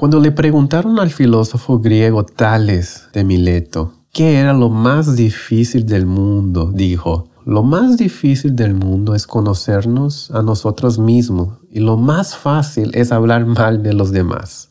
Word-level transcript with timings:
Cuando 0.00 0.18
le 0.18 0.32
preguntaron 0.32 0.98
al 0.98 1.10
filósofo 1.10 1.78
griego 1.78 2.24
Tales 2.24 3.10
de 3.12 3.22
Mileto 3.22 3.92
qué 4.14 4.38
era 4.38 4.54
lo 4.54 4.70
más 4.70 5.14
difícil 5.14 5.84
del 5.84 6.06
mundo, 6.06 6.72
dijo, 6.72 7.28
lo 7.44 7.62
más 7.62 7.98
difícil 7.98 8.56
del 8.56 8.72
mundo 8.72 9.14
es 9.14 9.26
conocernos 9.26 10.30
a 10.30 10.40
nosotros 10.40 10.98
mismos 10.98 11.58
y 11.70 11.80
lo 11.80 11.98
más 11.98 12.34
fácil 12.34 12.92
es 12.94 13.12
hablar 13.12 13.44
mal 13.44 13.82
de 13.82 13.92
los 13.92 14.10
demás. 14.10 14.70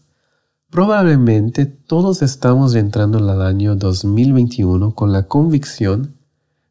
Probablemente 0.71 1.67
todos 1.67 2.23
estamos 2.23 2.73
entrando 2.73 3.19
en 3.19 3.29
el 3.29 3.43
año 3.43 3.75
2021 3.75 4.95
con 4.95 5.11
la 5.13 5.27
convicción 5.27 6.15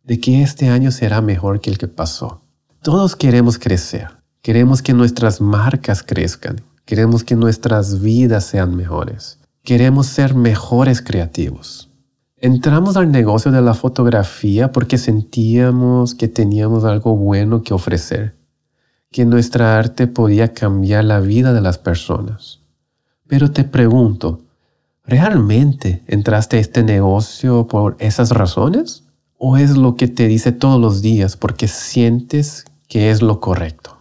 de 0.03 0.19
que 0.19 0.43
este 0.43 0.69
año 0.69 0.91
será 0.91 1.21
mejor 1.21 1.61
que 1.61 1.71
el 1.71 1.79
que 1.79 1.87
pasó. 1.87 2.43
Todos 2.83 3.15
queremos 3.15 3.57
crecer, 3.57 4.09
queremos 4.43 4.83
que 4.83 4.95
nuestras 4.95 5.41
marcas 5.41 6.03
crezcan, 6.03 6.57
Queremos 6.89 7.23
que 7.23 7.37
nuestras 7.37 8.01
vidas 8.01 8.45
sean 8.45 8.75
mejores. 8.75 9.39
Queremos 9.63 10.07
ser 10.07 10.35
mejores 10.35 11.03
creativos. 11.03 11.91
Entramos 12.39 12.97
al 12.97 13.13
negocio 13.13 13.53
de 13.53 13.61
la 13.61 13.75
fotografía 13.75 14.73
porque 14.73 14.97
sentíamos 14.97 16.15
que 16.15 16.29
teníamos 16.29 16.87
algo 16.87 17.15
bueno 17.15 17.63
que 17.63 17.75
ofrecer, 17.75 18.37
que 19.11 19.27
nuestra 19.27 19.79
arte 19.79 20.07
podía 20.07 20.55
cambiar 20.55 21.05
la 21.05 21.21
vida 21.21 21.53
de 21.53 21.61
las 21.61 21.77
personas. 21.77 22.61
Pero 23.27 23.51
te 23.51 23.65
pregunto, 23.65 24.41
¿realmente 25.05 26.03
entraste 26.07 26.57
a 26.57 26.61
este 26.61 26.83
negocio 26.83 27.67
por 27.67 27.97
esas 27.99 28.31
razones? 28.31 29.05
¿O 29.37 29.59
es 29.59 29.77
lo 29.77 29.95
que 29.97 30.09
te 30.09 30.27
dice 30.27 30.53
todos 30.53 30.81
los 30.81 31.03
días 31.03 31.37
porque 31.37 31.69
sientes 31.69 32.65
que 32.89 33.11
es 33.11 33.21
lo 33.21 33.41
correcto? 33.41 33.98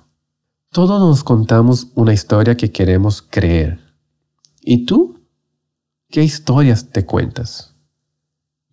Todos 0.78 1.00
nos 1.00 1.24
contamos 1.24 1.88
una 1.96 2.14
historia 2.14 2.56
que 2.56 2.72
queremos 2.72 3.24
creer. 3.24 3.80
¿Y 4.62 4.86
tú? 4.86 5.20
¿Qué 6.08 6.22
historias 6.22 6.92
te 6.92 7.04
cuentas? 7.04 7.74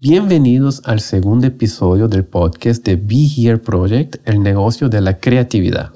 Bienvenidos 0.01 0.83
al 0.85 1.01
segundo 1.01 1.47
episodio 1.47 2.07
del 2.07 2.27
podcast 2.27 2.85
de 2.85 2.97
Be 2.97 3.27
Here 3.35 3.57
Project, 3.57 4.17
el 4.29 4.43
negocio 4.43 4.91
de 4.91 5.01
la 5.01 5.19
creatividad. 5.19 5.93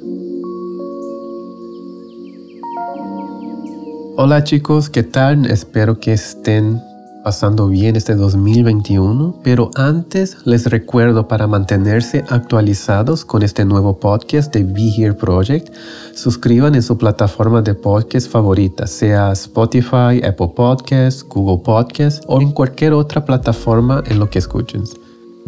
Hola 4.17 4.45
chicos, 4.45 4.89
¿qué 4.89 5.03
tal? 5.03 5.45
Espero 5.45 6.01
que 6.01 6.15
estén 6.15 6.81
pasando 7.29 7.69
bien 7.69 7.95
este 7.95 8.15
2021, 8.15 9.41
pero 9.45 9.71
antes 9.75 10.39
les 10.47 10.65
recuerdo 10.65 11.29
para 11.29 11.47
mantenerse 11.47 12.25
actualizados 12.31 13.27
con 13.27 13.43
este 13.43 13.67
nuevo 13.67 14.01
podcast 14.01 14.51
de 14.51 14.65
Be 14.65 14.89
Here 14.97 15.13
Project, 15.13 15.69
suscriban 16.15 16.75
en 16.75 16.83
su 16.83 16.97
plataforma 16.97 17.61
de 17.61 17.75
podcast 17.75 18.31
favorita, 18.31 18.87
sea 18.87 19.33
Spotify, 19.33 20.25
Apple 20.27 20.53
Podcasts, 20.57 21.23
Google 21.23 21.63
Podcasts 21.63 22.25
o 22.27 22.41
en 22.41 22.51
cualquier 22.51 22.95
otra 22.95 23.23
plataforma 23.23 24.03
en 24.07 24.19
lo 24.19 24.31
que 24.31 24.39
escuchen. 24.39 24.85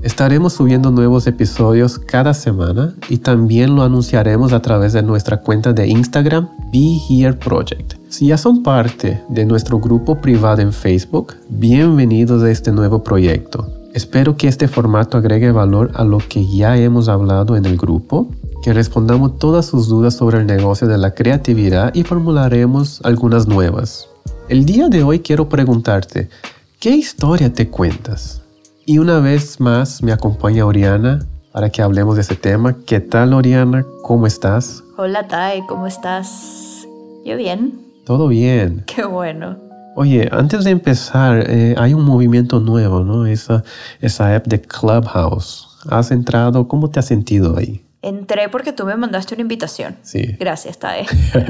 Estaremos 0.02 0.54
subiendo 0.54 0.90
nuevos 0.90 1.26
episodios 1.26 1.98
cada 1.98 2.32
semana 2.32 2.94
y 3.10 3.18
también 3.18 3.76
lo 3.76 3.82
anunciaremos 3.82 4.54
a 4.54 4.62
través 4.62 4.94
de 4.94 5.02
nuestra 5.02 5.42
cuenta 5.42 5.74
de 5.74 5.88
Instagram 5.88 6.48
Be 6.72 6.96
Here 7.06 7.34
Project. 7.34 7.96
Si 8.08 8.28
ya 8.28 8.38
son 8.38 8.62
parte 8.62 9.22
de 9.28 9.44
nuestro 9.44 9.78
grupo 9.78 10.18
privado 10.18 10.62
en 10.62 10.72
Facebook, 10.72 11.34
bienvenidos 11.50 12.42
a 12.42 12.50
este 12.50 12.72
nuevo 12.72 13.04
proyecto. 13.04 13.68
Espero 13.92 14.38
que 14.38 14.48
este 14.48 14.68
formato 14.68 15.18
agregue 15.18 15.52
valor 15.52 15.90
a 15.94 16.02
lo 16.02 16.16
que 16.16 16.46
ya 16.46 16.78
hemos 16.78 17.10
hablado 17.10 17.54
en 17.54 17.66
el 17.66 17.76
grupo, 17.76 18.30
que 18.62 18.72
respondamos 18.72 19.38
todas 19.38 19.66
sus 19.66 19.88
dudas 19.88 20.14
sobre 20.14 20.38
el 20.38 20.46
negocio 20.46 20.88
de 20.88 20.96
la 20.96 21.12
creatividad 21.12 21.94
y 21.94 22.04
formularemos 22.04 23.02
algunas 23.04 23.46
nuevas. 23.46 24.08
El 24.48 24.64
día 24.64 24.88
de 24.88 25.02
hoy 25.02 25.18
quiero 25.20 25.50
preguntarte, 25.50 26.30
¿qué 26.78 26.90
historia 26.90 27.52
te 27.52 27.68
cuentas? 27.68 28.40
Y 28.86 28.98
una 28.98 29.20
vez 29.20 29.60
más 29.60 30.02
me 30.02 30.10
acompaña 30.12 30.64
Oriana 30.64 31.20
para 31.52 31.68
que 31.70 31.82
hablemos 31.82 32.16
de 32.16 32.22
ese 32.22 32.34
tema. 32.34 32.76
¿Qué 32.86 33.00
tal 33.00 33.34
Oriana? 33.34 33.84
¿Cómo 34.02 34.26
estás? 34.26 34.82
Hola 34.96 35.26
Tai, 35.28 35.66
¿cómo 35.66 35.86
estás? 35.86 36.86
¿Yo 37.24 37.36
bien? 37.36 37.78
Todo 38.06 38.28
bien. 38.28 38.84
Qué 38.86 39.04
bueno. 39.04 39.58
Oye, 39.96 40.28
antes 40.32 40.64
de 40.64 40.70
empezar, 40.70 41.44
eh, 41.50 41.74
hay 41.76 41.92
un 41.92 42.04
movimiento 42.04 42.58
nuevo, 42.60 43.00
¿no? 43.04 43.26
Esa, 43.26 43.64
esa 44.00 44.34
app 44.34 44.46
de 44.46 44.62
Clubhouse. 44.62 45.69
¿Has 45.88 46.10
entrado? 46.10 46.66
¿Cómo 46.66 46.90
te 46.90 47.00
has 47.00 47.06
sentido 47.06 47.58
ahí? 47.58 47.84
Entré 48.00 48.48
porque 48.48 48.72
tú 48.72 48.86
me 48.86 48.96
mandaste 48.96 49.34
una 49.34 49.42
invitación. 49.42 49.96
Sí. 50.02 50.36
Gracias, 50.38 50.78
Tae. 50.78 51.06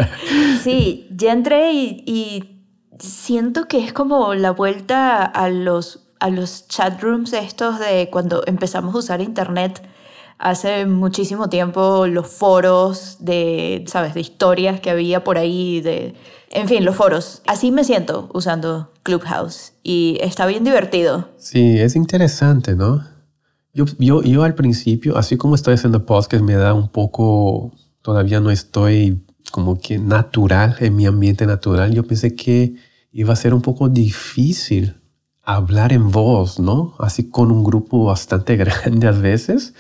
sí, 0.65 1.07
ya 1.17 1.33
entré 1.33 1.73
y, 1.73 2.03
y 2.07 2.61
siento 2.99 3.69
que 3.69 3.85
es 3.85 3.93
como 3.93 4.35
la 4.35 4.51
vuelta 4.51 5.25
a 5.25 5.49
los 5.49 6.00
a 6.21 6.31
los 6.31 6.69
chat 6.69 7.03
rooms 7.03 7.33
estos 7.33 7.79
de 7.79 8.09
cuando 8.11 8.43
empezamos 8.47 8.95
a 8.95 8.99
usar 8.99 9.21
internet 9.21 9.83
hace 10.39 10.87
muchísimo 10.87 11.49
tiempo, 11.49 12.07
los 12.07 12.27
foros 12.29 13.17
de, 13.21 13.85
¿sabes?, 13.87 14.15
de 14.15 14.21
historias 14.21 14.81
que 14.81 14.91
había 14.91 15.23
por 15.23 15.37
ahí, 15.37 15.81
de, 15.81 16.15
en 16.51 16.67
fin, 16.67 16.85
los 16.85 16.97
foros. 16.97 17.43
Así 17.47 17.71
me 17.71 17.85
siento 17.85 18.31
usando 18.33 18.93
Clubhouse 19.03 19.75
y 19.83 20.19
está 20.21 20.47
bien 20.47 20.65
divertido. 20.65 21.29
Sí, 21.37 21.79
es 21.79 21.95
interesante, 21.95 22.75
¿no? 22.75 23.05
Yo, 23.75 23.85
yo, 23.99 24.23
yo 24.23 24.43
al 24.43 24.55
principio, 24.55 25.17
así 25.17 25.37
como 25.37 25.55
estoy 25.55 25.75
haciendo 25.75 26.07
podcast, 26.07 26.43
me 26.43 26.55
da 26.55 26.75
un 26.75 26.89
poco, 26.89 27.73
todavía 28.03 28.41
no 28.41 28.51
estoy 28.51 29.23
como 29.53 29.79
que 29.79 29.99
natural 29.99 30.77
en 30.81 30.97
mi 30.97 31.07
ambiente 31.07 31.47
natural. 31.47 31.93
Yo 31.93 32.05
pensé 32.05 32.35
que 32.35 32.75
iba 33.13 33.33
a 33.33 33.37
ser 33.37 33.53
un 33.53 33.63
poco 33.63 33.89
difícil 33.89 35.00
hablar 35.55 35.93
en 35.93 36.11
voz, 36.11 36.59
¿no? 36.59 36.95
Así 36.99 37.31
con 37.31 37.51
un 37.51 37.65
grupo 37.65 38.05
bastante 38.05 38.57
grande 38.59 39.07
a 39.07 39.13
veces, 39.13 39.75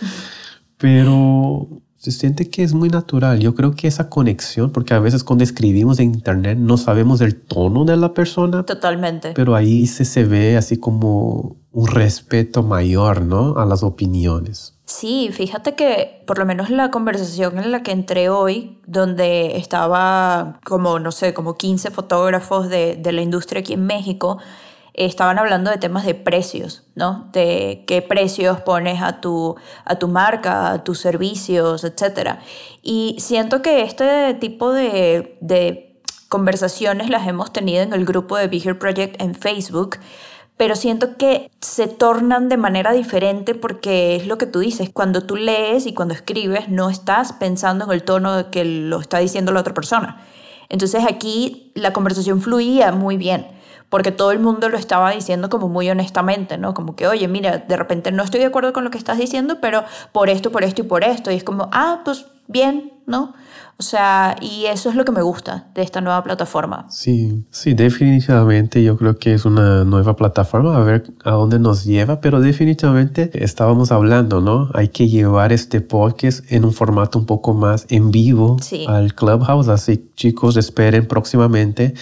pero 0.77 1.69
se 2.01 2.13
siente 2.13 2.49
que 2.49 2.63
es 2.63 2.73
muy 2.73 2.89
natural. 2.89 3.41
Yo 3.41 3.55
creo 3.55 3.73
que 3.73 3.87
esa 3.87 4.09
conexión, 4.09 4.71
porque 4.73 4.95
a 4.95 5.01
veces 5.01 5.23
cuando 5.23 5.45
escribimos 5.45 5.99
en 5.99 6.15
internet 6.15 6.57
no 6.59 6.79
sabemos 6.79 7.21
el 7.21 7.39
tono 7.39 7.85
de 7.85 7.99
la 7.99 8.15
persona. 8.15 8.65
Totalmente. 8.65 9.33
Pero 9.35 9.55
ahí 9.55 9.87
se, 9.87 10.07
se 10.07 10.25
ve 10.25 10.57
así 10.57 10.79
como 10.79 11.57
un 11.73 11.87
respeto 11.89 12.63
mayor, 12.63 13.21
¿no? 13.21 13.59
A 13.59 13.67
las 13.67 13.83
opiniones. 13.83 14.79
Sí, 14.87 15.29
fíjate 15.31 15.75
que 15.75 16.25
por 16.27 16.39
lo 16.39 16.47
menos 16.47 16.71
la 16.71 16.91
conversación 16.91 17.59
en 17.59 17.71
la 17.71 17.83
que 17.83 17.93
entré 17.93 18.31
hoy, 18.31 18.81
donde 18.87 19.59
estaba 19.59 20.59
como, 20.65 20.99
no 21.01 21.13
sé, 21.13 21.35
como 21.35 21.59
15 21.59 21.91
fotógrafos 21.91 22.71
de, 22.71 22.97
de 22.97 23.13
la 23.13 23.21
industria 23.21 23.61
aquí 23.61 23.75
en 23.75 23.85
México, 23.85 24.39
estaban 24.95 25.39
hablando 25.39 25.71
de 25.71 25.79
temas 25.79 26.05
de 26.05 26.15
precios, 26.15 26.85
¿no? 26.95 27.29
De 27.33 27.85
qué 27.87 28.03
precios 28.03 28.61
pones 28.61 29.03
a 29.03 29.21
tu, 29.21 29.57
a 29.85 29.97
tu 29.97 30.09
marca, 30.09 30.73
a 30.73 30.85
tus 30.85 30.99
servicios, 30.99 31.85
etc. 31.85 32.39
Y 32.83 33.17
siento 33.19 33.63
que 33.63 33.83
este 33.83 34.35
tipo 34.35 34.73
de, 34.73 35.39
de 35.41 36.01
conversaciones 36.29 37.11
las 37.11 37.27
hemos 37.27 37.53
tenido 37.53 37.83
en 37.83 37.93
el 37.93 38.05
grupo 38.05 38.37
de 38.37 38.49
Bigger 38.49 38.79
Project 38.79 39.21
en 39.21 39.35
Facebook, 39.35 39.99
pero 40.57 40.77
siento 40.77 41.17
que 41.17 41.51
se 41.61 41.87
tornan 41.87 42.49
de 42.49 42.57
manera 42.57 42.93
diferente 42.93 43.55
porque 43.55 44.17
es 44.17 44.27
lo 44.27 44.37
que 44.39 44.47
tú 44.47 44.59
dices, 44.59 44.91
cuando 44.91 45.23
tú 45.23 45.37
lees 45.37 45.87
y 45.87 45.95
cuando 45.95 46.15
escribes 46.15 46.69
no 46.69 46.91
estás 46.91 47.33
pensando 47.33 47.87
en 47.87 47.93
el 47.93 48.03
tono 48.03 48.51
que 48.51 48.65
lo 48.65 49.01
está 49.01 49.19
diciendo 49.19 49.53
la 49.53 49.61
otra 49.61 49.75
persona. 49.75 50.23
Entonces 50.69 51.05
aquí 51.09 51.73
la 51.75 51.93
conversación 51.93 52.43
fluía 52.43 52.93
muy 52.93 53.17
bien 53.17 53.60
porque 53.91 54.13
todo 54.13 54.31
el 54.33 54.39
mundo 54.39 54.69
lo 54.69 54.79
estaba 54.79 55.11
diciendo 55.11 55.51
como 55.51 55.69
muy 55.69 55.91
honestamente, 55.91 56.57
¿no? 56.57 56.73
Como 56.73 56.97
que, 56.97 57.07
oye, 57.07 57.29
mira, 57.29 57.59
de 57.59 57.77
repente 57.77 58.13
no 58.13 58.23
estoy 58.23 58.41
de 58.41 58.47
acuerdo 58.47 58.73
con 58.73 58.85
lo 58.85 58.91
que 58.91 58.99
estás 58.99 59.19
diciendo, 59.19 59.59
pero 59.61 59.85
por 60.13 60.31
esto, 60.31 60.51
por 60.51 60.65
esto 60.65 60.83
y 60.83 60.85
por 60.85 61.05
esto. 61.05 61.31
Y 61.31 61.35
es 61.35 61.45
como, 61.45 61.69
ah, 61.73 62.01
pues 62.05 62.27
bien, 62.47 62.93
¿no? 63.07 63.35
O 63.81 63.83
sea, 63.83 64.37
y 64.43 64.67
eso 64.67 64.91
es 64.91 64.95
lo 64.95 65.07
que 65.07 65.13
me 65.13 65.23
gusta 65.23 65.71
de 65.75 65.81
esta 65.81 66.03
nueva 66.03 66.23
plataforma. 66.23 66.85
Sí, 66.91 67.47
sí, 67.51 67.73
definitivamente 67.73 68.83
yo 68.83 68.99
creo 68.99 69.17
que 69.17 69.33
es 69.33 69.47
una 69.47 69.85
nueva 69.85 70.17
plataforma, 70.17 70.77
a 70.77 70.81
ver 70.81 71.15
a 71.25 71.31
dónde 71.31 71.59
nos 71.59 71.87
lleva, 71.87 72.21
pero 72.21 72.43
definitivamente 72.43 73.31
estábamos 73.43 73.91
hablando, 73.91 74.43
¿no? 74.43 74.69
Hay 74.75 74.89
que 74.89 75.09
llevar 75.09 75.55
este 75.55 75.81
podcast 75.81 76.45
en 76.53 76.67
un 76.67 76.75
formato 76.75 77.19
un 77.19 77.25
poco 77.25 77.55
más 77.55 77.87
en 77.89 78.11
vivo 78.11 78.59
al 78.87 79.15
Clubhouse, 79.15 79.69
así 79.69 80.11
chicos, 80.15 80.59
esperen 80.59 81.09
próximamente 81.09 81.95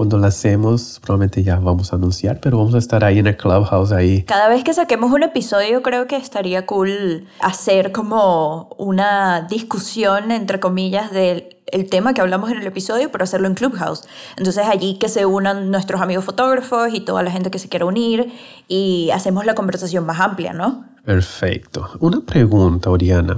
cuando 0.00 0.16
la 0.16 0.28
hacemos, 0.28 0.98
probablemente 1.02 1.42
ya 1.42 1.56
vamos 1.56 1.92
a 1.92 1.96
anunciar, 1.96 2.40
pero 2.40 2.56
vamos 2.56 2.74
a 2.74 2.78
estar 2.78 3.04
ahí 3.04 3.18
en 3.18 3.26
el 3.26 3.36
Clubhouse 3.36 3.92
ahí. 3.92 4.22
Cada 4.22 4.48
vez 4.48 4.64
que 4.64 4.72
saquemos 4.72 5.12
un 5.12 5.22
episodio, 5.22 5.82
creo 5.82 6.06
que 6.06 6.16
estaría 6.16 6.64
cool 6.64 7.26
hacer 7.40 7.92
como 7.92 8.74
una 8.78 9.42
discusión, 9.42 10.30
entre 10.30 10.58
comillas, 10.58 11.12
el 11.20 11.88
tema 11.90 12.14
que 12.14 12.20
hablamos 12.20 12.50
en 12.50 12.58
el 12.58 12.66
episodio, 12.66 13.10
pero 13.10 13.24
hacerlo 13.24 13.46
en 13.46 13.54
Clubhouse. 13.54 14.02
Entonces 14.36 14.64
allí 14.66 14.98
que 14.98 15.08
se 15.08 15.26
unan 15.26 15.70
nuestros 15.70 16.00
amigos 16.00 16.24
fotógrafos 16.24 16.92
y 16.92 17.00
toda 17.00 17.22
la 17.22 17.30
gente 17.30 17.50
que 17.50 17.58
se 17.58 17.68
quiera 17.68 17.86
unir 17.86 18.32
y 18.68 19.10
hacemos 19.12 19.46
la 19.46 19.54
conversación 19.54 20.06
más 20.06 20.20
amplia, 20.20 20.52
¿no? 20.52 20.84
Perfecto. 21.04 21.88
Una 22.00 22.20
pregunta, 22.20 22.90
Oriana. 22.90 23.36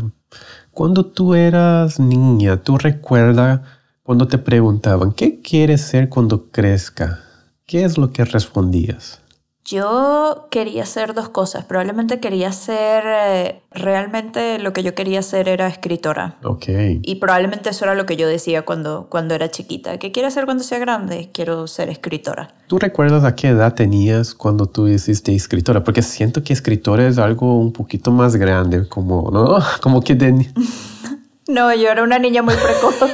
Cuando 0.73 1.06
tú 1.06 1.34
eras 1.34 2.00
niña, 2.00 2.62
¿tú 2.62 2.79
recuerdas 2.79 3.61
Cuando 4.02 4.26
te 4.26 4.38
preguntaban, 4.38 5.12
¿qué 5.12 5.40
quieres 5.40 5.82
ser 5.82 6.08
cuando 6.08 6.50
crezca? 6.50 7.20
¿Qué 7.67 7.85
es 7.85 7.99
lo 7.99 8.12
que 8.12 8.25
respondías? 8.25 9.21
Yo 9.64 10.49
quería 10.50 10.82
hacer 10.82 11.14
dos 11.14 11.29
cosas. 11.29 11.64
Probablemente 11.64 12.19
quería 12.19 12.50
ser, 12.50 13.05
eh, 13.06 13.62
realmente 13.70 14.59
lo 14.59 14.73
que 14.73 14.82
yo 14.82 14.94
quería 14.94 15.20
hacer 15.20 15.49
era 15.49 15.69
escritora. 15.69 16.37
Ok. 16.43 16.64
Y 17.03 17.14
probablemente 17.17 17.70
eso 17.70 17.85
era 17.85 17.94
lo 17.94 18.05
que 18.05 18.17
yo 18.17 18.26
decía 18.26 18.62
cuando, 18.62 19.06
cuando 19.09 19.35
era 19.35 19.50
chiquita. 19.50 19.99
¿Qué 19.99 20.11
quiero 20.11 20.29
hacer 20.29 20.47
cuando 20.47 20.64
sea 20.64 20.79
grande? 20.79 21.31
Quiero 21.32 21.69
ser 21.69 21.91
escritora. 21.91 22.55
¿Tú 22.67 22.79
recuerdas 22.79 23.23
a 23.25 23.37
qué 23.37 23.49
edad 23.49 23.75
tenías 23.75 24.35
cuando 24.35 24.67
tú 24.67 24.88
hiciste 24.88 25.32
escritora? 25.35 25.85
Porque 25.85 26.03
siento 26.03 26.43
que 26.43 26.53
escritora 26.53 27.06
es 27.06 27.19
algo 27.19 27.59
un 27.59 27.73
poquito 27.73 28.11
más 28.11 28.35
grande, 28.37 28.88
como, 28.88 29.31
¿no? 29.31 29.59
Como 29.81 30.00
que 30.03 30.14
de... 30.14 30.47
No, 31.48 31.74
yo 31.74 31.90
era 31.90 32.04
una 32.04 32.20
niña 32.20 32.40
muy 32.40 32.54
precoz. 32.54 33.10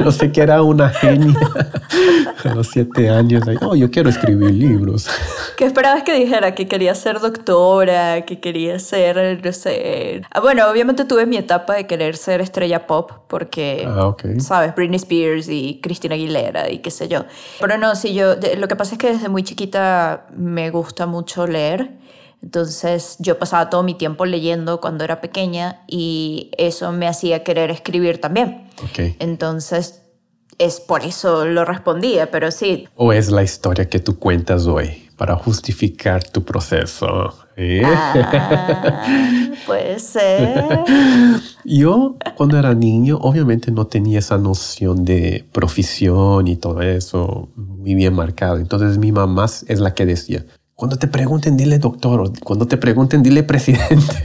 no 0.04 0.10
sé 0.10 0.32
que 0.32 0.40
era 0.40 0.62
una 0.62 0.88
genia 0.90 1.38
a 2.44 2.54
los 2.54 2.68
siete 2.68 3.08
años. 3.08 3.44
Oh, 3.60 3.76
yo 3.76 3.88
quiero 3.90 4.10
escribir 4.10 4.50
libros. 4.50 5.08
¿Qué 5.56 5.64
esperabas 5.64 6.02
que 6.02 6.12
dijera? 6.12 6.54
Que 6.56 6.66
quería 6.66 6.94
ser 6.96 7.20
doctora, 7.20 8.22
que 8.24 8.40
quería 8.40 8.78
ser, 8.80 9.40
no 9.44 9.52
sé... 9.52 10.22
Ah, 10.32 10.40
bueno, 10.40 10.68
obviamente 10.68 11.04
tuve 11.04 11.26
mi 11.26 11.36
etapa 11.36 11.74
de 11.74 11.86
querer 11.86 12.16
ser 12.16 12.40
estrella 12.40 12.86
pop 12.86 13.12
porque, 13.28 13.84
Ah, 13.86 14.06
ok. 14.08 14.24
¿sabes? 14.40 14.74
Britney 14.74 14.96
Spears 14.96 15.48
y 15.48 15.80
Christina 15.80 16.16
Aguilera 16.16 16.70
y 16.70 16.78
qué 16.78 16.90
sé 16.90 17.06
yo. 17.06 17.26
Pero 17.60 17.78
no, 17.78 17.94
sí, 17.94 18.12
yo... 18.12 18.34
lo 18.56 18.66
que 18.66 18.76
pasa 18.76 18.94
es 18.94 18.98
que 18.98 19.12
desde 19.12 19.28
muy 19.28 19.44
chiquita 19.44 20.26
me 20.36 20.70
gusta 20.70 21.06
mucho 21.06 21.46
leer. 21.46 21.90
Entonces 22.42 23.16
yo 23.18 23.38
pasaba 23.38 23.68
todo 23.68 23.82
mi 23.82 23.94
tiempo 23.94 24.24
leyendo 24.24 24.80
cuando 24.80 25.04
era 25.04 25.20
pequeña 25.20 25.82
y 25.86 26.50
eso 26.56 26.92
me 26.92 27.08
hacía 27.08 27.42
querer 27.42 27.70
escribir 27.70 28.20
también. 28.20 28.68
Ok. 28.82 29.16
Entonces 29.18 30.02
es 30.58 30.80
por 30.80 31.04
eso 31.04 31.44
lo 31.44 31.64
respondía, 31.64 32.30
pero 32.30 32.50
sí. 32.50 32.88
¿O 32.96 33.12
es 33.12 33.30
la 33.30 33.42
historia 33.42 33.88
que 33.88 34.00
tú 34.00 34.18
cuentas 34.18 34.66
hoy 34.66 35.08
para 35.16 35.36
justificar 35.36 36.22
tu 36.24 36.44
proceso? 36.44 37.34
¿Eh? 37.56 37.82
Ah, 37.84 39.02
puede 39.66 39.98
ser. 39.98 40.64
Yo 41.64 42.16
cuando 42.36 42.58
era 42.58 42.74
niño 42.74 43.18
obviamente 43.20 43.70
no 43.72 43.86
tenía 43.86 44.20
esa 44.20 44.38
noción 44.38 45.04
de 45.04 45.44
profesión 45.52 46.46
y 46.46 46.56
todo 46.56 46.82
eso 46.82 47.48
muy 47.56 47.94
bien 47.94 48.14
marcado. 48.14 48.58
Entonces 48.58 48.98
mi 48.98 49.10
mamá 49.10 49.46
es 49.46 49.80
la 49.80 49.94
que 49.94 50.06
decía, 50.06 50.44
cuando 50.78 50.96
te 50.96 51.08
pregunten 51.08 51.56
dile 51.56 51.80
doctor, 51.80 52.20
o 52.20 52.32
cuando 52.44 52.68
te 52.68 52.76
pregunten 52.76 53.24
dile 53.24 53.42
presidente. 53.42 54.22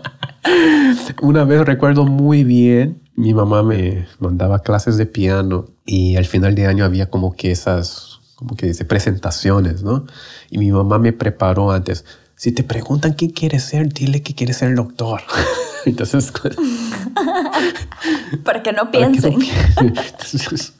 Una 1.20 1.44
vez 1.44 1.66
recuerdo 1.66 2.06
muy 2.06 2.42
bien, 2.42 3.02
mi 3.16 3.34
mamá 3.34 3.62
me 3.62 4.06
mandaba 4.18 4.60
clases 4.60 4.96
de 4.96 5.04
piano 5.04 5.66
y 5.84 6.16
al 6.16 6.24
final 6.24 6.54
de 6.54 6.68
año 6.68 6.86
había 6.86 7.10
como 7.10 7.34
que 7.34 7.50
esas, 7.50 8.20
como 8.34 8.56
que 8.56 8.64
dice, 8.64 8.86
presentaciones, 8.86 9.82
¿no? 9.82 10.06
Y 10.50 10.56
mi 10.56 10.72
mamá 10.72 10.98
me 10.98 11.12
preparó 11.12 11.70
antes. 11.70 12.06
Si 12.34 12.52
te 12.52 12.62
preguntan 12.62 13.12
qué 13.12 13.30
quieres 13.30 13.64
ser, 13.64 13.92
dile 13.92 14.22
que 14.22 14.34
quieres 14.34 14.56
ser 14.56 14.74
doctor. 14.74 15.20
Entonces, 15.84 16.32
Para 18.42 18.62
que 18.62 18.72
no 18.72 18.90
para 18.90 19.12
que 19.12 19.12
no 19.20 19.30
piensen. 19.30 19.38
piensen. 19.38 19.94
Entonces, 19.98 20.72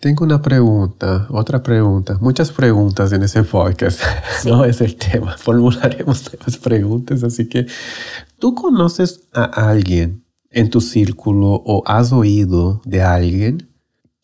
tengo 0.00 0.24
una 0.24 0.40
pregunta, 0.40 1.26
otra 1.28 1.62
pregunta, 1.62 2.16
muchas 2.20 2.50
preguntas 2.50 3.12
en 3.12 3.22
ese 3.22 3.42
podcast. 3.44 4.00
No 4.46 4.64
es 4.64 4.80
el 4.80 4.96
tema, 4.96 5.36
formularemos 5.36 6.30
más 6.46 6.56
preguntas. 6.56 7.22
Así 7.22 7.48
que, 7.48 7.66
¿tú 8.38 8.54
conoces 8.54 9.28
a 9.34 9.44
alguien 9.44 10.24
en 10.50 10.70
tu 10.70 10.80
círculo 10.80 11.62
o 11.66 11.82
has 11.86 12.12
oído 12.12 12.80
de 12.86 13.02
alguien 13.02 13.68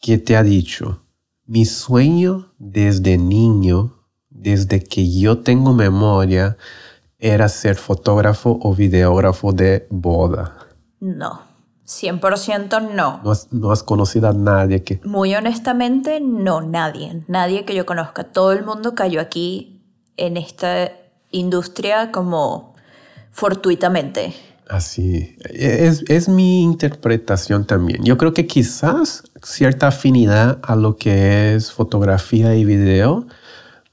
que 0.00 0.17
te 0.17 0.37
ha 0.37 0.43
dicho, 0.43 1.02
mi 1.44 1.67
sueño 1.67 2.52
desde 2.58 3.19
niño, 3.19 3.93
desde 4.31 4.82
que 4.82 5.11
yo 5.12 5.38
tengo 5.38 5.75
memoria, 5.75 6.56
era 7.19 7.49
ser 7.49 7.76
fotógrafo 7.76 8.58
o 8.62 8.75
videógrafo 8.75 9.52
de 9.52 9.87
boda? 9.90 10.56
No, 11.00 11.40
100% 11.86 12.92
no. 12.92 13.20
No 13.22 13.30
has, 13.30 13.52
no 13.52 13.70
has 13.70 13.82
conocido 13.82 14.28
a 14.28 14.32
nadie 14.32 14.82
que... 14.82 15.00
Muy 15.04 15.34
honestamente, 15.34 16.20
no, 16.20 16.60
nadie. 16.60 17.22
Nadie 17.28 17.64
que 17.64 17.74
yo 17.74 17.86
conozca. 17.86 18.24
Todo 18.24 18.52
el 18.52 18.64
mundo 18.64 18.94
cayó 18.94 19.20
aquí 19.20 19.80
en 20.16 20.36
esta 20.36 20.90
industria 21.30 22.10
como 22.10 22.74
fortuitamente. 23.30 24.34
Así, 24.68 25.36
es, 25.44 26.02
es 26.08 26.28
mi 26.28 26.62
interpretación 26.62 27.66
también. 27.66 28.02
Yo 28.02 28.18
creo 28.18 28.34
que 28.34 28.48
quizás 28.48 29.22
cierta 29.40 29.88
afinidad 29.88 30.58
a 30.62 30.74
lo 30.74 30.96
que 30.96 31.54
es 31.54 31.70
fotografía 31.70 32.56
y 32.56 32.64
video, 32.64 33.28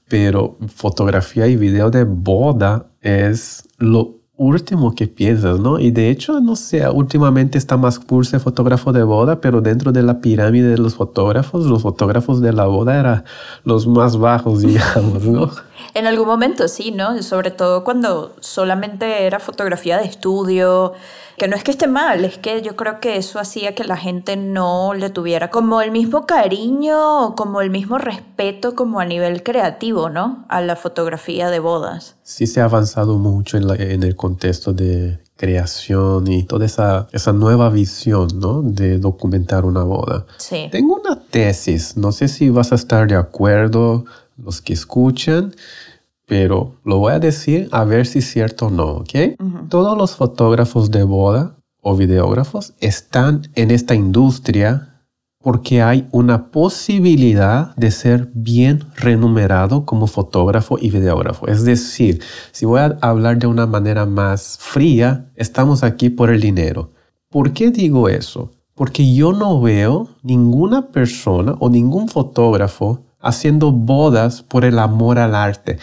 pero 0.08 0.58
fotografía 0.66 1.46
y 1.46 1.54
video 1.54 1.90
de 1.90 2.02
boda 2.02 2.86
es 3.02 3.68
lo 3.78 4.23
último 4.36 4.94
que 4.94 5.06
piensas, 5.06 5.60
¿no? 5.60 5.78
Y 5.78 5.90
de 5.90 6.10
hecho, 6.10 6.40
no 6.40 6.56
sé, 6.56 6.88
últimamente 6.88 7.56
está 7.58 7.76
más 7.76 8.00
ser 8.24 8.40
fotógrafo 8.40 8.92
de 8.92 9.02
boda, 9.02 9.40
pero 9.40 9.60
dentro 9.60 9.92
de 9.92 10.02
la 10.02 10.20
pirámide 10.20 10.68
de 10.68 10.78
los 10.78 10.94
fotógrafos, 10.96 11.66
los 11.66 11.82
fotógrafos 11.82 12.40
de 12.40 12.52
la 12.52 12.66
boda 12.66 12.98
eran 12.98 13.24
los 13.64 13.86
más 13.86 14.16
bajos, 14.16 14.62
digamos, 14.66 15.24
¿no? 15.24 15.50
En 15.94 16.06
algún 16.06 16.26
momento 16.26 16.68
sí, 16.68 16.90
¿no? 16.90 17.22
Sobre 17.22 17.50
todo 17.50 17.84
cuando 17.84 18.34
solamente 18.40 19.26
era 19.26 19.38
fotografía 19.40 19.98
de 19.98 20.04
estudio, 20.04 20.92
que 21.36 21.48
no 21.48 21.56
es 21.56 21.64
que 21.64 21.70
esté 21.72 21.88
mal, 21.88 22.24
es 22.24 22.38
que 22.38 22.62
yo 22.62 22.76
creo 22.76 23.00
que 23.00 23.16
eso 23.16 23.38
hacía 23.40 23.74
que 23.74 23.84
la 23.84 23.96
gente 23.96 24.36
no 24.36 24.94
le 24.94 25.10
tuviera 25.10 25.50
como 25.50 25.80
el 25.80 25.90
mismo 25.90 26.26
cariño 26.26 27.26
o 27.26 27.34
como 27.34 27.60
el 27.60 27.70
mismo 27.70 27.98
respeto 27.98 28.74
como 28.76 29.00
a 29.00 29.04
nivel 29.04 29.42
creativo, 29.42 30.10
¿no? 30.10 30.44
A 30.48 30.60
la 30.60 30.76
fotografía 30.76 31.50
de 31.50 31.58
bodas. 31.58 32.16
sí 32.22 32.46
se 32.46 32.60
ha 32.60 32.64
avanzado 32.64 33.18
mucho 33.18 33.56
en, 33.56 33.66
la- 33.66 33.74
en 33.74 34.02
el 34.04 34.14
contexto 34.16 34.72
de 34.72 35.18
creación 35.36 36.26
y 36.28 36.44
toda 36.44 36.64
esa, 36.66 37.08
esa 37.12 37.32
nueva 37.32 37.68
visión, 37.70 38.28
¿no? 38.36 38.62
De 38.62 38.98
documentar 38.98 39.64
una 39.64 39.82
boda. 39.82 40.26
Sí. 40.38 40.68
Tengo 40.70 40.94
una 41.04 41.20
tesis, 41.20 41.96
no 41.96 42.12
sé 42.12 42.28
si 42.28 42.50
vas 42.50 42.72
a 42.72 42.76
estar 42.76 43.06
de 43.08 43.16
acuerdo 43.16 44.04
los 44.36 44.60
que 44.60 44.72
escuchan, 44.72 45.54
pero 46.26 46.76
lo 46.84 46.98
voy 46.98 47.12
a 47.12 47.18
decir 47.18 47.68
a 47.72 47.84
ver 47.84 48.06
si 48.06 48.20
es 48.20 48.30
cierto 48.30 48.66
o 48.66 48.70
no, 48.70 48.90
¿ok? 48.98 49.10
Todos 49.68 49.96
los 49.96 50.16
fotógrafos 50.16 50.90
de 50.90 51.02
boda 51.02 51.56
o 51.80 51.96
videógrafos 51.96 52.74
están 52.80 53.42
en 53.54 53.70
esta 53.70 53.94
industria 53.94 54.94
porque 55.44 55.82
hay 55.82 56.08
una 56.10 56.50
posibilidad 56.50 57.76
de 57.76 57.90
ser 57.90 58.30
bien 58.32 58.86
remunerado 58.96 59.84
como 59.84 60.06
fotógrafo 60.06 60.78
y 60.80 60.88
videógrafo. 60.88 61.46
Es 61.48 61.64
decir, 61.64 62.22
si 62.50 62.64
voy 62.64 62.80
a 62.80 62.96
hablar 63.02 63.38
de 63.38 63.46
una 63.46 63.66
manera 63.66 64.06
más 64.06 64.56
fría, 64.58 65.30
estamos 65.36 65.84
aquí 65.84 66.08
por 66.08 66.30
el 66.30 66.40
dinero. 66.40 66.92
¿Por 67.28 67.52
qué 67.52 67.70
digo 67.70 68.08
eso? 68.08 68.52
Porque 68.74 69.14
yo 69.14 69.34
no 69.34 69.60
veo 69.60 70.08
ninguna 70.22 70.88
persona 70.88 71.56
o 71.60 71.68
ningún 71.68 72.08
fotógrafo 72.08 73.02
haciendo 73.24 73.72
bodas 73.72 74.42
por 74.42 74.64
el 74.64 74.78
amor 74.78 75.18
al 75.18 75.34
arte. 75.34 75.78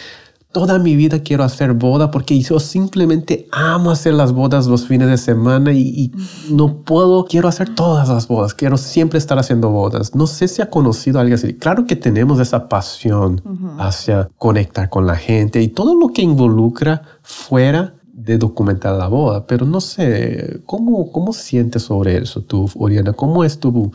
Toda 0.52 0.78
mi 0.78 0.96
vida 0.96 1.20
quiero 1.20 1.44
hacer 1.44 1.72
boda 1.72 2.10
porque 2.10 2.38
yo 2.38 2.60
simplemente 2.60 3.48
amo 3.52 3.90
hacer 3.90 4.12
las 4.12 4.32
bodas 4.32 4.66
los 4.66 4.86
fines 4.86 5.08
de 5.08 5.16
semana 5.16 5.72
y, 5.72 5.80
y 5.80 6.12
no 6.50 6.82
puedo, 6.82 7.24
quiero 7.24 7.48
hacer 7.48 7.74
todas 7.74 8.10
las 8.10 8.28
bodas, 8.28 8.52
quiero 8.52 8.76
siempre 8.76 9.18
estar 9.18 9.38
haciendo 9.38 9.70
bodas. 9.70 10.14
No 10.14 10.26
sé 10.26 10.48
si 10.48 10.60
ha 10.60 10.68
conocido 10.68 11.18
a 11.18 11.22
alguien 11.22 11.38
así. 11.38 11.54
Claro 11.54 11.86
que 11.86 11.96
tenemos 11.96 12.38
esa 12.38 12.68
pasión 12.68 13.40
hacia 13.78 14.28
conectar 14.36 14.90
con 14.90 15.06
la 15.06 15.16
gente 15.16 15.62
y 15.62 15.68
todo 15.68 15.94
lo 15.94 16.08
que 16.08 16.20
involucra 16.20 17.02
fuera 17.22 17.94
de 18.12 18.38
documentar 18.38 18.96
la 18.96 19.08
boda, 19.08 19.46
pero 19.46 19.66
no 19.66 19.80
sé, 19.80 20.60
¿cómo, 20.66 21.10
cómo 21.10 21.32
sientes 21.32 21.82
sobre 21.82 22.18
eso 22.18 22.42
tú, 22.42 22.68
Oriana? 22.76 23.14
¿Cómo 23.14 23.42
es 23.42 23.58
tu, 23.58 23.90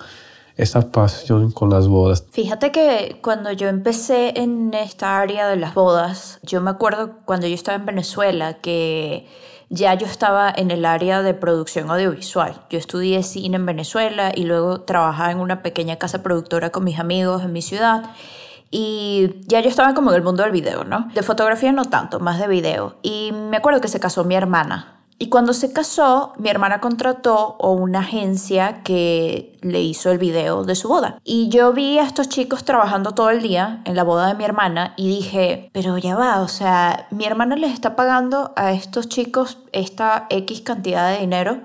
esa 0.58 0.92
pasión 0.92 1.52
con 1.52 1.70
las 1.70 1.88
bodas? 1.88 2.26
Fíjate 2.32 2.72
que 2.72 3.20
cuando 3.22 3.52
yo 3.52 3.68
empecé 3.68 4.34
en 4.40 4.74
esta 4.74 5.20
área 5.20 5.48
de 5.48 5.56
las 5.56 5.74
bodas, 5.74 6.40
yo 6.44 6.62
me 6.62 6.72
acuerdo 6.72 7.20
cuando 7.26 7.48
yo 7.48 7.56
estaba 7.56 7.78
en 7.78 7.86
Venezuela 7.86 8.56
que 8.56 9.28
ya 9.70 9.94
yo 9.94 10.08
estaba 10.08 10.52
en 10.56 10.72
el 10.72 10.86
área 10.86 11.22
de 11.22 11.34
producción 11.34 11.90
audiovisual. 11.90 12.66
Yo 12.70 12.80
estudié 12.80 13.22
cine 13.24 13.58
en 13.58 13.66
Venezuela 13.66 14.32
y 14.34 14.44
luego 14.44 14.82
trabajaba 14.82 15.32
en 15.32 15.40
una 15.40 15.62
pequeña 15.62 15.98
casa 15.98 16.24
productora 16.24 16.70
con 16.72 16.84
mis 16.84 17.00
amigos 17.00 17.44
en 17.44 17.54
mi 17.54 17.62
ciudad. 17.62 18.12
Y 18.70 19.42
ya 19.48 19.62
yo 19.62 19.70
estaba 19.70 19.94
como 19.94 20.12
en 20.12 20.18
el 20.18 20.24
mundo 20.24 20.44
del 20.44 20.52
video, 20.52 20.84
¿no? 20.84 21.10
De 21.14 21.24
fotografía 21.24 21.72
no 21.72 21.86
tanto, 21.86 22.20
más 22.20 22.40
de 22.40 22.48
video. 22.48 22.96
Y 23.02 23.32
me 23.32 23.58
acuerdo 23.58 23.80
que 23.80 23.88
se 23.88 24.00
casó 24.00 24.24
mi 24.24 24.36
hermana. 24.36 24.97
Y 25.20 25.30
cuando 25.30 25.54
se 25.54 25.74
casó, 25.74 26.34
mi 26.38 26.50
hermana 26.50 26.80
contrató 26.80 27.58
una 27.60 28.00
agencia 28.00 28.84
que 28.84 29.58
le 29.62 29.82
hizo 29.82 30.12
el 30.12 30.20
video 30.20 30.64
de 30.64 30.76
su 30.76 30.88
boda. 30.88 31.20
Y 31.24 31.50
yo 31.50 31.74
vi 31.74 31.98
a 31.98 32.04
estos 32.04 32.30
chicos 32.30 32.64
trabajando 32.64 33.14
todo 33.14 33.32
el 33.32 33.42
día 33.42 33.82
en 33.86 33.96
la 33.96 34.04
boda 34.04 34.28
de 34.28 34.36
mi 34.36 34.44
hermana 34.44 34.94
y 34.96 35.08
dije, 35.08 35.72
pero 35.74 35.98
ya 35.98 36.16
va, 36.16 36.42
o 36.42 36.48
sea, 36.48 37.08
mi 37.10 37.26
hermana 37.26 37.56
les 37.56 37.74
está 37.74 37.96
pagando 37.96 38.54
a 38.56 38.74
estos 38.74 39.10
chicos 39.10 39.58
esta 39.72 40.28
X 40.30 40.62
cantidad 40.62 41.12
de 41.12 41.20
dinero 41.20 41.62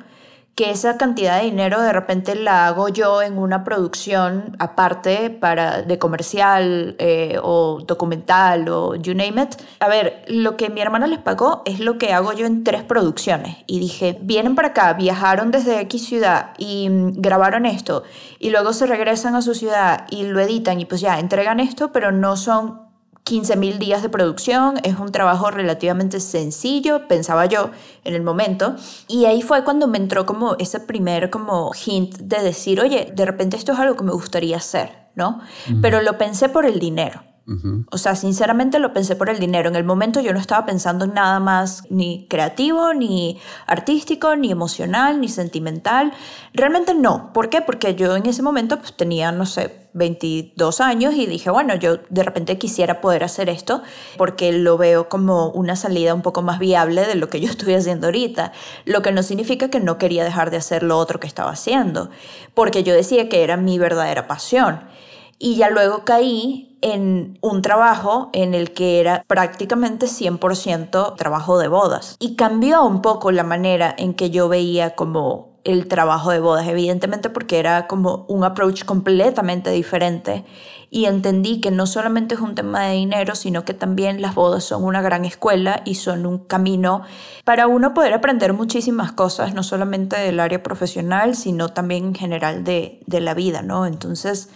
que 0.55 0.71
esa 0.71 0.99
cantidad 0.99 1.39
de 1.39 1.45
dinero 1.45 1.81
de 1.81 1.93
repente 1.93 2.35
la 2.35 2.67
hago 2.67 2.89
yo 2.89 3.23
en 3.23 3.39
una 3.39 3.65
producción 3.65 4.55
aparte 4.59 5.31
para, 5.31 5.83
de 5.83 5.99
comercial 5.99 6.95
eh, 6.99 7.39
o 7.43 7.81
documental 7.87 8.69
o 8.69 8.95
you 8.95 9.15
name 9.15 9.43
it. 9.43 9.55
A 9.81 9.89
ver, 9.89 10.25
lo 10.29 10.59
que 10.59 10.69
mi 10.69 10.83
hermana 10.83 11.07
les 11.07 11.21
pagó 11.21 11.63
es 11.65 11.81
lo 11.81 11.97
que 11.97 12.13
hago 12.13 12.35
yo 12.35 12.45
en 12.45 12.65
tres 12.65 12.83
producciones. 12.83 13.57
Y 13.67 13.81
dije, 13.81 14.19
vienen 14.21 14.55
para 14.55 14.69
acá, 14.69 14.93
viajaron 14.93 15.51
desde 15.51 15.81
X 15.81 16.05
ciudad 16.05 16.51
y 16.59 16.89
mm, 16.91 17.21
grabaron 17.23 17.65
esto 17.65 18.03
y 18.39 18.51
luego 18.51 18.73
se 18.73 18.87
regresan 18.87 19.35
a 19.37 19.43
su 19.43 19.55
ciudad 19.55 20.07
y 20.11 20.25
lo 20.25 20.41
editan 20.41 20.81
y 20.81 20.85
pues 20.85 21.01
ya, 21.01 21.19
entregan 21.19 21.61
esto, 21.61 21.93
pero 21.93 22.13
no 22.13 22.37
son 22.37 22.92
15.000 23.25 23.79
días 23.79 24.03
de 24.03 24.09
producción, 24.09 24.79
es 24.83 24.99
un 24.99 25.13
trabajo 25.13 25.51
relativamente 25.51 26.19
sencillo, 26.21 27.07
pensaba 27.07 27.47
yo 27.47 27.71
en 28.05 28.15
el 28.15 28.23
momento, 28.23 28.75
y 29.07 29.27
ahí 29.27 29.43
fue 29.43 29.65
cuando 29.65 29.87
me 29.87 29.99
entró 29.99 30.27
como 30.27 30.57
ese 30.59 30.81
primer 30.81 31.31
como 31.31 31.71
hint 31.73 32.17
de 32.17 32.43
decir, 32.43 32.81
oye, 32.81 33.13
de 33.15 33.25
repente 33.25 33.57
esto 33.57 33.73
es 33.73 33.79
algo 33.79 33.97
que 33.97 34.05
me 34.05 34.13
gustaría 34.13 34.57
hacer, 34.57 35.09
¿no? 35.15 35.41
Pero 35.81 36.03
lo 36.03 36.19
pensé 36.19 36.49
por 36.49 36.67
el 36.67 36.79
dinero. 36.79 37.23
O 37.91 37.99
sea, 37.99 38.15
sinceramente 38.15 38.79
lo 38.79 38.93
pensé 38.93 39.17
por 39.17 39.29
el 39.29 39.39
dinero. 39.39 39.69
En 39.69 39.77
el 39.77 39.85
momento 39.85 40.21
yo 40.21 40.33
no 40.33 40.39
estaba 40.39 40.65
pensando 40.67 41.05
en 41.05 41.15
nada 41.15 41.41
más 41.41 41.85
ni 41.91 42.27
creativo, 42.29 42.95
ni 42.95 43.39
artístico, 43.67 44.37
ni 44.37 44.51
emocional, 44.51 45.21
ni 45.21 45.29
sentimental. 45.29 46.13
Realmente 46.55 46.95
no. 46.95 47.33
¿Por 47.33 47.49
qué? 47.49 47.61
Porque 47.61 47.95
yo 47.95 48.17
en 48.17 48.27
ese 48.27 48.43
momento 48.43 48.79
pues, 48.79 48.97
tenía, 48.97 49.33
no 49.33 49.47
sé, 49.47 49.89
22 49.95 50.81
años 50.81 51.15
y 51.15 51.27
dije, 51.27 51.51
bueno, 51.51 51.75
yo 51.75 51.99
de 52.09 52.23
repente 52.23 52.59
quisiera 52.59 53.01
poder 53.01 53.25
hacer 53.25 53.49
esto 53.49 53.83
porque 54.17 54.53
lo 54.53 54.79
veo 54.79 55.09
como 55.09 55.49
una 55.51 55.77
salida 55.77 56.15
un 56.15 56.23
poco 56.23 56.43
más 56.43 56.59
viable 56.59 57.07
de 57.07 57.15
lo 57.15 57.29
que 57.29 57.41
yo 57.41 57.51
estoy 57.51 57.75
haciendo 57.75 58.07
ahorita. 58.07 58.53
Lo 58.85 59.03
que 59.03 59.13
no 59.13 59.23
significa 59.23 59.69
que 59.69 59.81
no 59.81 59.99
quería 59.99 60.25
dejar 60.25 60.51
de 60.51 60.57
hacer 60.57 60.83
lo 60.83 60.99
otro 60.99 61.21
que 61.21 61.27
estaba 61.27 61.51
haciendo, 61.51 62.11
porque 62.55 62.83
yo 62.83 62.95
decía 62.95 63.29
que 63.29 63.43
era 63.43 63.57
mi 63.57 63.79
verdadera 63.79 64.27
pasión. 64.27 64.81
Y 65.39 65.57
ya 65.57 65.71
luego 65.71 66.05
caí 66.05 66.72
en 66.83 67.39
un 67.41 67.63
trabajo 67.63 68.29
en 68.33 68.55
el 68.55 68.73
que 68.73 69.01
era 69.01 69.25
prácticamente 69.27 70.07
100% 70.07 71.17
trabajo 71.17 71.59
de 71.59 71.69
bodas. 71.69 72.17
Y 72.19 72.37
cambió 72.37 72.85
un 72.85 73.01
poco 73.01 73.33
la 73.33 73.45
manera 73.45 73.95
en 73.97 74.15
que 74.15 74.31
yo 74.31 74.49
veía 74.49 74.95
como 74.95 75.53
el 75.65 75.87
trabajo 75.87 76.31
de 76.31 76.41
bodas, 76.41 76.67
evidentemente 76.67 77.31
porque 77.31 77.59
era 77.59 77.87
como 77.87 78.27
un 78.29 78.45
approach 78.45 78.85
completamente 78.85 79.71
diferente 79.71 80.45
y 80.95 81.07
entendí 81.07 81.59
que 81.63 81.71
no 81.71 81.87
solamente 81.87 82.35
es 82.35 82.41
un 82.43 82.55
tema 82.55 82.85
de 82.85 82.97
dinero, 82.97 83.35
sino 83.35 83.65
que 83.65 83.73
también 83.73 84.21
las 84.21 84.35
bodas 84.35 84.65
son 84.65 84.85
una 84.85 85.01
gran 85.01 85.25
escuela 85.25 85.81
y 85.87 85.95
son 85.95 86.27
un 86.27 86.39
camino 86.39 87.03
para 87.45 87.67
uno 87.67 87.95
poder 87.95 88.13
aprender 88.13 88.53
muchísimas 88.53 89.11
cosas, 89.11 89.55
no 89.55 89.63
solamente 89.63 90.17
del 90.19 90.39
área 90.39 90.63
profesional, 90.63 91.35
sino 91.35 91.71
también 91.71 92.09
en 92.09 92.15
general 92.15 92.63
de, 92.63 93.01
de 93.07 93.21
la 93.23 93.33
vida, 93.33 93.63
¿no? 93.63 93.87
Entonces, 93.87 94.51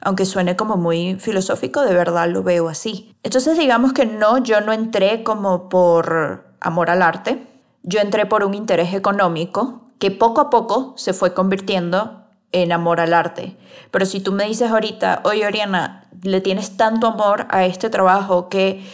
aunque 0.00 0.24
suene 0.24 0.56
como 0.56 0.76
muy 0.76 1.16
filosófico, 1.16 1.82
de 1.82 1.94
verdad 1.94 2.28
lo 2.28 2.42
veo 2.42 2.68
así. 2.68 3.14
Entonces 3.22 3.58
digamos 3.58 3.92
que 3.92 4.06
no, 4.06 4.38
yo 4.38 4.60
no 4.60 4.72
entré 4.72 5.22
como 5.22 5.68
por 5.68 6.44
amor 6.60 6.90
al 6.90 7.02
arte, 7.02 7.46
yo 7.82 8.00
entré 8.00 8.26
por 8.26 8.44
un 8.44 8.54
interés 8.54 8.94
económico 8.94 9.82
que 9.98 10.10
poco 10.10 10.40
a 10.40 10.50
poco 10.50 10.94
se 10.96 11.12
fue 11.12 11.34
convirtiendo 11.34 12.24
en 12.52 12.72
amor 12.72 13.00
al 13.00 13.12
arte. 13.12 13.56
Pero 13.90 14.06
si 14.06 14.20
tú 14.20 14.32
me 14.32 14.44
dices 14.44 14.70
ahorita, 14.70 15.20
oye 15.24 15.46
Oriana, 15.46 16.08
le 16.22 16.40
tienes 16.40 16.76
tanto 16.76 17.06
amor 17.06 17.46
a 17.50 17.64
este 17.64 17.90
trabajo 17.90 18.48
que 18.48 18.84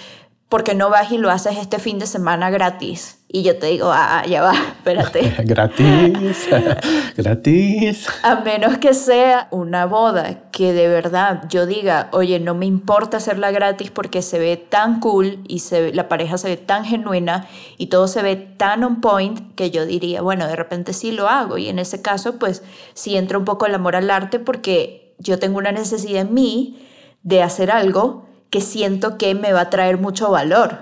porque 0.49 0.75
no 0.75 0.91
vas 0.91 1.11
y 1.11 1.19
lo 1.19 1.31
haces 1.31 1.57
este 1.59 1.79
fin 1.79 1.99
de 1.99 2.07
semana 2.07 2.51
gratis. 2.51 3.19
Y 3.29 3.43
yo 3.43 3.59
te 3.59 3.67
digo, 3.67 3.91
ah, 3.93 4.23
ya 4.29 4.43
va, 4.43 4.53
espérate. 4.77 5.35
gratis, 5.45 6.49
gratis. 7.17 8.07
A 8.23 8.37
menos 8.37 8.79
que 8.79 8.95
sea 8.95 9.49
una 9.51 9.87
boda 9.87 10.51
que 10.53 10.73
de 10.73 10.87
verdad 10.87 11.43
yo 11.49 11.67
diga, 11.67 12.09
oye, 12.13 12.39
no 12.39 12.55
me 12.55 12.67
importa 12.67 13.17
hacerla 13.17 13.51
gratis 13.51 13.91
porque 13.91 14.23
se 14.23 14.39
ve 14.39 14.57
tan 14.57 15.01
cool 15.01 15.41
y 15.49 15.59
se, 15.59 15.93
la 15.93 16.09
pareja 16.09 16.39
se 16.39 16.49
ve 16.49 16.57
tan 16.57 16.85
genuina 16.85 17.49
y 17.77 17.87
todo 17.87 18.07
se 18.07 18.23
ve 18.23 18.37
tan 18.37 18.85
on 18.85 19.01
point 19.01 19.55
que 19.57 19.73
yo 19.73 19.85
diría, 19.87 20.23
bueno, 20.23 20.47
de 20.47 20.55
repente 20.55 20.93
sí 20.93 21.11
lo 21.11 21.29
hago. 21.29 21.59
Y 21.59 21.69
en 21.69 21.81
ese 21.81 22.03
caso, 22.03 22.39
pues 22.39 22.63
sí 22.93 23.17
entra 23.17 23.39
un 23.39 23.45
poco 23.45 23.67
el 23.67 23.75
amor 23.75 23.97
al 23.97 24.09
arte 24.11 24.39
porque 24.39 25.17
yo 25.19 25.41
tengo 25.41 25.59
una 25.59 25.73
necesidad 25.73 26.23
en 26.23 26.35
mí 26.35 26.87
de 27.25 27.43
hacer 27.43 27.73
algo 27.73 28.27
que 28.55 28.61
siento 28.61 29.19
que 29.19 29.35
me 29.35 29.53
va 29.53 29.63
a 29.63 29.71
traer 29.71 29.99
mucho 29.99 30.31
valor, 30.31 30.79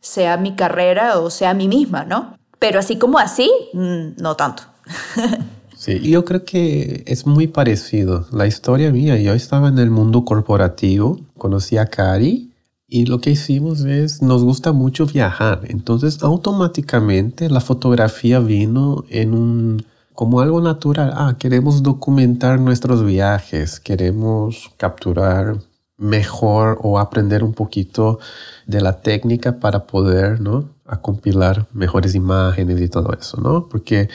sea 0.00 0.36
mi 0.38 0.56
carrera 0.56 1.20
o 1.20 1.30
sea 1.30 1.50
a 1.50 1.54
mí 1.54 1.68
misma, 1.68 2.04
¿no? 2.04 2.36
Pero 2.58 2.80
así 2.80 2.98
como 2.98 3.20
así, 3.20 3.48
mm, 3.72 4.20
no 4.20 4.34
tanto. 4.34 4.64
Sí, 5.76 5.98
yo 5.98 6.24
creo 6.24 6.44
que 6.44 7.02
es 7.08 7.26
muy 7.26 7.48
parecido. 7.48 8.28
La 8.30 8.46
historia 8.46 8.92
mía, 8.92 9.16
yo 9.16 9.34
estaba 9.34 9.66
en 9.66 9.80
el 9.80 9.90
mundo 9.90 10.24
corporativo, 10.24 11.18
conocí 11.36 11.76
a 11.76 11.86
Cari 11.86 12.52
y 12.86 13.06
lo 13.06 13.20
que 13.20 13.30
hicimos 13.30 13.84
es, 13.84 14.22
nos 14.22 14.44
gusta 14.44 14.70
mucho 14.70 15.06
viajar. 15.06 15.62
Entonces, 15.64 16.22
automáticamente 16.22 17.50
la 17.50 17.60
fotografía 17.60 18.38
vino 18.38 19.02
en 19.08 19.34
un, 19.34 19.84
como 20.14 20.40
algo 20.40 20.60
natural. 20.60 21.12
Ah, 21.16 21.34
queremos 21.36 21.82
documentar 21.82 22.60
nuestros 22.60 23.04
viajes, 23.04 23.80
queremos 23.80 24.70
capturar 24.76 25.56
mejor 26.02 26.78
o 26.82 26.98
aprender 26.98 27.44
un 27.44 27.54
poquito 27.54 28.18
de 28.66 28.80
la 28.80 29.00
técnica 29.00 29.60
para 29.60 29.86
poder, 29.86 30.40
¿no? 30.40 30.68
A 30.84 31.00
compilar 31.00 31.66
mejores 31.72 32.14
imágenes 32.14 32.80
y 32.80 32.88
todo 32.88 33.12
eso, 33.18 33.40
¿no? 33.40 33.68
Porque 33.68 34.08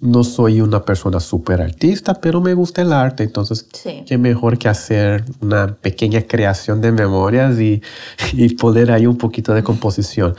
no 0.00 0.24
soy 0.24 0.60
una 0.60 0.84
persona 0.84 1.20
súper 1.20 1.62
artista, 1.62 2.14
pero 2.14 2.40
me 2.40 2.54
gusta 2.54 2.82
el 2.82 2.92
arte, 2.92 3.22
entonces 3.22 3.68
qué 4.04 4.18
mejor 4.18 4.58
que 4.58 4.68
hacer 4.68 5.24
una 5.40 5.76
pequeña 5.76 6.22
creación 6.22 6.80
de 6.80 6.90
memorias 6.90 7.60
y, 7.60 7.80
y 8.32 8.54
poner 8.56 8.90
ahí 8.90 9.06
un 9.06 9.16
poquito 9.16 9.54
de 9.54 9.62
composición. 9.62 10.34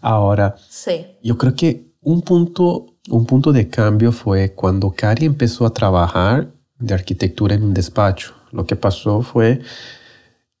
Ahora, 0.00 0.56
sí. 0.68 1.06
yo 1.22 1.38
creo 1.38 1.54
que 1.54 1.94
un 2.00 2.22
punto, 2.22 2.86
un 3.08 3.24
punto 3.24 3.52
de 3.52 3.68
cambio 3.68 4.10
fue 4.10 4.52
cuando 4.52 4.90
Cari 4.90 5.26
empezó 5.26 5.64
a 5.64 5.72
trabajar 5.72 6.50
de 6.80 6.92
arquitectura 6.92 7.54
en 7.54 7.62
un 7.62 7.72
despacho. 7.72 8.34
Lo 8.50 8.66
que 8.66 8.76
pasó 8.76 9.22
fue 9.22 9.60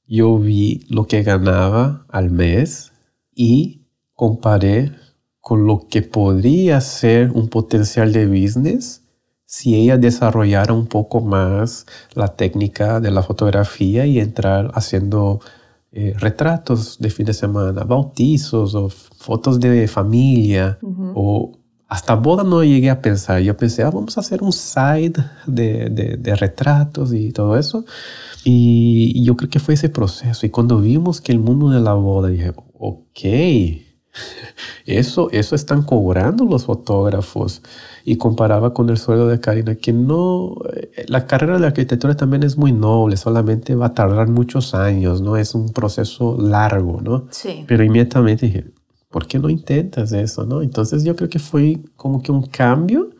yo 0.06 0.38
vi 0.38 0.86
lo 0.88 1.06
que 1.06 1.22
ganaba 1.22 2.06
al 2.08 2.30
mes 2.30 2.92
y 3.34 3.82
comparé 4.14 4.92
con 5.40 5.66
lo 5.66 5.88
que 5.88 6.02
podría 6.02 6.80
ser 6.80 7.30
un 7.30 7.48
potencial 7.48 8.12
de 8.12 8.26
business 8.26 9.02
si 9.46 9.74
ella 9.76 9.98
desarrollara 9.98 10.72
un 10.72 10.86
poco 10.86 11.20
más 11.20 11.86
la 12.14 12.28
técnica 12.28 12.98
de 12.98 13.10
la 13.10 13.22
fotografía 13.22 14.06
y 14.06 14.18
entrar 14.18 14.70
haciendo 14.74 15.40
eh, 15.92 16.14
retratos 16.18 16.98
de 16.98 17.10
fin 17.10 17.26
de 17.26 17.34
semana, 17.34 17.84
bautizos 17.84 18.74
o 18.74 18.88
fotos 18.88 19.60
de 19.60 19.86
familia 19.86 20.78
o 21.14 21.52
hasta 21.86 22.16
boda 22.16 22.42
no 22.42 22.64
llegué 22.64 22.90
a 22.90 23.00
pensar. 23.00 23.40
Yo 23.42 23.56
pensé, 23.56 23.84
ah, 23.84 23.90
vamos 23.90 24.16
a 24.16 24.22
hacer 24.22 24.42
un 24.42 24.52
side 24.52 25.24
de, 25.46 26.18
de 26.18 26.34
retratos 26.34 27.12
y 27.12 27.30
todo 27.30 27.56
eso. 27.56 27.84
Y 28.44 29.24
yo 29.24 29.36
creo 29.36 29.50
que 29.50 29.58
fue 29.58 29.74
ese 29.74 29.88
proceso. 29.88 30.44
Y 30.44 30.50
cuando 30.50 30.80
vimos 30.80 31.20
que 31.20 31.32
el 31.32 31.38
mundo 31.38 31.70
de 31.70 31.80
la 31.80 31.94
boda, 31.94 32.28
dije, 32.28 32.52
ok, 32.78 33.20
eso, 34.86 35.30
eso 35.30 35.54
están 35.54 35.82
cobrando 35.82 36.44
los 36.44 36.66
fotógrafos. 36.66 37.62
Y 38.04 38.16
comparaba 38.16 38.74
con 38.74 38.90
el 38.90 38.98
sueldo 38.98 39.28
de 39.28 39.40
Karina, 39.40 39.76
que 39.76 39.92
no, 39.92 40.56
eh, 40.76 41.06
la 41.08 41.26
carrera 41.26 41.58
de 41.58 41.66
arquitectura 41.66 42.14
también 42.16 42.42
es 42.42 42.58
muy 42.58 42.72
noble, 42.72 43.16
solamente 43.16 43.74
va 43.74 43.86
a 43.86 43.94
tardar 43.94 44.28
muchos 44.28 44.74
años, 44.74 45.22
¿no? 45.22 45.36
Es 45.36 45.54
un 45.54 45.72
proceso 45.72 46.36
largo, 46.38 47.00
¿no? 47.00 47.26
Sí. 47.30 47.64
Pero 47.66 47.82
inmediatamente 47.82 48.46
dije, 48.46 48.66
¿por 49.10 49.26
qué 49.26 49.38
no 49.38 49.48
intentas 49.48 50.12
eso, 50.12 50.44
no? 50.44 50.60
Entonces 50.60 51.02
yo 51.02 51.16
creo 51.16 51.30
que 51.30 51.38
fue 51.38 51.80
como 51.96 52.20
que 52.22 52.30
un 52.30 52.42
cambio 52.42 53.10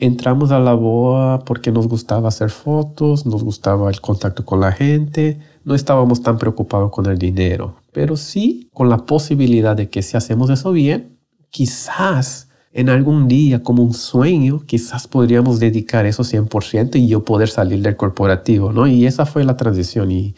entramos 0.00 0.50
a 0.50 0.58
la 0.58 0.72
boa 0.72 1.44
porque 1.44 1.70
nos 1.70 1.86
gustaba 1.86 2.28
hacer 2.28 2.50
fotos, 2.50 3.26
nos 3.26 3.44
gustaba 3.44 3.90
el 3.90 4.00
contacto 4.00 4.44
con 4.44 4.60
la 4.60 4.72
gente, 4.72 5.38
no 5.64 5.74
estábamos 5.74 6.22
tan 6.22 6.38
preocupados 6.38 6.90
con 6.90 7.06
el 7.06 7.18
dinero, 7.18 7.76
pero 7.92 8.16
sí 8.16 8.68
con 8.72 8.88
la 8.88 8.98
posibilidad 8.98 9.76
de 9.76 9.90
que 9.90 10.02
si 10.02 10.16
hacemos 10.16 10.48
eso 10.50 10.72
bien, 10.72 11.18
quizás 11.50 12.48
en 12.72 12.88
algún 12.88 13.28
día 13.28 13.62
como 13.62 13.82
un 13.82 13.92
sueño, 13.92 14.62
quizás 14.64 15.06
podríamos 15.06 15.60
dedicar 15.60 16.06
eso 16.06 16.22
100% 16.22 16.96
y 16.96 17.08
yo 17.08 17.24
poder 17.24 17.48
salir 17.48 17.82
del 17.82 17.96
corporativo, 17.96 18.72
¿no? 18.72 18.86
Y 18.86 19.06
esa 19.06 19.26
fue 19.26 19.44
la 19.44 19.56
transición 19.56 20.10
y 20.12 20.34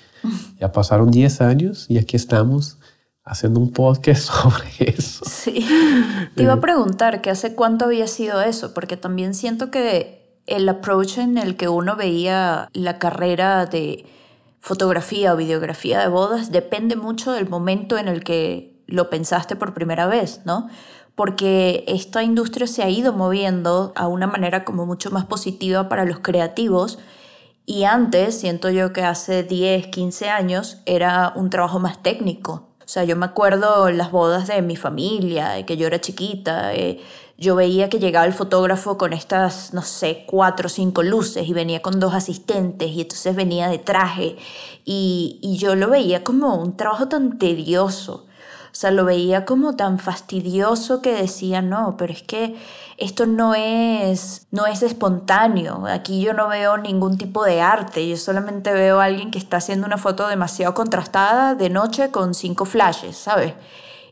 ya 0.59 0.73
pasaron 0.73 1.11
10 1.11 1.41
años 1.41 1.87
y 1.89 1.99
aquí 1.99 2.17
estamos 2.17 2.79
haciendo 3.25 3.61
un 3.61 3.73
podcast 3.73 4.23
sobre 4.31 4.69
eso. 4.79 5.25
Sí. 5.25 5.67
Te 6.35 6.43
iba 6.43 6.55
a 6.55 6.57
eh. 6.57 6.61
preguntar 6.61 7.21
que 7.21 7.31
hace 7.31 7.55
cuánto 7.55 7.87
había 7.87 8.07
sido 8.07 8.43
eso, 8.43 8.75
porque 8.75 8.97
también 8.97 9.35
siento 9.35 9.71
que 9.71 10.41
el 10.47 10.69
approach 10.69 11.19
en 11.19 11.39
el 11.39 11.57
que 11.57 11.69
uno 11.69 11.97
veía 11.97 12.69
la 12.73 12.99
carrera 12.99 13.67
de 13.67 14.05
fotografía 14.61 15.35
o 15.35 15.37
videografía 15.37 16.01
de 16.01 16.09
bodas 16.09 16.51
depende 16.51 16.97
mucho 16.97 17.33
del 17.33 17.49
momento 17.49 17.99
en 17.99 18.09
el 18.09 18.25
que 18.25 18.83
lo 18.87 19.11
pensaste 19.11 19.57
por 19.57 19.75
primera 19.75 20.07
vez, 20.07 20.41
¿no? 20.45 20.69
porque 21.15 21.85
esta 21.89 22.23
industria 22.23 22.67
se 22.67 22.83
ha 22.83 22.89
ido 22.89 23.13
moviendo 23.13 23.93
a 23.97 24.09
una 24.09 24.27
manera 24.27 24.65
como 24.65 24.87
mucho 24.87 25.11
más 25.11 25.27
positiva 25.27 25.89
para 25.89 26.05
los 26.05 26.21
creativos 26.21 26.99
y 27.65 27.85
antes, 27.85 28.41
siento 28.41 28.71
yo 28.71 28.93
que 28.93 29.03
hace 29.03 29.45
10, 29.45 29.87
15 29.89 30.29
años, 30.29 30.79
era 30.85 31.33
un 31.37 31.49
trabajo 31.49 31.79
más 31.79 32.03
técnico. 32.03 32.72
O 32.93 32.95
sea, 32.95 33.05
yo 33.05 33.17
me 33.17 33.25
acuerdo 33.25 33.91
las 33.91 34.11
bodas 34.11 34.49
de 34.49 34.61
mi 34.61 34.77
familia, 34.77 35.65
que 35.65 35.79
yo 35.79 35.87
era 35.87 35.99
chiquita, 35.99 36.75
eh, 36.75 37.01
yo 37.39 37.57
veía 37.57 37.89
que 37.89 37.99
llegaba 37.99 38.27
el 38.27 38.35
fotógrafo 38.35 38.99
con 38.99 39.15
estas, 39.15 39.73
no 39.73 39.81
sé, 39.81 40.27
cuatro 40.27 40.67
o 40.67 40.69
cinco 40.69 41.03
luces 41.03 41.49
y 41.49 41.55
venía 41.55 41.81
con 41.81 41.99
dos 42.01 42.13
asistentes 42.13 42.91
y 42.91 43.01
entonces 43.01 43.35
venía 43.35 43.69
de 43.69 43.79
traje 43.79 44.37
y, 44.85 45.39
y 45.41 45.57
yo 45.57 45.75
lo 45.75 45.89
veía 45.89 46.23
como 46.23 46.57
un 46.57 46.77
trabajo 46.77 47.09
tan 47.09 47.39
tedioso. 47.39 48.27
O 48.73 48.75
sea, 48.75 48.91
lo 48.91 49.05
veía 49.05 49.45
como 49.45 49.77
tan 49.77 49.99
fastidioso 49.99 51.03
que 51.03 51.13
decía, 51.13 51.61
no, 51.61 51.97
pero 51.99 52.15
es 52.15 52.23
que 52.23 52.57
esto 52.97 53.27
no 53.27 53.55
es, 53.55 54.47
no 54.51 54.67
es 54.67 54.83
espontáneo. 54.83 55.85
Aquí 55.87 56.23
yo 56.23 56.33
no 56.33 56.49
veo 56.49 56.79
ningún 56.79 57.19
tipo 57.19 57.45
de 57.45 57.61
arte. 57.61 58.09
Yo 58.09 58.17
solamente 58.17 58.73
veo 58.73 58.99
a 58.99 59.05
alguien 59.05 59.31
que 59.31 59.39
está 59.39 59.59
haciendo 59.59 59.87
una 59.87 59.99
foto 59.99 60.27
demasiado 60.27 60.73
contrastada 60.73 61.55
de 61.55 61.69
noche 61.69 62.11
con 62.11 62.33
cinco 62.33 62.65
flashes, 62.65 63.17
¿sabes? 63.19 63.53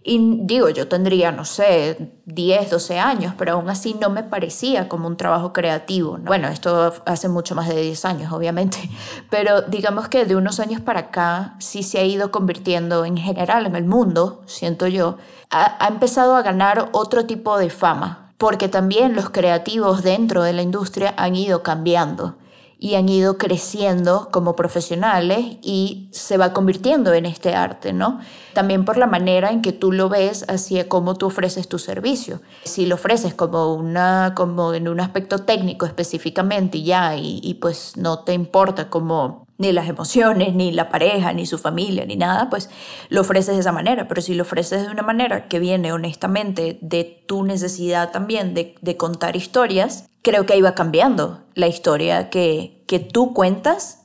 Y 0.02 0.40
digo, 0.44 0.70
yo 0.70 0.88
tendría, 0.88 1.30
no 1.30 1.44
sé, 1.44 2.12
10, 2.24 2.70
12 2.70 2.98
años, 2.98 3.34
pero 3.36 3.52
aún 3.52 3.68
así 3.68 3.94
no 3.94 4.08
me 4.08 4.22
parecía 4.22 4.88
como 4.88 5.06
un 5.06 5.18
trabajo 5.18 5.52
creativo. 5.52 6.16
Bueno, 6.22 6.48
esto 6.48 6.94
hace 7.04 7.28
mucho 7.28 7.54
más 7.54 7.68
de 7.68 7.82
10 7.82 8.04
años, 8.06 8.32
obviamente, 8.32 8.78
pero 9.30 9.60
digamos 9.62 10.08
que 10.08 10.24
de 10.24 10.36
unos 10.36 10.58
años 10.58 10.80
para 10.80 11.00
acá 11.00 11.56
sí 11.58 11.82
se 11.82 11.98
ha 11.98 12.04
ido 12.04 12.30
convirtiendo 12.30 13.04
en 13.04 13.18
general 13.18 13.66
en 13.66 13.76
el 13.76 13.84
mundo, 13.84 14.42
siento 14.46 14.86
yo, 14.86 15.18
ha, 15.50 15.84
ha 15.84 15.88
empezado 15.88 16.34
a 16.34 16.42
ganar 16.42 16.88
otro 16.92 17.26
tipo 17.26 17.58
de 17.58 17.68
fama, 17.68 18.32
porque 18.38 18.68
también 18.68 19.14
los 19.14 19.28
creativos 19.28 20.02
dentro 20.02 20.42
de 20.42 20.54
la 20.54 20.62
industria 20.62 21.12
han 21.18 21.36
ido 21.36 21.62
cambiando 21.62 22.36
y 22.82 22.94
han 22.94 23.10
ido 23.10 23.36
creciendo 23.36 24.30
como 24.32 24.56
profesionales 24.56 25.58
y 25.62 26.08
se 26.12 26.38
va 26.38 26.54
convirtiendo 26.54 27.12
en 27.12 27.26
este 27.26 27.54
arte, 27.54 27.92
¿no? 27.92 28.20
También 28.54 28.86
por 28.86 28.96
la 28.96 29.06
manera 29.06 29.50
en 29.50 29.60
que 29.60 29.72
tú 29.72 29.92
lo 29.92 30.08
ves 30.08 30.46
hacia 30.48 30.88
cómo 30.88 31.14
tú 31.14 31.26
ofreces 31.26 31.68
tu 31.68 31.78
servicio. 31.78 32.40
Si 32.64 32.86
lo 32.86 32.94
ofreces 32.94 33.34
como, 33.34 33.74
una, 33.74 34.32
como 34.34 34.72
en 34.72 34.88
un 34.88 34.98
aspecto 35.00 35.40
técnico 35.40 35.84
específicamente 35.84 36.78
y 36.78 36.84
ya, 36.84 37.16
y, 37.16 37.40
y 37.42 37.54
pues 37.54 37.98
no 37.98 38.20
te 38.20 38.32
importa 38.32 38.88
como 38.88 39.46
ni 39.58 39.72
las 39.72 39.86
emociones, 39.86 40.54
ni 40.54 40.72
la 40.72 40.88
pareja, 40.88 41.34
ni 41.34 41.44
su 41.44 41.58
familia, 41.58 42.06
ni 42.06 42.16
nada, 42.16 42.48
pues 42.48 42.70
lo 43.10 43.20
ofreces 43.20 43.56
de 43.56 43.60
esa 43.60 43.72
manera. 43.72 44.08
Pero 44.08 44.22
si 44.22 44.32
lo 44.32 44.44
ofreces 44.44 44.86
de 44.86 44.90
una 44.90 45.02
manera 45.02 45.48
que 45.48 45.58
viene 45.58 45.92
honestamente 45.92 46.78
de 46.80 47.22
tu 47.26 47.44
necesidad 47.44 48.10
también 48.10 48.54
de, 48.54 48.74
de 48.80 48.96
contar 48.96 49.36
historias, 49.36 50.09
creo 50.22 50.46
que 50.46 50.54
ahí 50.54 50.62
va 50.62 50.74
cambiando 50.74 51.44
la 51.54 51.68
historia 51.68 52.30
que, 52.30 52.84
que 52.86 52.98
tú 52.98 53.34
cuentas 53.34 54.02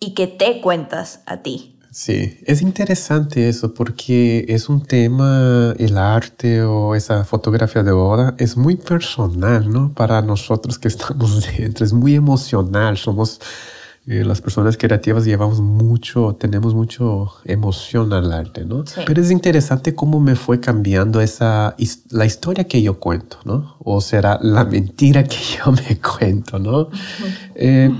y 0.00 0.14
que 0.14 0.26
te 0.26 0.60
cuentas 0.60 1.20
a 1.26 1.42
ti. 1.42 1.72
Sí, 1.92 2.38
es 2.46 2.62
interesante 2.62 3.50
eso 3.50 3.74
porque 3.74 4.46
es 4.48 4.70
un 4.70 4.82
tema, 4.82 5.74
el 5.78 5.98
arte 5.98 6.62
o 6.62 6.94
esa 6.94 7.22
fotografía 7.24 7.82
de 7.82 7.92
boda 7.92 8.34
es 8.38 8.56
muy 8.56 8.76
personal, 8.76 9.70
¿no? 9.70 9.92
Para 9.92 10.22
nosotros 10.22 10.78
que 10.78 10.88
estamos 10.88 11.46
dentro, 11.58 11.84
es 11.84 11.92
muy 11.92 12.14
emocional, 12.14 12.96
somos 12.96 13.40
eh, 14.06 14.24
las 14.24 14.40
personas 14.40 14.76
creativas 14.76 15.24
llevamos 15.24 15.60
mucho, 15.60 16.36
tenemos 16.38 16.74
mucho 16.74 17.34
emoción 17.44 18.12
al 18.12 18.32
arte, 18.32 18.64
¿no? 18.64 18.84
Sí. 18.84 19.00
Pero 19.06 19.22
es 19.22 19.30
interesante 19.30 19.94
cómo 19.94 20.18
me 20.18 20.34
fue 20.34 20.58
cambiando 20.58 21.20
esa, 21.20 21.76
la 22.10 22.26
historia 22.26 22.64
que 22.64 22.82
yo 22.82 22.98
cuento, 22.98 23.38
¿no? 23.44 23.76
O 23.78 24.00
será 24.00 24.38
la 24.42 24.64
mentira 24.76 25.22
que 25.22 25.36
yo 25.56 25.70
me 25.70 26.00
cuento, 26.00 26.58
¿no? 26.58 26.88
Eh, 27.54 27.90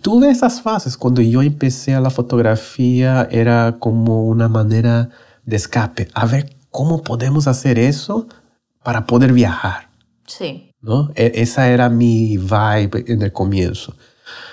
tuve 0.00 0.30
esas 0.30 0.60
fases. 0.62 0.96
Cuando 0.96 1.22
yo 1.22 1.42
empecé 1.42 1.94
a 1.94 2.00
la 2.00 2.10
fotografía 2.10 3.28
era 3.30 3.76
como 3.78 4.26
una 4.26 4.48
manera 4.48 5.10
de 5.46 5.56
escape. 5.56 6.08
A 6.14 6.26
ver, 6.26 6.56
¿cómo 6.70 7.02
podemos 7.02 7.46
hacer 7.46 7.78
eso 7.78 8.26
para 8.82 9.06
poder 9.06 9.32
viajar? 9.32 9.90
Sí, 10.26 10.72
¿no? 10.80 11.12
E- 11.14 11.32
esa 11.36 11.68
era 11.68 11.88
mi 11.88 12.36
vibe 12.36 13.04
en 13.06 13.22
el 13.22 13.32
comienzo. 13.32 13.94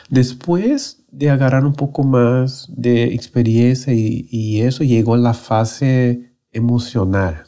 Después 0.09 1.03
de 1.11 1.29
agarrar 1.29 1.65
un 1.65 1.73
poco 1.73 2.03
más 2.03 2.67
de 2.75 3.13
experiencia 3.13 3.93
y, 3.93 4.27
y 4.31 4.61
eso, 4.61 4.83
llegó 4.83 5.15
la 5.17 5.33
fase 5.33 6.35
emocional 6.51 7.45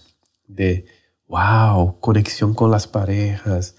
de, 0.47 0.86
wow, 1.28 2.00
conexión 2.00 2.54
con 2.54 2.71
las 2.71 2.88
parejas, 2.88 3.76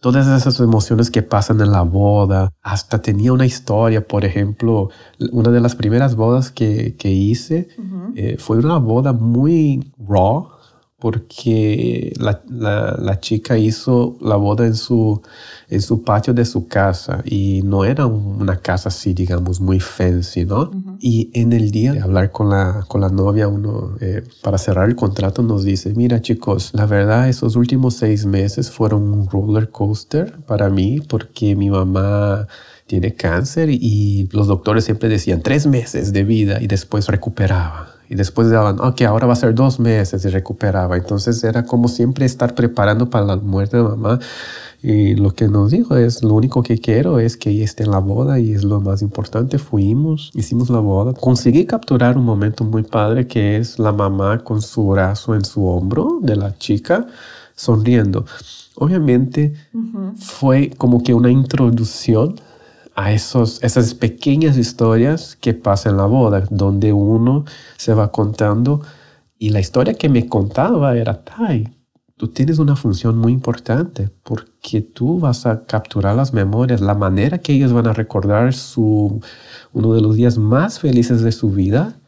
todas 0.00 0.26
esas 0.26 0.60
emociones 0.60 1.10
que 1.10 1.22
pasan 1.22 1.60
en 1.62 1.72
la 1.72 1.80
boda. 1.80 2.50
Hasta 2.60 3.00
tenía 3.00 3.32
una 3.32 3.46
historia, 3.46 4.06
por 4.06 4.26
ejemplo, 4.26 4.90
una 5.32 5.50
de 5.50 5.60
las 5.60 5.74
primeras 5.74 6.14
bodas 6.14 6.50
que, 6.50 6.94
que 6.96 7.10
hice 7.10 7.68
eh, 8.14 8.36
fue 8.38 8.58
una 8.58 8.76
boda 8.76 9.14
muy 9.14 9.92
raw 9.98 10.53
porque 11.04 12.12
la, 12.18 12.42
la- 12.48 12.96
la 12.98 13.20
chica 13.20 13.58
hizo 13.58 14.16
la 14.20 14.36
boda 14.36 14.66
en 14.66 14.74
su, 14.74 15.20
en 15.68 15.82
su 15.82 16.02
patio 16.02 16.32
de 16.34 16.44
su 16.44 16.66
casa 16.66 17.22
y 17.24 17.60
no 17.62 17.84
era 17.84 18.06
una 18.06 18.56
casa 18.56 18.88
así, 18.88 19.12
digamos, 19.14 19.60
muy 19.60 19.80
fancy, 19.80 20.44
¿no? 20.44 20.70
Y 21.00 21.30
en 21.34 21.52
el 21.52 21.70
día 21.70 21.92
de 21.92 22.00
hablar 22.00 22.30
con 22.32 22.48
la, 22.48 22.84
con 22.88 23.00
la 23.02 23.10
novia, 23.10 23.48
uno, 23.48 23.96
eh, 24.00 24.22
para 24.42 24.56
cerrar 24.58 24.88
el 24.88 24.96
contrato, 24.96 25.42
nos 25.42 25.62
dice, 25.64 25.92
mira 25.94 26.22
chicos, 26.22 26.70
la 26.72 26.86
verdad, 26.86 27.28
esos 27.28 27.54
últimos 27.56 27.94
seis 27.94 28.24
meses 28.26 28.70
fueron 28.70 29.02
un 29.12 29.28
roller 29.28 29.68
coaster 29.70 30.38
para 30.46 30.70
mí 30.70 31.00
porque 31.06 31.54
mi 31.54 31.68
mamá 31.70 32.46
tiene 32.86 33.14
cáncer 33.14 33.68
y 33.70 34.28
los 34.32 34.46
doctores 34.46 34.84
siempre 34.84 35.08
decían 35.08 35.42
tres 35.42 35.66
meses 35.66 36.12
de 36.12 36.24
vida 36.24 36.60
y 36.62 36.66
después 36.66 37.06
recuperaba. 37.08 37.93
Y 38.14 38.16
después 38.16 38.48
daban, 38.48 38.78
ok, 38.78 39.02
ahora 39.02 39.26
va 39.26 39.32
a 39.32 39.36
ser 39.36 39.56
dos 39.56 39.80
meses 39.80 40.24
y 40.24 40.28
recuperaba. 40.28 40.96
Entonces 40.96 41.42
era 41.42 41.64
como 41.64 41.88
siempre 41.88 42.24
estar 42.24 42.54
preparando 42.54 43.10
para 43.10 43.26
la 43.26 43.36
muerte 43.38 43.76
de 43.76 43.82
mamá. 43.82 44.20
Y 44.84 45.16
lo 45.16 45.34
que 45.34 45.48
nos 45.48 45.72
dijo 45.72 45.96
es, 45.96 46.22
lo 46.22 46.34
único 46.34 46.62
que 46.62 46.78
quiero 46.78 47.18
es 47.18 47.36
que 47.36 47.50
ella 47.50 47.64
esté 47.64 47.82
en 47.82 47.90
la 47.90 47.98
boda 47.98 48.38
y 48.38 48.52
es 48.52 48.62
lo 48.62 48.80
más 48.80 49.02
importante. 49.02 49.58
Fuimos, 49.58 50.30
hicimos 50.32 50.70
la 50.70 50.78
boda. 50.78 51.12
Conseguí 51.12 51.66
capturar 51.66 52.16
un 52.16 52.24
momento 52.24 52.62
muy 52.62 52.84
padre 52.84 53.26
que 53.26 53.56
es 53.56 53.80
la 53.80 53.90
mamá 53.90 54.44
con 54.44 54.62
su 54.62 54.86
brazo 54.86 55.34
en 55.34 55.44
su 55.44 55.66
hombro 55.66 56.20
de 56.22 56.36
la 56.36 56.56
chica 56.56 57.08
sonriendo. 57.56 58.26
Obviamente 58.76 59.54
fue 60.20 60.70
como 60.78 61.02
que 61.02 61.14
una 61.14 61.32
introducción 61.32 62.36
a 62.94 63.12
esos, 63.12 63.62
esas 63.62 63.94
pequeñas 63.94 64.56
historias 64.56 65.36
que 65.36 65.54
pasan 65.54 65.92
en 65.92 65.98
la 65.98 66.06
boda, 66.06 66.44
donde 66.50 66.92
uno 66.92 67.44
se 67.76 67.94
va 67.94 68.12
contando 68.12 68.82
y 69.38 69.50
la 69.50 69.60
historia 69.60 69.94
que 69.94 70.08
me 70.08 70.28
contaba 70.28 70.96
era, 70.96 71.24
Tai, 71.24 71.68
tú 72.16 72.28
tienes 72.28 72.58
una 72.58 72.76
función 72.76 73.18
muy 73.18 73.32
importante 73.32 74.10
porque 74.22 74.80
tú 74.80 75.18
vas 75.18 75.44
a 75.46 75.64
capturar 75.64 76.14
las 76.14 76.32
memorias, 76.32 76.80
la 76.80 76.94
manera 76.94 77.38
que 77.38 77.52
ellos 77.52 77.72
van 77.72 77.86
a 77.86 77.92
recordar 77.92 78.54
su, 78.54 79.20
uno 79.72 79.94
de 79.94 80.00
los 80.00 80.16
días 80.16 80.38
más 80.38 80.78
felices 80.78 81.22
de 81.22 81.32
su 81.32 81.50
vida 81.50 82.00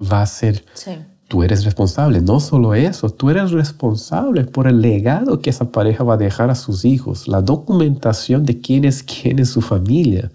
va 0.00 0.22
a 0.22 0.26
ser 0.26 0.64
sí. 0.74 0.92
Tú 1.28 1.42
eres 1.42 1.64
responsable. 1.64 2.20
No 2.20 2.40
solo 2.40 2.74
eso, 2.74 3.10
tú 3.10 3.30
eres 3.30 3.50
responsable 3.50 4.44
por 4.44 4.66
el 4.66 4.80
legado 4.80 5.40
que 5.40 5.50
esa 5.50 5.70
pareja 5.70 6.04
va 6.04 6.14
a 6.14 6.18
dejar 6.18 6.50
a 6.50 6.54
sus 6.54 6.84
hijos, 6.84 7.28
la 7.28 7.42
documentación 7.42 8.44
de 8.44 8.60
quién 8.60 8.84
es 8.84 9.02
quién 9.02 9.38
en 9.38 9.46
su 9.46 9.60
familia. 9.60 10.30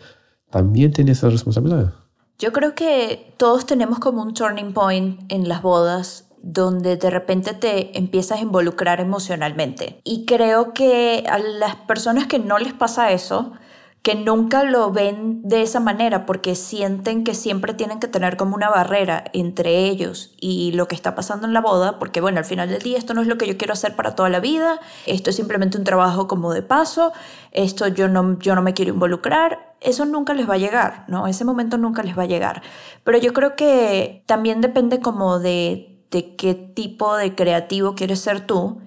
También 0.49 0.91
tienes 0.91 1.19
esa 1.19 1.30
responsabilidad. 1.30 1.93
Yo 2.39 2.52
creo 2.54 2.73
que 2.73 3.34
todos 3.38 3.65
tenemos 3.65 3.99
como 3.99 4.21
un 4.21 4.34
turning 4.34 4.73
point 4.73 5.19
en 5.30 5.49
las 5.49 5.62
bodas 5.62 6.25
donde 6.41 6.95
de 6.95 7.10
repente 7.10 7.54
te 7.54 7.97
empiezas 7.97 8.39
a 8.39 8.41
involucrar 8.41 9.02
emocionalmente. 9.02 9.99
Y 10.04 10.25
creo 10.25 10.73
que 10.73 11.25
a 11.30 11.38
las 11.38 11.75
personas 11.75 12.28
que 12.28 12.39
no 12.39 12.58
les 12.58 12.73
pasa 12.73 13.12
eso, 13.12 13.52
que 14.02 14.16
nunca 14.16 14.64
lo 14.64 14.92
ven 14.92 15.42
de 15.44 15.62
esa 15.62 15.82
manera 15.82 16.26
porque 16.26 16.56
sienten 16.56 17.26
que 17.26 17.34
siempre 17.34 17.74
tienen 17.74 18.00
que 18.00 18.08
tener 18.08 18.38
como 18.38 18.56
una 18.56 18.70
barrera 18.70 19.26
entre 19.34 19.86
ellos 19.88 20.34
y 20.40 20.72
lo 20.72 20.88
que 20.88 20.96
está 20.96 21.16
pasando 21.16 21.46
en 21.46 21.54
la 21.54 21.60
boda, 21.60 22.00
porque 22.00 22.22
bueno, 22.22 22.40
al 22.40 22.46
final 22.46 22.70
del 22.70 22.82
día 22.82 22.98
esto 22.98 23.14
no 23.14 23.22
es 23.22 23.28
lo 23.28 23.38
que 23.38 23.46
yo 23.46 23.58
quiero 23.58 23.74
hacer 23.74 23.96
para 23.96 24.16
toda 24.16 24.30
la 24.30 24.40
vida, 24.40 24.80
esto 25.06 25.30
es 25.30 25.36
simplemente 25.36 25.78
un 25.78 25.84
trabajo 25.84 26.28
como 26.28 26.54
de 26.54 26.62
paso, 26.62 27.12
esto 27.52 27.88
yo 27.88 28.08
no, 28.08 28.40
yo 28.40 28.56
no 28.56 28.62
me 28.62 28.74
quiero 28.74 28.94
involucrar, 28.94 29.76
eso 29.82 30.06
nunca 30.06 30.34
les 30.34 30.50
va 30.50 30.54
a 30.54 30.60
llegar, 30.60 31.04
¿no? 31.08 31.28
Ese 31.28 31.44
momento 31.44 31.78
nunca 31.78 32.02
les 32.02 32.18
va 32.18 32.24
a 32.24 32.28
llegar. 32.28 32.62
Pero 33.04 33.18
yo 33.18 33.34
creo 33.34 33.56
que 33.56 34.24
también 34.26 34.62
depende 34.62 35.02
como 35.02 35.40
de, 35.40 36.00
de 36.10 36.36
qué 36.38 36.54
tipo 36.54 37.16
de 37.18 37.36
creativo 37.36 37.96
quieres 37.96 38.20
ser 38.22 38.46
tú 38.46 38.82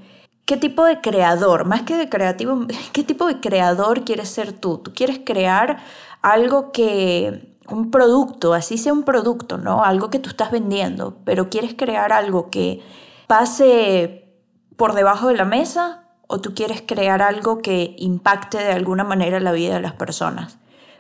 ¿Qué 0.53 0.59
tipo 0.59 0.85
de 0.85 1.01
creador, 1.01 1.65
más 1.65 1.81
que 1.81 1.97
de 1.97 2.11
creativo, 2.11 2.67
qué 2.93 3.03
tipo 3.05 3.25
de 3.25 3.41
creador 3.41 4.05
quieres 4.05 4.29
ser 4.29 4.53
tú? 4.53 4.77
Tú 4.77 4.93
quieres 4.93 5.19
crear 5.25 5.79
algo 6.21 6.73
que, 6.73 7.57
un 7.71 7.91
producto, 7.91 8.53
así 8.53 8.77
sea 8.77 8.93
un 8.93 9.05
producto, 9.05 9.57
¿no? 9.57 9.83
Algo 9.83 10.11
que 10.11 10.19
tú 10.19 10.29
estás 10.29 10.51
vendiendo, 10.51 11.17
pero 11.25 11.49
quieres 11.49 11.73
crear 11.73 12.13
algo 12.13 12.51
que 12.51 12.83
pase 13.29 14.37
por 14.77 14.93
debajo 14.93 15.29
de 15.29 15.37
la 15.37 15.47
mesa 15.47 16.05
o 16.27 16.39
tú 16.43 16.53
quieres 16.53 16.83
crear 16.87 17.23
algo 17.23 17.63
que 17.63 17.97
impacte 17.97 18.59
de 18.59 18.73
alguna 18.73 19.05
manera 19.05 19.41
la 19.41 19.53
vida 19.53 19.77
de 19.77 19.81
las 19.81 19.95
personas. 19.95 20.59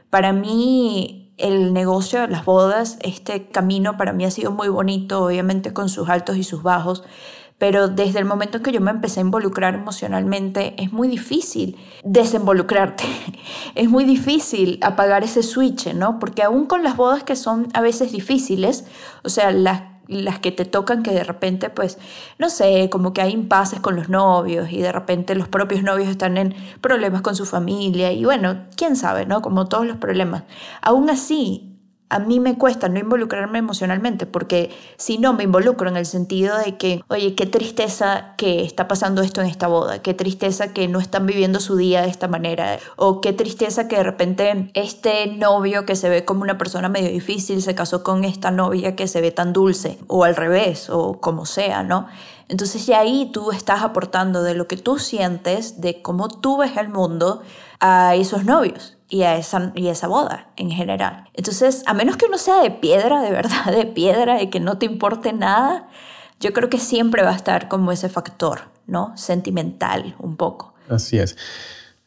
Para 0.09 0.33
mí, 0.33 1.35
el 1.37 1.75
negocio 1.75 2.23
de 2.23 2.29
las 2.29 2.47
bodas, 2.47 2.97
este 3.03 3.49
camino 3.49 3.99
para 3.99 4.15
mí 4.15 4.25
ha 4.25 4.31
sido 4.31 4.51
muy 4.51 4.69
bonito, 4.69 5.27
obviamente 5.27 5.75
con 5.75 5.91
sus 5.91 6.09
altos 6.09 6.39
y 6.39 6.43
sus 6.43 6.63
bajos, 6.63 7.05
pero 7.59 7.89
desde 7.89 8.19
el 8.19 8.25
momento 8.25 8.59
en 8.59 8.63
que 8.63 8.73
yo 8.73 8.81
me 8.81 8.91
empecé 8.91 9.21
a 9.21 9.23
involucrar 9.23 9.75
emocionalmente, 9.75 10.75
es 10.83 10.93
muy 10.93 11.09
difícil 11.09 11.77
desinvolucrarte, 12.05 13.05
es 13.75 13.89
muy 13.89 14.05
difícil 14.05 14.79
apagar 14.83 15.25
ese 15.25 15.43
switch, 15.43 15.93
¿no? 15.95 16.19
Porque 16.19 16.43
aún 16.43 16.67
con 16.67 16.83
las 16.83 16.97
bodas 16.97 17.25
que 17.25 17.37
son 17.37 17.69
a 17.75 17.81
veces 17.81 18.13
difíciles, 18.13 18.85
o 19.23 19.29
sea, 19.29 19.51
las 19.51 19.83
las 20.09 20.41
que 20.41 20.53
te 20.53 20.65
tocan 20.65 21.03
que 21.03 21.13
de 21.13 21.25
repente, 21.25 21.71
pues, 21.71 21.99
no 22.39 22.51
sé, 22.51 22.89
como 22.91 23.13
que 23.13 23.23
hay 23.23 23.33
impases 23.33 23.81
con 23.81 23.97
los 23.97 24.09
novios 24.09 24.71
y 24.71 24.79
de 24.79 24.93
repente 24.93 25.35
los 25.35 25.49
propios 25.49 25.83
novios 25.83 26.09
están 26.09 26.37
en 26.37 26.55
problemas 26.81 27.23
con 27.23 27.37
su 27.37 27.47
familia 27.47 28.13
y 28.13 28.25
bueno, 28.25 28.65
quién 28.77 28.97
sabe, 28.97 29.27
¿no? 29.27 29.43
Como 29.43 29.69
todos 29.69 29.87
los 29.87 29.97
problemas. 29.97 30.45
Aún 30.83 31.09
así, 31.11 31.72
a 32.13 32.19
mí 32.19 32.41
me 32.41 32.59
cuesta 32.59 32.91
no 32.91 32.99
involucrarme 32.99 33.59
emocionalmente, 33.59 34.27
porque 34.27 34.71
si 34.99 35.17
no 35.17 35.33
me 35.33 35.45
involucro 35.45 35.89
en 35.89 35.97
el 35.97 36.05
sentido 36.05 36.59
de 36.59 36.77
que, 36.77 37.03
oye, 37.09 37.35
qué 37.35 37.47
tristeza 37.47 38.35
que 38.37 38.63
está 38.65 38.87
pasando 38.87 39.23
esto 39.23 39.41
en 39.41 39.47
esta 39.47 39.67
boda, 39.67 40.03
qué 40.03 40.13
tristeza 40.13 40.75
que 40.75 40.89
no 40.89 41.01
están 41.01 41.25
viviendo 41.25 41.59
su 41.59 41.75
día 41.75 42.03
de 42.03 42.09
esta 42.09 42.29
manera, 42.29 42.79
o 42.97 43.23
qué 43.23 43.33
tristeza 43.33 43.89
que 43.89 43.97
de 43.97 44.03
repente 44.03 44.71
este 44.75 45.27
novio 45.27 45.87
que 45.87 45.97
se 45.97 46.11
ve 46.11 46.27
como 46.27 46.43
una 46.43 46.59
persona 46.59 46.91
medio 46.91 47.09
difícil 47.11 47.63
se 47.63 47.75
casó 47.75 48.03
con 48.03 48.25
esta 48.25 48.51
novia 48.51 48.95
que 48.95 49.09
se 49.09 49.23
ve 49.23 49.31
tan 49.31 49.55
dulce, 49.55 49.99
o 50.07 50.25
al 50.25 50.37
revés, 50.37 50.91
o 50.91 51.19
como 51.19 51.47
sea, 51.47 51.83
¿no? 51.83 52.09
Entonces 52.49 52.85
ya 52.85 53.01
ahí 53.01 53.31
tú 53.33 53.53
estás 53.53 53.83
aportando 53.83 54.43
de 54.43 54.55
lo 54.55 54.69
que 54.69 54.77
tú 54.77 54.99
sientes, 54.99 55.81
de 55.81 56.03
cómo 56.03 56.29
tú 56.29 56.59
ves 56.59 56.77
el 56.77 56.91
mundo 56.91 57.41
a 57.81 58.15
esos 58.17 58.45
novios 58.45 58.99
y 59.13 59.25
a, 59.25 59.37
esa, 59.37 59.73
y 59.75 59.89
esa 59.89 60.09
boda 60.09 60.51
en 60.57 60.71
general. 60.71 61.29
Entonces, 61.35 61.83
a 61.85 61.93
menos 61.93 62.17
que 62.17 62.25
uno 62.25 62.39
sea 62.39 62.63
de 62.63 62.71
piedra, 62.71 63.21
de 63.21 63.31
verdad 63.31 63.67
de 63.71 63.85
piedra, 63.85 64.41
y 64.41 64.49
que 64.49 64.59
no 64.59 64.79
te 64.79 64.87
importe 64.87 65.35
nada, 65.35 65.87
yo 66.41 66.55
creo 66.55 66.71
que 66.71 66.79
siempre 66.79 67.23
va 67.23 67.33
a 67.33 67.37
estar 67.37 67.69
como 67.69 67.93
ese 67.93 68.09
factor, 68.09 68.71
¿no? 68.87 69.15
Sentimental 69.19 70.17
un 70.19 70.39
poco. 70.39 70.73
Así 70.89 71.19
es. 71.19 71.37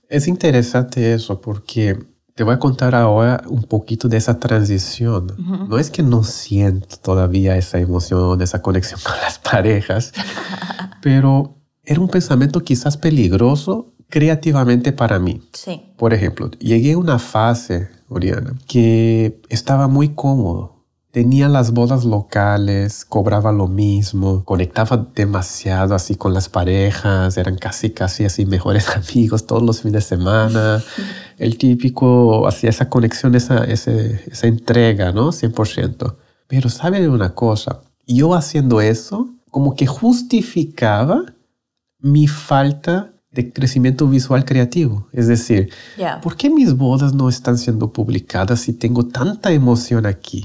Es 0.09 0.27
interesante 0.27 1.13
eso 1.13 1.41
porque 1.41 2.03
te 2.33 2.43
voy 2.43 2.55
a 2.55 2.59
contar 2.59 2.95
ahora 2.95 3.43
un 3.49 3.65
poquito 3.65 4.07
de 4.07 4.17
esa 4.17 4.39
transición. 4.39 5.27
No 5.69 5.77
es 5.77 5.91
que 5.91 6.01
no 6.01 6.23
siento 6.23 6.97
todavía 6.97 7.55
esa 7.55 7.77
emoción, 7.77 8.41
esa 8.41 8.63
conexión 8.63 8.99
con 9.05 9.15
las 9.21 9.37
parejas, 9.37 10.11
pero 11.03 11.55
era 11.83 11.99
un 11.99 12.09
pensamiento 12.09 12.61
quizás 12.61 12.97
peligroso 12.97 13.93
creativamente 14.09 14.91
para 14.91 15.19
mí. 15.19 15.41
Sí. 15.53 15.81
Por 15.97 16.13
ejemplo, 16.13 16.51
llegué 16.51 16.93
a 16.93 16.97
una 16.97 17.19
fase, 17.19 17.89
Oriana, 18.09 18.53
que 18.67 19.41
estaba 19.49 19.87
muy 19.87 20.09
cómodo. 20.09 20.73
Tenía 21.11 21.47
las 21.47 21.71
bodas 21.71 22.03
locales, 22.03 23.05
cobraba 23.05 23.53
lo 23.53 23.67
mismo, 23.67 24.43
conectaba 24.43 25.07
demasiado 25.15 25.95
así 25.95 26.15
con 26.15 26.33
las 26.33 26.49
parejas, 26.49 27.37
eran 27.37 27.57
casi, 27.57 27.91
casi 27.91 28.25
así 28.25 28.45
mejores 28.45 28.89
amigos 29.13 29.47
todos 29.47 29.63
los 29.63 29.81
fines 29.81 29.93
de 30.09 30.17
semana. 30.17 30.83
El 31.37 31.57
típico, 31.57 32.47
hacía 32.47 32.69
esa 32.69 32.89
conexión, 32.89 33.33
esa, 33.35 33.63
esa 33.63 34.47
entrega, 34.47 35.11
¿no? 35.13 35.31
100%. 35.31 36.15
Pero 36.47 36.69
sabe 36.69 37.07
una 37.09 37.33
cosa, 37.33 37.81
yo 38.05 38.35
haciendo 38.35 38.81
eso, 38.81 39.29
como 39.49 39.75
que 39.75 39.87
justificaba 39.87 41.23
mi 41.99 42.27
falta 42.27 43.14
de 43.35 43.51
crecimiento 43.51 44.07
visual 44.07 44.45
creativo. 44.45 45.07
Es 45.11 45.27
decir, 45.27 45.69
¿por 46.23 46.37
qué 46.37 46.49
mis 46.49 46.73
bodas 46.75 47.13
no 47.13 47.27
están 47.27 47.57
siendo 47.57 47.91
publicadas 47.91 48.61
si 48.61 48.73
tengo 48.73 49.05
tanta 49.05 49.51
emoción 49.51 50.05
aquí? 50.05 50.43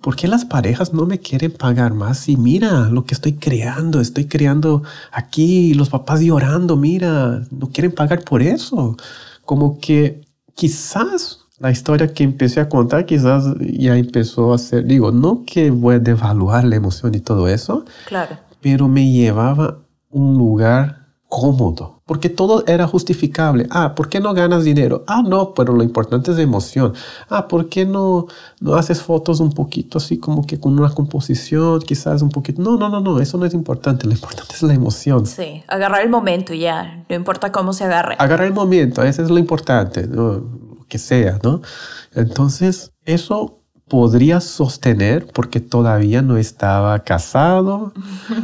¿Por 0.00 0.16
qué 0.16 0.26
las 0.26 0.46
parejas 0.46 0.92
no 0.94 1.06
me 1.06 1.18
quieren 1.18 1.52
pagar 1.52 1.92
más? 1.92 2.28
Y 2.28 2.36
mira 2.36 2.88
lo 2.88 3.04
que 3.04 3.14
estoy 3.14 3.34
creando, 3.34 4.00
estoy 4.00 4.24
creando 4.24 4.82
aquí, 5.12 5.74
los 5.74 5.90
papás 5.90 6.20
llorando, 6.20 6.76
mira, 6.76 7.42
no 7.50 7.68
quieren 7.68 7.92
pagar 7.92 8.24
por 8.24 8.42
eso. 8.42 8.96
Como 9.44 9.78
que 9.78 10.22
quizás 10.54 11.40
la 11.58 11.70
historia 11.70 12.12
que 12.14 12.24
empecé 12.24 12.60
a 12.60 12.70
contar 12.70 13.04
quizás 13.04 13.44
ya 13.60 13.96
empezó 13.98 14.54
a 14.54 14.58
ser, 14.58 14.86
digo, 14.86 15.12
no 15.12 15.44
que 15.44 15.70
voy 15.70 15.96
a 15.96 15.98
devaluar 15.98 16.64
la 16.64 16.76
emoción 16.76 17.14
y 17.14 17.20
todo 17.20 17.48
eso, 17.48 17.84
claro. 18.08 18.38
pero 18.62 18.88
me 18.88 19.12
llevaba 19.12 19.78
un 20.08 20.38
lugar 20.38 20.99
cómodo, 21.30 22.02
porque 22.06 22.28
todo 22.28 22.64
era 22.66 22.88
justificable. 22.88 23.66
Ah, 23.70 23.94
¿por 23.94 24.08
qué 24.08 24.18
no 24.18 24.34
ganas 24.34 24.64
dinero? 24.64 25.04
Ah, 25.06 25.22
no, 25.24 25.54
pero 25.54 25.72
lo 25.72 25.84
importante 25.84 26.32
es 26.32 26.36
la 26.36 26.42
emoción. 26.42 26.92
Ah, 27.28 27.46
¿por 27.46 27.68
qué 27.68 27.86
no, 27.86 28.26
no 28.60 28.74
haces 28.74 29.00
fotos 29.00 29.38
un 29.38 29.52
poquito 29.52 29.98
así 29.98 30.18
como 30.18 30.44
que 30.44 30.58
con 30.58 30.78
una 30.78 30.90
composición, 30.90 31.80
quizás 31.82 32.20
un 32.20 32.30
poquito? 32.30 32.60
No, 32.60 32.76
no, 32.76 32.88
no, 32.88 33.00
no, 33.00 33.20
eso 33.20 33.38
no 33.38 33.46
es 33.46 33.54
importante, 33.54 34.06
lo 34.06 34.12
importante 34.12 34.54
es 34.54 34.62
la 34.62 34.74
emoción. 34.74 35.24
Sí, 35.24 35.62
agarrar 35.68 36.02
el 36.02 36.10
momento 36.10 36.52
ya, 36.52 37.04
no 37.08 37.14
importa 37.14 37.52
cómo 37.52 37.72
se 37.72 37.84
agarre. 37.84 38.16
Agarrar 38.18 38.48
el 38.48 38.52
momento, 38.52 39.02
eso 39.04 39.22
es 39.22 39.30
lo 39.30 39.38
importante, 39.38 40.08
¿no? 40.08 40.60
que 40.90 40.98
sea, 40.98 41.38
¿no? 41.42 41.62
Entonces, 42.12 42.92
eso 43.06 43.59
podría 43.90 44.40
sostener 44.40 45.26
porque 45.26 45.58
todavía 45.58 46.22
no 46.22 46.36
estaba 46.36 47.00
casado, 47.00 47.92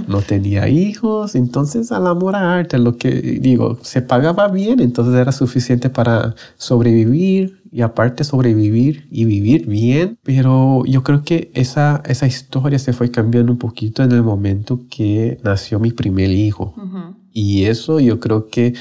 no 0.09 0.21
tenía 0.21 0.69
hijos, 0.69 1.37
entonces 1.37 1.93
al 1.93 2.09
amor 2.09 2.35
a 2.35 2.57
arte, 2.57 2.79
lo 2.79 2.97
que 2.97 3.13
digo, 3.13 3.79
se 3.81 4.03
pagaba 4.03 4.49
bien, 4.49 4.81
entonces 4.81 5.15
era 5.15 5.31
suficiente 5.31 5.89
para 5.89 6.35
sobrevivir 6.57 7.63
y 7.71 7.83
aparte 7.83 8.25
sobrevivir 8.25 9.07
y 9.09 9.25
vivir 9.25 9.67
bien, 9.69 10.19
pero 10.25 10.83
yo 10.85 11.05
creo 11.05 11.23
que 11.23 11.53
esa, 11.55 12.03
esa 12.07 12.27
historia 12.27 12.81
se 12.81 12.93
fue 12.93 13.13
cambiando 13.13 13.53
un 13.53 13.59
poquito 13.59 14.03
en 14.03 14.11
el 14.11 14.25
momento 14.25 14.81
que 14.91 15.39
nació 15.45 15.79
mi 15.79 15.93
primer 15.93 16.31
hijo. 16.33 16.75
Y 17.33 17.67
eso 17.67 18.01
yo 18.01 18.19
creo 18.19 18.49
que 18.49 18.75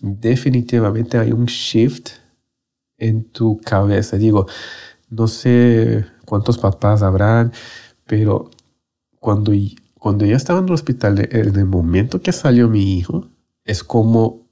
definitivamente 0.00 1.16
hay 1.16 1.30
un 1.30 1.46
shift 1.46 2.08
en 2.98 3.22
tu 3.22 3.60
cabeza. 3.60 4.16
Digo, 4.16 4.46
no 5.10 5.26
sé 5.28 6.04
cuántos 6.24 6.58
papás 6.58 7.02
habrán, 7.02 7.52
pero 8.06 8.50
cuando, 9.18 9.52
cuando 9.98 10.24
ya 10.24 10.36
estaba 10.36 10.60
en 10.60 10.66
el 10.66 10.72
hospital, 10.72 11.28
en 11.30 11.56
el 11.56 11.64
momento 11.66 12.20
que 12.20 12.32
salió 12.32 12.68
mi 12.68 12.98
hijo, 12.98 13.26
es 13.64 13.84
como 13.84 14.46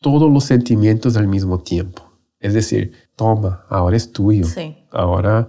todos 0.00 0.30
los 0.30 0.44
sentimientos 0.44 1.16
al 1.16 1.28
mismo 1.28 1.60
tiempo. 1.60 2.10
Es 2.40 2.54
decir, 2.54 2.92
toma, 3.16 3.64
ahora 3.68 3.96
es 3.96 4.12
tuyo. 4.12 4.46
Ahora 4.90 5.46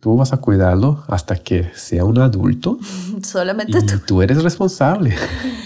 tú 0.00 0.16
vas 0.16 0.32
a 0.32 0.36
cuidarlo 0.36 1.02
hasta 1.08 1.36
que 1.36 1.70
sea 1.74 2.04
un 2.04 2.18
adulto. 2.18 2.78
Solamente 3.22 3.78
y 3.78 3.98
tú. 4.06 4.22
eres 4.22 4.42
responsable. 4.42 5.14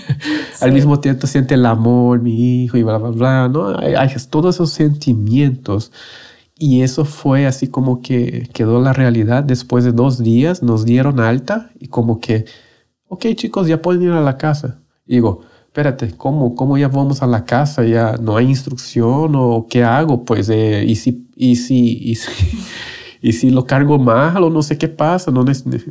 Al 0.61 0.73
mismo 0.73 1.01
tiempo 1.01 1.27
siente 1.27 1.55
el 1.55 1.67
amor, 1.67 2.21
mi 2.21 2.65
hijo 2.65 2.77
y 2.77 2.83
bla, 2.83 2.99
bla, 2.99 3.11
bla. 3.11 3.49
¿no? 3.49 3.79
hay 3.79 4.15
todos 4.31 4.57
esos 4.57 4.71
sentimientos 4.71 5.93
y 6.63 6.83
eso 6.83 7.07
fue 7.07 7.47
así 7.47 7.69
como 7.69 8.03
que 8.03 8.47
quedó 8.53 8.83
la 8.83 8.93
realidad. 8.93 9.43
Después 9.43 9.83
de 9.83 9.93
dos 9.93 10.19
días 10.23 10.63
nos 10.63 10.85
dieron 10.85 11.19
alta 11.19 11.71
y 11.81 11.89
como 11.89 12.21
que, 12.21 12.45
ok 13.09 13.29
chicos, 13.35 13.67
ya 13.67 13.81
pueden 13.81 14.03
ir 14.03 14.11
a 14.11 14.21
la 14.21 14.37
casa. 14.37 14.79
digo, 15.07 15.41
espérate, 15.65 16.15
¿cómo, 16.19 16.55
¿cómo 16.55 16.77
ya 16.77 16.89
vamos 16.89 17.23
a 17.23 17.27
la 17.27 17.47
casa? 17.47 17.83
Ya 17.85 18.17
no 18.21 18.37
hay 18.37 18.45
instrucción 18.45 19.33
o 19.37 19.69
qué 19.71 19.85
hago? 19.85 20.27
Pues, 20.27 20.51
eh, 20.51 20.85
¿y, 20.87 20.97
si, 20.97 21.27
y, 21.35 21.57
si, 21.57 21.97
y, 21.99 22.17
si, 22.17 22.31
y 23.23 23.33
si 23.33 23.49
lo 23.49 23.65
cargo 23.65 23.99
mal 23.99 24.45
o 24.45 24.51
no 24.51 24.63
sé 24.63 24.77
qué 24.77 24.89
pasa, 24.89 25.31
no 25.31 25.47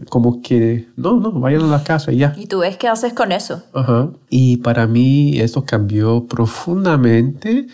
como 0.10 0.40
que, 0.44 0.88
no, 0.96 1.20
no, 1.20 1.32
vayan 1.32 1.64
a 1.64 1.68
la 1.68 1.84
casa 1.84 2.12
y 2.12 2.18
ya. 2.18 2.36
¿Y 2.38 2.46
tú 2.46 2.60
ves 2.60 2.78
qué 2.78 2.88
haces 2.88 3.14
con 3.14 3.32
eso? 3.32 3.64
Ajá. 3.74 4.12
Y 4.30 4.58
para 4.58 4.86
mí 4.86 5.40
eso 5.40 5.66
cambió 5.66 6.28
profundamente 6.28 7.66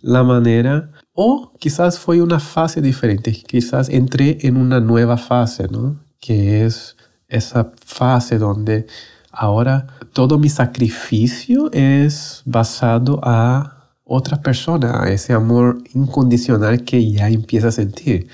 la 0.00 0.24
manera 0.24 0.90
o 1.14 1.52
quizás 1.58 1.98
fue 1.98 2.22
una 2.22 2.40
fase 2.40 2.80
diferente, 2.80 3.32
quizás 3.32 3.88
entré 3.88 4.38
en 4.42 4.56
una 4.56 4.80
nueva 4.80 5.16
fase, 5.18 5.68
¿no? 5.68 6.00
Que 6.20 6.64
es 6.64 6.96
esa 7.28 7.72
fase 7.84 8.38
donde 8.38 8.86
ahora 9.30 9.86
todo 10.12 10.38
mi 10.38 10.48
sacrificio 10.48 11.70
es 11.72 12.42
basado 12.44 13.20
a 13.22 13.82
otra 14.04 14.40
persona, 14.42 15.02
a 15.02 15.10
ese 15.10 15.32
amor 15.32 15.82
incondicional 15.94 16.84
que 16.84 17.10
ya 17.10 17.28
empieza 17.28 17.68
a 17.68 17.72
sentir. 17.72 18.28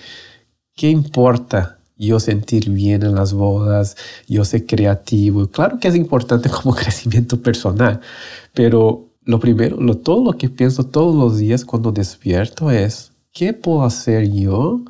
¿Qué 0.74 0.90
importa 0.90 1.78
yo 1.96 2.20
sentir 2.20 2.70
bien 2.70 3.02
en 3.02 3.14
las 3.14 3.32
bodas, 3.32 3.96
yo 4.28 4.44
ser 4.44 4.66
creativo? 4.66 5.48
Claro 5.48 5.78
que 5.78 5.88
es 5.88 5.96
importante 5.96 6.48
como 6.62 6.74
crecimiento 6.74 7.40
personal, 7.40 8.00
pero 8.54 9.07
lo 9.28 9.38
primero, 9.38 9.76
lo, 9.78 9.94
todo 9.98 10.24
lo 10.24 10.38
que 10.38 10.48
pienso 10.48 10.84
todos 10.84 11.14
los 11.14 11.36
días 11.36 11.62
cuando 11.66 11.92
despierto 11.92 12.70
es, 12.70 13.12
¿qué 13.30 13.52
puedo 13.52 13.82
hacer 13.82 14.26
yo 14.32 14.80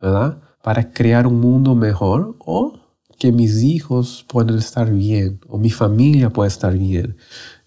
¿verdad? 0.00 0.38
para 0.62 0.92
crear 0.92 1.26
un 1.26 1.38
mundo 1.38 1.74
mejor 1.74 2.34
o 2.38 2.72
que 3.18 3.30
mis 3.32 3.62
hijos 3.62 4.24
puedan 4.26 4.56
estar 4.56 4.90
bien 4.90 5.40
o 5.46 5.58
mi 5.58 5.68
familia 5.68 6.30
pueda 6.30 6.48
estar 6.48 6.72
bien? 6.72 7.18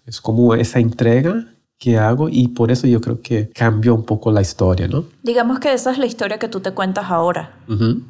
Es 0.04 0.20
como 0.20 0.52
esa 0.56 0.80
entrega 0.80 1.54
que 1.78 1.96
hago 1.96 2.28
y 2.28 2.48
por 2.48 2.72
eso 2.72 2.88
yo 2.88 3.00
creo 3.00 3.22
que 3.22 3.50
cambió 3.50 3.94
un 3.94 4.02
poco 4.02 4.32
la 4.32 4.40
historia, 4.40 4.88
¿no? 4.88 5.04
Digamos 5.22 5.60
que 5.60 5.72
esa 5.72 5.92
es 5.92 5.98
la 5.98 6.06
historia 6.06 6.40
que 6.40 6.48
tú 6.48 6.58
te 6.58 6.72
cuentas 6.72 7.04
ahora, 7.08 7.60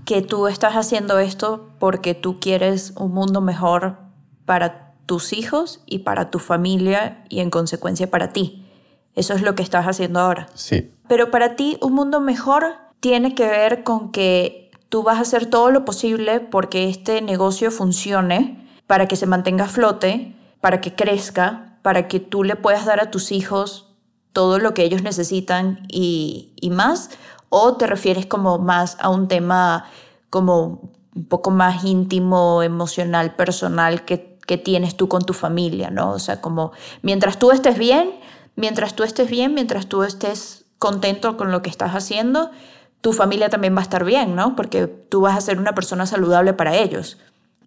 que 0.06 0.22
tú 0.22 0.46
estás 0.46 0.72
haciendo 0.72 1.18
esto 1.18 1.68
porque 1.78 2.14
tú 2.14 2.40
quieres 2.40 2.94
un 2.96 3.12
mundo 3.12 3.42
mejor 3.42 3.98
para 4.46 4.85
tus 5.06 5.32
hijos 5.32 5.80
y 5.86 6.00
para 6.00 6.30
tu 6.30 6.38
familia 6.38 7.24
y 7.28 7.40
en 7.40 7.50
consecuencia 7.50 8.10
para 8.10 8.32
ti. 8.32 8.66
Eso 9.14 9.32
es 9.34 9.42
lo 9.42 9.54
que 9.54 9.62
estás 9.62 9.86
haciendo 9.86 10.20
ahora. 10.20 10.48
Sí. 10.54 10.90
Pero 11.08 11.30
para 11.30 11.56
ti 11.56 11.78
un 11.80 11.94
mundo 11.94 12.20
mejor 12.20 12.74
tiene 13.00 13.34
que 13.34 13.46
ver 13.46 13.82
con 13.84 14.12
que 14.12 14.70
tú 14.88 15.02
vas 15.02 15.18
a 15.18 15.22
hacer 15.22 15.46
todo 15.46 15.70
lo 15.70 15.84
posible 15.84 16.40
porque 16.40 16.88
este 16.88 17.22
negocio 17.22 17.70
funcione, 17.70 18.68
para 18.86 19.06
que 19.06 19.16
se 19.16 19.26
mantenga 19.26 19.64
a 19.64 19.68
flote, 19.68 20.36
para 20.60 20.80
que 20.80 20.94
crezca, 20.94 21.78
para 21.82 22.08
que 22.08 22.20
tú 22.20 22.44
le 22.44 22.56
puedas 22.56 22.84
dar 22.84 23.00
a 23.00 23.10
tus 23.10 23.32
hijos 23.32 23.94
todo 24.32 24.58
lo 24.58 24.74
que 24.74 24.84
ellos 24.84 25.02
necesitan 25.02 25.86
y, 25.88 26.52
y 26.60 26.70
más, 26.70 27.10
o 27.48 27.76
te 27.76 27.86
refieres 27.86 28.26
como 28.26 28.58
más 28.58 28.96
a 29.00 29.08
un 29.08 29.28
tema 29.28 29.86
como 30.30 30.92
un 31.14 31.24
poco 31.24 31.50
más 31.50 31.84
íntimo, 31.84 32.62
emocional, 32.62 33.34
personal 33.34 34.04
que, 34.04 34.35
que 34.46 34.58
tienes 34.58 34.96
tú 34.96 35.08
con 35.08 35.24
tu 35.24 35.32
familia, 35.32 35.90
¿no? 35.90 36.12
O 36.12 36.18
sea, 36.18 36.40
como 36.40 36.72
mientras 37.02 37.38
tú 37.38 37.50
estés 37.50 37.78
bien, 37.78 38.10
mientras 38.54 38.94
tú 38.94 39.02
estés 39.02 39.28
bien, 39.28 39.54
mientras 39.54 39.86
tú 39.86 40.02
estés 40.02 40.64
contento 40.78 41.36
con 41.36 41.50
lo 41.52 41.62
que 41.62 41.70
estás 41.70 41.92
haciendo, 41.92 42.50
tu 43.00 43.12
familia 43.12 43.48
también 43.48 43.74
va 43.74 43.80
a 43.80 43.82
estar 43.82 44.04
bien, 44.04 44.34
¿no? 44.34 44.56
Porque 44.56 44.86
tú 44.86 45.20
vas 45.20 45.36
a 45.36 45.40
ser 45.40 45.58
una 45.58 45.74
persona 45.74 46.06
saludable 46.06 46.52
para 46.54 46.76
ellos. 46.76 47.18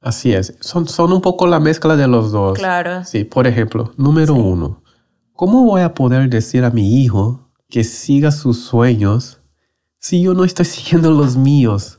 Así 0.01 0.33
es, 0.33 0.55
son, 0.61 0.87
son 0.87 1.11
un 1.11 1.21
poco 1.21 1.45
la 1.47 1.59
mezcla 1.59 1.95
de 1.95 2.07
los 2.07 2.31
dos. 2.31 2.57
Claro. 2.57 3.03
Sí, 3.03 3.25
por 3.25 3.47
ejemplo, 3.47 3.91
número 3.97 4.33
uno, 4.33 4.81
¿cómo 5.33 5.65
voy 5.65 5.81
a 5.81 5.93
poder 5.93 6.29
decir 6.29 6.63
a 6.63 6.69
mi 6.69 7.01
hijo 7.01 7.49
que 7.69 7.83
siga 7.83 8.31
sus 8.31 8.63
sueños 8.63 9.41
si 9.99 10.21
yo 10.21 10.33
no 10.33 10.45
estoy 10.45 10.65
siguiendo 10.65 11.11
los 11.11 11.35
míos? 11.35 11.98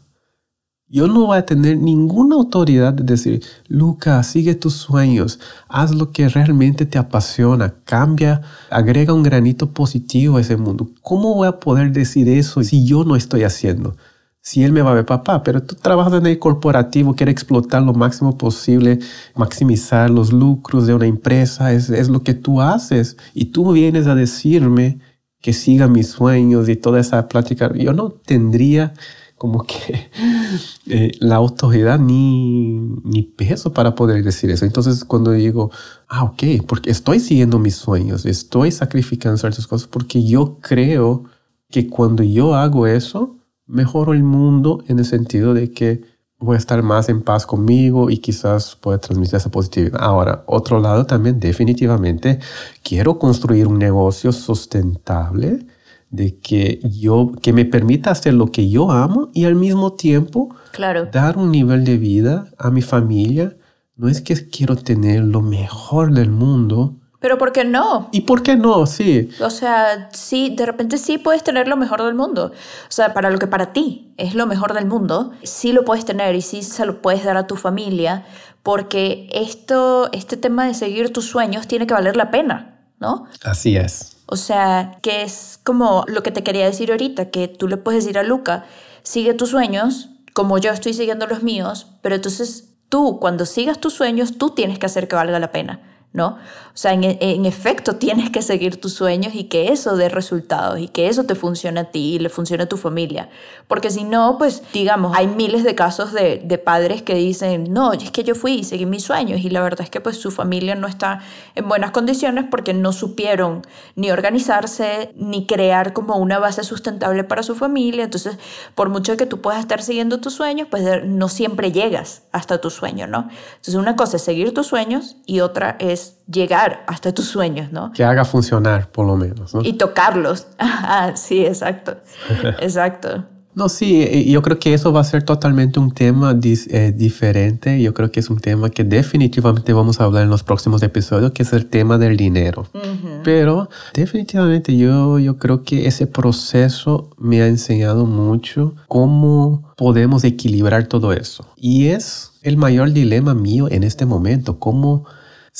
Yo 0.93 1.07
no 1.07 1.27
voy 1.27 1.39
a 1.39 1.47
tener 1.47 1.77
ninguna 1.79 2.35
autoridad 2.35 2.93
de 2.93 3.05
decir, 3.05 3.45
Luca, 3.69 4.21
sigue 4.25 4.57
tus 4.57 4.75
sueños, 4.75 5.39
haz 5.69 5.95
lo 5.95 6.11
que 6.11 6.29
realmente 6.29 6.85
te 6.85 6.99
apasiona, 6.99 7.75
cambia, 7.85 8.41
agrega 8.71 9.15
un 9.15 9.23
granito 9.23 9.71
positivo 9.71 10.37
a 10.37 10.41
ese 10.41 10.57
mundo. 10.57 10.91
¿Cómo 11.01 11.37
voy 11.37 11.47
a 11.47 11.61
poder 11.61 11.93
decir 11.93 12.29
eso 12.29 12.65
si 12.65 12.85
yo 12.85 13.05
no 13.05 13.15
estoy 13.15 13.45
haciendo? 13.45 13.95
Si 14.41 14.65
él 14.65 14.73
me 14.73 14.83
va 14.83 14.91
a 14.91 14.95
ver, 14.95 15.07
papá, 15.07 15.45
pero 15.45 15.63
tú 15.63 15.77
trabajas 15.77 16.15
en 16.15 16.27
el 16.27 16.41
corporativo, 16.41 17.15
quieres 17.15 17.35
explotar 17.35 17.85
lo 17.85 17.95
máximo 17.95 18.37
posible, 18.37 18.99
maximizar 19.37 20.11
los 20.11 20.33
lucros 20.33 20.89
de 20.89 20.95
una 20.95 21.07
empresa, 21.07 21.73
es, 21.73 21.89
es 21.91 22.09
lo 22.09 22.25
que 22.25 22.35
tú 22.35 22.61
haces. 22.61 23.17
Y 23.33 23.53
tú 23.53 23.71
vienes 23.71 24.09
a 24.09 24.17
decirme 24.17 24.99
que 25.41 25.53
siga 25.53 25.87
mis 25.87 26.09
sueños 26.09 26.69
y 26.69 26.75
toda 26.75 26.99
esa 26.99 27.29
plática. 27.29 27.73
Yo 27.75 27.93
no 27.93 28.11
tendría 28.11 28.93
como 29.41 29.65
que 29.65 30.11
eh, 30.87 31.13
la 31.19 31.37
autoridad 31.37 31.99
ni, 31.99 32.79
ni 33.05 33.23
peso 33.23 33.73
para 33.73 33.95
poder 33.95 34.23
decir 34.23 34.51
eso. 34.51 34.67
Entonces 34.67 35.03
cuando 35.03 35.33
digo, 35.33 35.71
ah, 36.09 36.25
ok, 36.25 36.67
porque 36.67 36.91
estoy 36.91 37.21
siguiendo 37.21 37.59
mis 37.59 37.75
sueños, 37.75 38.27
estoy 38.27 38.71
sacrificando 38.71 39.39
ciertas 39.39 39.67
cosas 39.67 39.89
porque 39.89 40.23
yo 40.23 40.59
creo 40.61 41.25
que 41.71 41.89
cuando 41.89 42.23
yo 42.23 42.55
hago 42.55 42.87
eso, 42.87 43.39
mejoro 43.67 44.13
el 44.13 44.25
mundo 44.25 44.85
en 44.89 44.99
el 44.99 45.07
sentido 45.07 45.55
de 45.55 45.71
que 45.71 46.03
voy 46.39 46.57
a 46.57 46.59
estar 46.59 46.83
más 46.83 47.09
en 47.09 47.23
paz 47.23 47.47
conmigo 47.47 48.11
y 48.11 48.19
quizás 48.19 48.77
pueda 48.77 48.99
transmitir 48.99 49.37
esa 49.37 49.51
positividad. 49.51 50.03
Ahora, 50.03 50.45
otro 50.49 50.81
lado 50.81 51.07
también 51.07 51.41
definitivamente 51.41 52.41
quiero 52.83 53.19
construir 53.19 53.67
un 53.67 53.79
negocio 53.79 54.33
sustentable 54.33 55.67
de 56.11 56.39
que 56.39 56.81
yo 56.83 57.33
que 57.41 57.53
me 57.53 57.65
permita 57.65 58.11
hacer 58.11 58.35
lo 58.35 58.47
que 58.47 58.69
yo 58.69 58.91
amo 58.91 59.31
y 59.33 59.45
al 59.45 59.55
mismo 59.55 59.93
tiempo 59.95 60.55
Claro. 60.73 61.07
dar 61.07 61.39
un 61.39 61.51
nivel 61.51 61.85
de 61.85 61.97
vida 61.97 62.47
a 62.59 62.71
mi 62.71 62.83
familia. 62.83 63.57
No 63.97 64.09
es 64.09 64.21
que 64.21 64.49
quiero 64.49 64.77
tener 64.77 65.23
lo 65.25 65.41
mejor 65.43 66.13
del 66.13 66.31
mundo. 66.31 66.97
Pero 67.21 67.37
¿por 67.37 67.53
qué 67.53 67.65
no? 67.65 68.09
¿Y 68.13 68.23
por 68.23 68.43
qué 68.43 68.57
no? 68.57 68.87
Sí. 68.87 69.29
O 69.41 69.51
sea, 69.51 70.09
sí, 70.11 70.55
de 70.57 70.65
repente 70.65 70.97
sí 70.97 71.19
puedes 71.19 71.45
tener 71.45 71.69
lo 71.69 71.77
mejor 71.77 72.03
del 72.03 72.15
mundo. 72.15 72.47
O 72.47 72.91
sea, 72.93 73.13
para 73.13 73.29
lo 73.31 73.39
que 73.39 73.47
para 73.47 73.75
ti 73.75 74.15
es 74.17 74.35
lo 74.35 74.47
mejor 74.47 74.73
del 74.73 74.87
mundo, 74.87 75.33
sí 75.43 75.73
lo 75.73 75.85
puedes 75.85 76.07
tener 76.07 76.35
y 76.35 76.41
sí 76.41 76.63
se 76.63 76.87
lo 76.87 77.03
puedes 77.03 77.23
dar 77.25 77.37
a 77.37 77.47
tu 77.47 77.57
familia, 77.57 78.25
porque 78.63 79.29
esto, 79.33 80.09
este 80.13 80.39
tema 80.39 80.67
de 80.67 80.73
seguir 80.73 81.13
tus 81.13 81.27
sueños 81.27 81.67
tiene 81.69 81.87
que 81.87 81.93
valer 81.93 82.17
la 82.17 82.31
pena, 82.31 82.81
¿no? 83.01 83.27
Así 83.45 83.77
es. 83.77 84.17
O 84.31 84.37
sea, 84.37 84.99
que 85.03 85.23
es 85.23 85.59
como 85.65 86.05
lo 86.07 86.23
que 86.23 86.31
te 86.31 86.45
quería 86.45 86.65
decir 86.65 86.93
ahorita, 86.93 87.31
que 87.31 87.49
tú 87.49 87.67
le 87.67 87.77
puedes 87.77 88.05
decir 88.05 88.17
a 88.17 88.23
Luca, 88.23 88.65
sigue 89.03 89.35
tus 89.35 89.51
sueños, 89.51 90.11
como 90.35 90.57
yo 90.59 90.71
estoy 90.71 90.95
siguiendo 90.95 91.27
los 91.27 91.43
míos, 91.43 91.89
pero 92.01 92.15
entonces 92.15 92.69
tú, 92.89 93.19
cuando 93.19 93.45
sigas 93.45 93.81
tus 93.81 93.93
sueños, 93.93 94.39
tú 94.39 94.51
tienes 94.51 94.79
que 94.79 94.87
hacer 94.87 95.09
que 95.09 95.17
valga 95.17 95.41
la 95.41 95.51
pena. 95.51 95.81
¿No? 96.13 96.27
O 96.31 96.77
sea, 96.81 96.93
en, 96.93 97.05
en, 97.05 97.47
efecto 97.47 97.97
tienes 97.97 98.31
que 98.31 98.43
seguir 98.43 98.81
tus 98.81 98.95
sueños 98.95 99.35
y 99.35 99.45
que 99.45 99.71
eso 99.71 99.97
dé 99.97 100.09
resultados 100.09 100.81
y 100.81 100.89
que 100.89 101.09
eso 101.09 101.25
te 101.25 101.37
funcione 101.37 101.79
a 101.79 101.85
ti 101.85 102.15
y 102.15 102.19
le 102.19 102.29
funcione 102.29 102.65
a 102.65 102.69
tu 102.69 102.77
familia. 102.77 103.29
Porque 103.69 103.91
si 103.91 104.03
no, 104.03 104.37
pues 104.37 104.63
digamos, 104.73 105.17
hay 105.17 105.29
miles 105.29 105.63
de 105.63 105.77
casos 105.77 106.13
de, 106.13 106.43
de, 106.45 106.59
padres 106.59 107.03
que 107.03 107.15
dicen, 107.15 107.73
no, 107.73 107.93
es 107.93 108.11
que 108.11 108.25
yo 108.25 108.35
fui 108.35 108.55
y 108.55 108.65
seguí 108.65 108.87
mis 108.87 109.05
sueños 109.05 109.41
y 109.41 109.51
la 109.51 109.63
verdad 109.63 109.83
es 109.83 109.91
que 109.91 110.01
pues 110.01 110.17
su 110.17 110.33
familia 110.33 110.75
no 110.75 110.89
está 110.89 111.21
en 111.55 111.69
buenas 111.69 111.93
condiciones 111.93 112.45
porque 112.51 112.75
no 112.75 112.93
supieron 112.93 113.63
ni 113.95 114.11
organizarse 114.11 115.13
ni 115.15 115.47
crear 115.47 115.93
como 115.93 116.17
una 116.17 116.41
base 116.41 116.65
sustentable 116.65 117.23
para 117.23 117.45
su 117.45 117.55
familia. 117.55 118.05
Entonces, 118.05 118.37
por 118.75 118.89
mucho 118.89 119.17
que 119.17 119.27
tú 119.27 119.41
puedas 119.41 119.61
estar 119.61 119.81
siguiendo 119.83 120.19
tus 120.19 120.35
sueños, 120.35 120.67
pues 120.69 121.05
no 121.05 121.29
siempre 121.29 121.71
llegas 121.71 122.23
hasta 122.33 122.61
tu 122.61 122.71
sueño, 122.71 123.07
¿no? 123.07 123.29
Entonces, 123.51 123.77
una 123.77 123.95
cosa 123.95 124.17
es 124.17 124.23
seguir 124.23 124.53
tus 124.53 124.67
sueños 124.67 125.17
y 125.27 125.41
otra 125.41 125.77
es 125.79 126.00
llegar 126.31 126.85
hasta 126.87 127.13
tus 127.13 127.27
sueños, 127.27 127.73
¿no? 127.73 127.93
Que 127.93 128.05
haga 128.05 128.25
funcionar, 128.25 128.91
por 128.91 129.07
lo 129.07 129.17
menos, 129.17 129.55
¿no? 129.55 129.63
Y 129.63 129.75
tocarlos. 129.75 130.47
Ah, 130.93 131.13
sí, 131.15 131.45
exacto. 131.45 131.97
exacto. 132.61 133.25
No, 133.55 133.69
sí, 133.69 134.31
yo 134.31 134.43
creo 134.43 134.59
que 134.59 134.73
eso 134.73 134.93
va 134.93 135.01
a 135.01 135.05
ser 135.05 135.25
totalmente 135.25 135.81
un 135.81 135.93
tema 135.93 136.39
eh, 136.43 136.93
diferente. 136.97 137.83
Yo 137.83 137.93
creo 137.93 138.13
que 138.13 138.21
es 138.21 138.31
un 138.31 138.39
tema 138.39 138.71
que 138.71 138.85
definitivamente 138.85 139.73
vamos 139.73 140.01
a 140.01 140.05
hablar 140.05 140.23
en 140.23 140.31
los 140.31 140.45
próximos 140.45 140.83
episodios, 140.83 141.33
que 141.33 141.43
es 141.43 141.53
el 141.53 141.67
tema 141.67 141.99
del 141.99 142.17
dinero. 142.17 142.67
Uh 142.73 142.79
-huh. 142.79 143.21
Pero 143.25 143.69
definitivamente 143.93 144.77
yo, 144.77 145.19
yo 145.19 145.37
creo 145.37 145.65
que 145.65 145.89
ese 145.89 146.07
proceso 146.07 147.11
me 147.19 147.43
ha 147.43 147.49
enseñado 147.49 148.07
mucho 148.07 148.75
cómo 148.87 149.75
podemos 149.77 150.23
equilibrar 150.23 150.87
todo 150.87 151.13
eso. 151.13 151.45
Y 151.57 151.89
es 151.89 152.33
el 152.43 152.57
mayor 152.57 152.93
dilema 152.93 153.35
mío 153.35 153.69
en 153.69 153.83
este 153.83 154.07
momento, 154.07 154.61
cómo 154.61 155.05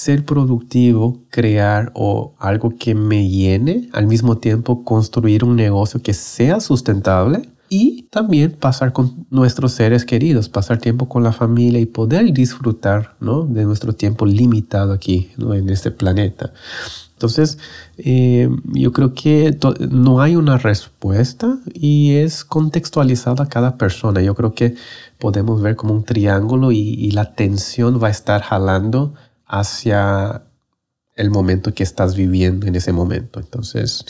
ser 0.01 0.25
productivo, 0.25 1.21
crear 1.29 1.93
o 1.95 2.35
algo 2.39 2.75
que 2.79 2.95
me 2.95 3.29
llene, 3.29 3.91
al 3.93 4.07
mismo 4.07 4.39
tiempo 4.39 4.83
construir 4.83 5.45
un 5.45 5.57
negocio 5.57 6.01
que 6.01 6.15
sea 6.15 6.61
sustentable 6.61 7.51
y 7.69 8.05
también 8.11 8.53
pasar 8.53 8.95
con 8.95 9.27
nuestros 9.31 9.73
seres 9.73 10.07
queridos, 10.07 10.49
pasar 10.49 10.79
tiempo 10.79 11.07
con 11.07 11.23
la 11.23 11.33
familia 11.33 11.81
y 11.81 11.87
poder 11.87 12.33
disfrutar 12.33 13.15
¿no? 13.21 13.43
de 13.45 13.65
nuestro 13.65 13.93
tiempo 13.93 14.25
limitado 14.25 14.95
aquí 14.95 15.31
en 15.39 15.69
este 15.69 15.91
planeta. 15.91 16.53
Entonces, 17.13 17.59
eh, 17.99 18.49
yo 18.73 18.93
creo 18.93 19.13
que 19.13 19.55
no 19.91 20.23
hay 20.23 20.35
una 20.35 20.57
respuesta 20.57 21.59
y 21.75 22.15
es 22.15 22.45
contextualizada 22.45 23.45
a 23.45 23.49
cada 23.51 23.77
persona. 23.77 24.23
Yo 24.23 24.35
creo 24.35 24.55
que 24.55 24.75
podemos 25.19 25.61
ver 25.61 25.77
como 25.77 25.93
un 25.93 26.05
triángulo 26.05 26.73
y 26.73 27.11
la 27.11 27.35
tensión 27.35 28.03
va 28.03 28.09
a 28.09 28.11
estar 28.11 28.41
jalando 28.41 29.13
hacia 29.51 30.45
el 31.17 31.31
momento 31.31 31.75
que 31.75 31.83
estás 31.83 32.15
viviendo 32.15 32.67
en 32.67 32.77
ese 32.77 32.93
momento. 32.93 33.41
Entonces, 33.41 34.07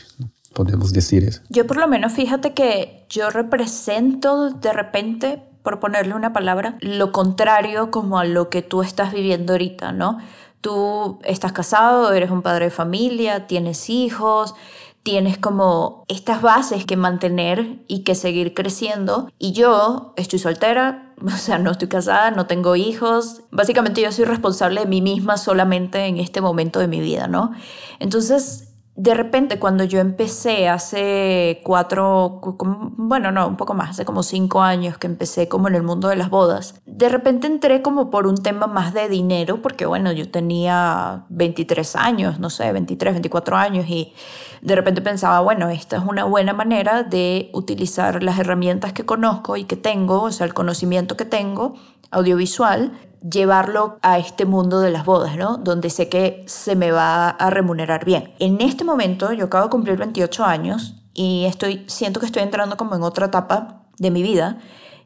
podemos 0.53 0.93
decir 0.93 1.25
eso. 1.25 1.41
Yo 1.49 1.67
por 1.67 1.79
lo 1.79 1.89
menos 1.89 2.13
fíjate 2.13 2.53
que 2.53 3.07
yo 3.09 3.31
represento 3.31 4.51
de 4.51 4.73
repente, 4.73 5.43
por 5.63 5.81
ponerle 5.81 6.15
una 6.15 6.33
palabra, 6.33 6.77
lo 6.81 7.11
contrario 7.11 7.91
como 7.91 8.19
a 8.19 8.25
lo 8.25 8.51
que 8.51 8.61
tú 8.63 8.83
estás 8.83 9.13
viviendo 9.13 9.55
ahorita, 9.55 9.93
¿no? 9.93 10.19
Tú 10.61 11.19
estás 11.25 11.53
casado, 11.53 12.13
eres 12.13 12.31
un 12.31 12.43
padre 12.43 12.67
de 12.67 12.71
familia, 12.71 13.47
tienes 13.47 13.89
hijos, 13.89 14.55
tienes 15.03 15.39
como 15.39 16.05
estas 16.09 16.43
bases 16.43 16.85
que 16.85 16.97
mantener 16.97 17.79
y 17.89 18.05
que 18.05 18.15
seguir 18.15 18.55
creciendo. 18.55 19.31
Y 19.39 19.53
yo 19.53 20.13
estoy 20.17 20.39
soltera, 20.39 21.15
o 21.25 21.31
sea, 21.31 21.59
no 21.59 21.71
estoy 21.71 21.89
casada, 21.89 22.31
no 22.31 22.47
tengo 22.47 22.77
hijos. 22.77 23.43
Básicamente 23.51 24.03
yo 24.03 24.13
soy 24.13 24.25
responsable 24.25 24.81
de 24.81 24.87
mí 24.87 25.01
misma 25.01 25.37
solamente 25.37 26.07
en 26.07 26.19
este 26.19 26.41
momento 26.41 26.81
de 26.81 26.89
mi 26.89 27.01
vida, 27.01 27.27
¿no? 27.27 27.53
Entonces, 27.99 28.70
de 29.03 29.15
repente 29.15 29.59
cuando 29.59 29.83
yo 29.85 29.99
empecé 29.99 30.69
hace 30.69 31.63
cuatro, 31.65 32.39
bueno, 32.99 33.33
no, 33.33 33.49
un 33.49 33.57
poco 33.57 33.73
más, 33.73 33.91
hace 33.91 34.05
como 34.05 34.23
cinco 34.23 34.61
años 34.61 34.99
que 34.99 35.07
empecé 35.07 35.49
como 35.49 35.69
en 35.69 35.75
el 35.75 35.83
mundo 35.83 36.09
de 36.09 36.17
las 36.17 36.29
bodas, 36.29 36.75
de 36.85 37.09
repente 37.09 37.47
entré 37.47 37.81
como 37.81 38.11
por 38.11 38.27
un 38.27 38.37
tema 38.37 38.67
más 38.67 38.93
de 38.93 39.09
dinero, 39.09 39.63
porque 39.63 39.87
bueno, 39.87 40.13
yo 40.13 40.31
tenía 40.31 41.25
23 41.31 41.97
años, 41.97 42.41
no 42.41 42.51
sé, 42.51 42.71
23, 42.71 43.15
24 43.15 43.57
años 43.57 43.87
y 43.89 44.13
de 44.61 44.77
repente 44.77 45.01
pensaba, 45.01 45.41
bueno, 45.41 45.71
esta 45.71 45.97
es 45.97 46.03
una 46.07 46.25
buena 46.25 46.53
manera 46.53 47.03
de 47.03 47.49
utilizar 47.55 48.23
las 48.23 48.39
herramientas 48.39 48.93
que 48.93 49.07
conozco 49.07 49.57
y 49.57 49.65
que 49.65 49.77
tengo, 49.77 50.25
o 50.25 50.31
sea, 50.31 50.45
el 50.45 50.53
conocimiento 50.53 51.17
que 51.17 51.25
tengo 51.25 51.73
audiovisual 52.11 52.93
llevarlo 53.23 53.99
a 54.03 54.19
este 54.19 54.45
mundo 54.45 54.81
de 54.81 54.91
las 54.91 55.05
bodas, 55.05 55.37
¿no? 55.37 55.57
Donde 55.57 55.91
sé 55.91 56.09
que 56.09 56.45
se 56.47 56.77
me 56.77 56.93
va 56.93 57.29
a 57.31 57.51
remunerar 57.51 58.05
bien. 58.05 58.35
En 58.39 58.61
este 58.61 58.85
momento 58.85 59.33
yo 59.33 59.47
acabo 59.47 59.65
de 59.65 59.71
cumplir 59.71 59.97
28 59.97 60.45
años 60.45 60.95
y 61.15 61.45
estoy 61.45 61.85
siento 61.87 62.21
que 62.21 62.27
estoy 62.27 62.43
entrando 62.43 62.77
como 62.77 62.95
en 62.95 63.03
otra 63.03 63.27
etapa 63.27 63.83
de 63.99 64.11
mi 64.11 64.23
vida 64.23 64.59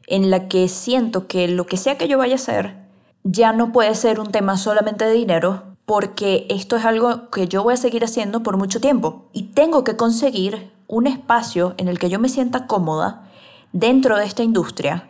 en 0.07 0.29
la 0.29 0.47
que 0.47 0.67
siento 0.67 1.27
que 1.27 1.47
lo 1.47 1.65
que 1.65 1.77
sea 1.77 1.97
que 1.97 2.07
yo 2.07 2.17
vaya 2.17 2.33
a 2.33 2.35
hacer 2.35 2.85
ya 3.23 3.53
no 3.53 3.71
puede 3.71 3.95
ser 3.95 4.19
un 4.19 4.31
tema 4.31 4.57
solamente 4.57 5.05
de 5.05 5.13
dinero 5.13 5.63
porque 5.85 6.45
esto 6.49 6.77
es 6.77 6.85
algo 6.85 7.29
que 7.29 7.47
yo 7.47 7.63
voy 7.63 7.73
a 7.73 7.77
seguir 7.77 8.03
haciendo 8.03 8.43
por 8.43 8.57
mucho 8.57 8.79
tiempo 8.79 9.25
y 9.33 9.43
tengo 9.53 9.83
que 9.83 9.95
conseguir 9.95 10.71
un 10.87 11.07
espacio 11.07 11.73
en 11.77 11.87
el 11.87 11.99
que 11.99 12.09
yo 12.09 12.19
me 12.19 12.29
sienta 12.29 12.67
cómoda 12.67 13.29
dentro 13.71 14.17
de 14.17 14.25
esta 14.25 14.43
industria 14.43 15.09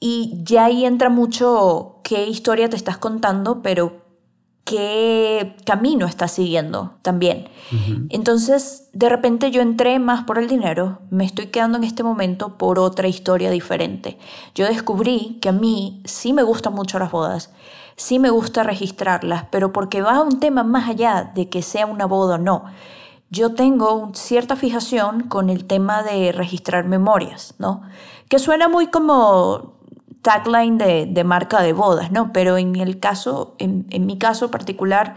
y 0.00 0.40
ya 0.44 0.66
ahí 0.66 0.84
entra 0.84 1.08
mucho 1.08 1.95
qué 2.06 2.24
historia 2.24 2.70
te 2.70 2.76
estás 2.76 2.98
contando, 2.98 3.62
pero 3.62 4.04
qué 4.62 5.56
camino 5.64 6.06
estás 6.06 6.30
siguiendo 6.30 6.94
también. 7.02 7.48
Entonces, 8.10 8.90
de 8.92 9.08
repente 9.08 9.50
yo 9.50 9.60
entré 9.60 9.98
más 9.98 10.22
por 10.22 10.38
el 10.38 10.46
dinero, 10.46 11.00
me 11.10 11.24
estoy 11.24 11.48
quedando 11.48 11.78
en 11.78 11.82
este 11.82 12.04
momento 12.04 12.58
por 12.58 12.78
otra 12.78 13.08
historia 13.08 13.50
diferente. 13.50 14.18
Yo 14.54 14.66
descubrí 14.66 15.38
que 15.42 15.48
a 15.48 15.52
mí 15.52 16.00
sí 16.04 16.32
me 16.32 16.44
gustan 16.44 16.74
mucho 16.74 17.00
las 17.00 17.10
bodas, 17.10 17.52
sí 17.96 18.20
me 18.20 18.30
gusta 18.30 18.62
registrarlas, 18.62 19.46
pero 19.50 19.72
porque 19.72 20.00
va 20.00 20.14
a 20.14 20.22
un 20.22 20.38
tema 20.38 20.62
más 20.62 20.88
allá 20.88 21.32
de 21.34 21.48
que 21.48 21.60
sea 21.60 21.86
una 21.86 22.06
boda 22.06 22.36
o 22.36 22.38
no. 22.38 22.66
Yo 23.30 23.54
tengo 23.54 24.12
cierta 24.14 24.54
fijación 24.54 25.22
con 25.22 25.50
el 25.50 25.64
tema 25.64 26.04
de 26.04 26.30
registrar 26.30 26.84
memorias, 26.84 27.56
¿no? 27.58 27.82
Que 28.28 28.38
suena 28.38 28.68
muy 28.68 28.86
como 28.86 29.75
tagline 30.26 30.76
de, 30.76 31.06
de, 31.06 31.22
marca 31.22 31.62
de 31.62 31.72
bodas, 31.72 32.10
¿no? 32.10 32.32
Pero 32.32 32.58
en 32.58 32.74
el 32.74 32.98
caso, 32.98 33.54
en, 33.58 33.86
en, 33.90 34.06
mi 34.06 34.18
caso 34.18 34.50
particular, 34.50 35.14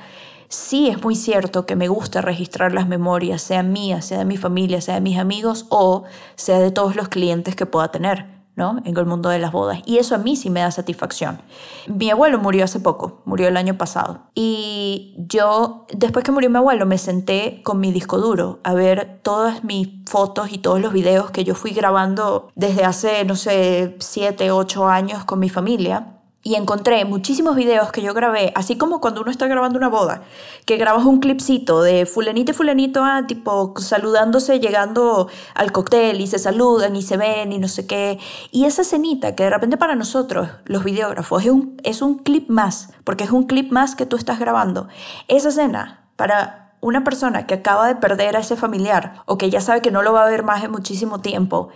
sí 0.50 0.88
es 0.88 1.02
muy 1.02 1.16
cierto 1.16 1.66
que 1.66 1.76
me 1.76 1.88
gusta 1.88 2.22
registrar 2.22 2.76
las 2.76 2.88
memorias, 2.88 3.42
sea 3.42 3.64
mías, 3.64 4.06
sea 4.06 4.20
de 4.20 4.26
mi 4.26 4.38
familia, 4.38 4.82
sea 4.82 4.94
de 4.94 5.02
mis 5.02 5.18
amigos 5.18 5.66
o 5.70 6.04
sea 6.36 6.60
de 6.60 6.70
todos 6.70 6.96
los 6.96 7.08
clientes 7.08 7.56
que 7.56 7.66
pueda 7.66 7.88
tener. 7.88 8.39
En 8.60 8.98
el 8.98 9.06
mundo 9.06 9.30
de 9.30 9.40
las 9.40 9.52
bodas. 9.52 9.80
Y 9.86 9.98
eso 9.98 10.16
a 10.16 10.18
mí 10.18 10.36
sí 10.36 10.50
me 10.50 10.60
da 10.60 10.72
satisfacción. 10.72 11.42
Mi 11.88 12.10
abuelo 12.10 12.40
murió 12.40 12.66
hace 12.66 12.80
poco, 12.80 13.22
murió 13.26 13.48
el 13.48 13.58
año 13.58 13.78
pasado. 13.78 14.20
Y 14.36 15.16
yo, 15.18 15.86
después 15.94 16.26
que 16.26 16.32
murió 16.32 16.50
mi 16.50 16.58
abuelo, 16.58 16.86
me 16.86 16.98
senté 16.98 17.62
con 17.64 17.80
mi 17.80 17.92
disco 17.92 18.18
duro 18.18 18.60
a 18.64 18.74
ver 18.74 19.20
todas 19.24 19.64
mis 19.64 19.90
fotos 20.06 20.52
y 20.52 20.58
todos 20.58 20.82
los 20.82 20.92
videos 20.92 21.32
que 21.32 21.44
yo 21.44 21.56
fui 21.56 21.72
grabando 21.72 22.50
desde 22.56 22.84
hace, 22.84 23.24
no 23.26 23.36
sé, 23.36 23.96
7, 24.00 24.52
8 24.52 24.88
años 24.88 25.24
con 25.24 25.40
mi 25.40 25.50
familia 25.50 26.19
y 26.42 26.56
encontré 26.56 27.04
muchísimos 27.04 27.56
videos 27.56 27.92
que 27.92 28.02
yo 28.02 28.14
grabé, 28.14 28.54
así 28.56 28.78
como 28.78 29.02
cuando 29.02 29.22
uno 29.22 29.30
está 29.30 29.48
grabando 29.48 29.78
una 29.78 29.90
boda, 29.90 30.24
que 30.66 30.78
grabas 30.78 31.06
un 31.06 31.20
clipcito 31.20 31.82
de 31.82 32.06
fulanito 32.06 32.52
y 32.52 32.54
fulanito, 32.54 33.04
ah, 33.04 33.24
tipo 33.28 33.74
saludándose, 33.78 34.60
llegando 34.60 35.28
al 35.54 35.72
cóctel 35.74 36.22
y 36.22 36.28
se 36.28 36.40
saludan 36.40 36.96
y 36.96 37.02
se 37.02 37.18
ven 37.18 37.52
y 37.52 37.60
no 37.60 37.68
sé 37.68 37.86
qué. 37.88 38.20
Y 38.52 38.66
esa 38.66 38.84
escenita 38.84 39.36
que 39.36 39.44
de 39.44 39.50
repente 39.50 39.78
para 39.78 39.96
nosotros, 39.96 40.48
los 40.66 40.86
videógrafos, 40.86 41.44
es 41.44 41.52
un, 41.52 41.78
es 41.84 42.02
un 42.02 42.20
clip 42.20 42.50
más, 42.50 42.94
porque 43.04 43.26
es 43.26 43.32
un 43.32 43.44
clip 43.44 43.72
más 43.72 43.96
que 43.96 44.06
tú 44.06 44.16
estás 44.16 44.40
grabando. 44.40 44.88
Esa 45.28 45.50
escena, 45.50 46.08
para 46.16 46.74
una 46.80 47.04
persona 47.04 47.48
que 47.48 47.56
acaba 47.56 47.88
de 47.88 47.96
perder 47.96 48.38
a 48.38 48.40
ese 48.40 48.56
familiar 48.56 49.24
o 49.26 49.38
que 49.38 49.50
ya 49.50 49.60
sabe 49.60 49.82
que 49.82 49.92
no 49.92 50.02
lo 50.04 50.14
va 50.14 50.24
a 50.24 50.30
ver 50.30 50.44
más 50.44 50.64
en 50.64 50.72
muchísimo 50.72 51.20
tiempo, 51.20 51.68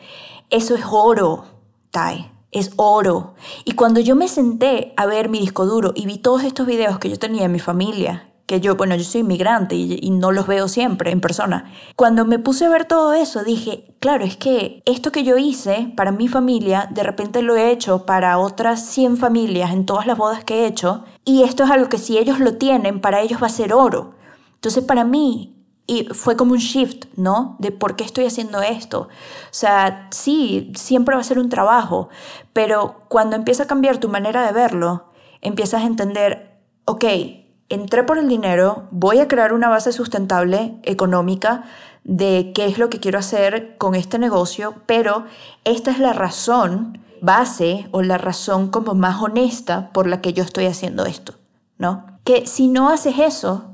eso 0.49 0.75
es 0.75 0.83
oro, 0.89 1.45
Tai 1.91 2.32
es 2.53 2.71
oro. 2.77 3.33
Y 3.65 3.73
cuando 3.73 3.99
yo 3.99 4.15
me 4.15 4.27
senté 4.27 4.93
a 4.95 5.05
ver 5.05 5.29
mi 5.29 5.39
disco 5.39 5.65
duro 5.65 5.91
y 5.95 6.05
vi 6.05 6.17
todos 6.17 6.43
estos 6.43 6.65
videos 6.65 6.99
que 6.99 7.09
yo 7.09 7.17
tenía 7.17 7.45
en 7.45 7.51
mi 7.51 7.59
familia, 7.59 8.29
que 8.45 8.59
yo, 8.59 8.75
bueno, 8.75 8.95
yo 8.95 9.03
soy 9.03 9.21
inmigrante 9.21 9.75
y, 9.75 10.09
no 10.09 10.31
los 10.31 10.47
veo 10.47 10.67
siempre 10.67 11.11
en 11.11 11.21
persona, 11.21 11.71
cuando 11.95 12.25
me 12.25 12.39
puse 12.39 12.65
a 12.65 12.69
ver 12.69 12.85
todo 12.85 13.13
eso 13.13 13.43
dije, 13.43 13.95
claro, 13.99 14.25
es 14.25 14.37
que 14.37 14.81
esto 14.85 15.11
que 15.11 15.23
yo 15.23 15.37
hice 15.37 15.91
para 15.95 16.11
mi 16.11 16.27
familia, 16.27 16.87
de 16.91 17.03
repente 17.03 17.41
lo 17.41 17.55
he 17.55 17.71
hecho 17.71 18.05
para 18.05 18.37
otras 18.37 18.85
100 18.85 19.17
familias 19.17 19.71
en 19.71 19.85
todas 19.85 20.05
las 20.05 20.17
bodas 20.17 20.43
que 20.43 20.61
he 20.61 20.67
hecho, 20.67 21.03
y 21.25 21.43
esto 21.43 21.63
es 21.63 21.71
algo 21.71 21.89
que 21.89 21.97
si 21.97 22.17
ellos 22.17 22.39
lo 22.39 22.57
tienen, 22.57 22.99
para 22.99 23.21
ellos 23.21 23.41
va 23.41 23.47
a 23.47 23.49
ser 23.49 23.73
oro. 23.73 24.15
Entonces 24.55 24.83
para 24.83 25.03
mí 25.03 25.62
y 25.85 26.05
fue 26.05 26.37
como 26.37 26.53
un 26.53 26.59
shift, 26.59 27.05
¿no? 27.15 27.55
De 27.59 27.71
por 27.71 27.95
qué 27.95 28.03
estoy 28.03 28.25
haciendo 28.25 28.61
esto. 28.61 29.01
O 29.01 29.07
sea, 29.51 30.07
sí, 30.11 30.71
siempre 30.75 31.15
va 31.15 31.21
a 31.21 31.25
ser 31.25 31.39
un 31.39 31.49
trabajo, 31.49 32.09
pero 32.53 33.01
cuando 33.09 33.35
empieza 33.35 33.63
a 33.63 33.67
cambiar 33.67 33.97
tu 33.97 34.09
manera 34.09 34.45
de 34.45 34.53
verlo, 34.53 35.05
empiezas 35.41 35.83
a 35.83 35.85
entender, 35.85 36.57
ok, 36.85 37.05
entré 37.69 38.03
por 38.03 38.17
el 38.17 38.29
dinero, 38.29 38.87
voy 38.91 39.19
a 39.19 39.27
crear 39.27 39.53
una 39.53 39.69
base 39.69 39.91
sustentable 39.91 40.79
económica 40.83 41.65
de 42.03 42.51
qué 42.53 42.65
es 42.65 42.77
lo 42.77 42.89
que 42.89 42.99
quiero 42.99 43.19
hacer 43.19 43.77
con 43.77 43.95
este 43.95 44.19
negocio, 44.19 44.75
pero 44.85 45.25
esta 45.63 45.91
es 45.91 45.99
la 45.99 46.13
razón 46.13 46.99
base 47.21 47.87
o 47.91 48.01
la 48.01 48.17
razón 48.17 48.69
como 48.69 48.93
más 48.95 49.21
honesta 49.21 49.91
por 49.93 50.07
la 50.07 50.21
que 50.21 50.33
yo 50.33 50.43
estoy 50.43 50.65
haciendo 50.65 51.05
esto, 51.05 51.35
¿no? 51.77 52.05
Que 52.25 52.45
si 52.45 52.67
no 52.67 52.89
haces 52.89 53.17
eso, 53.17 53.72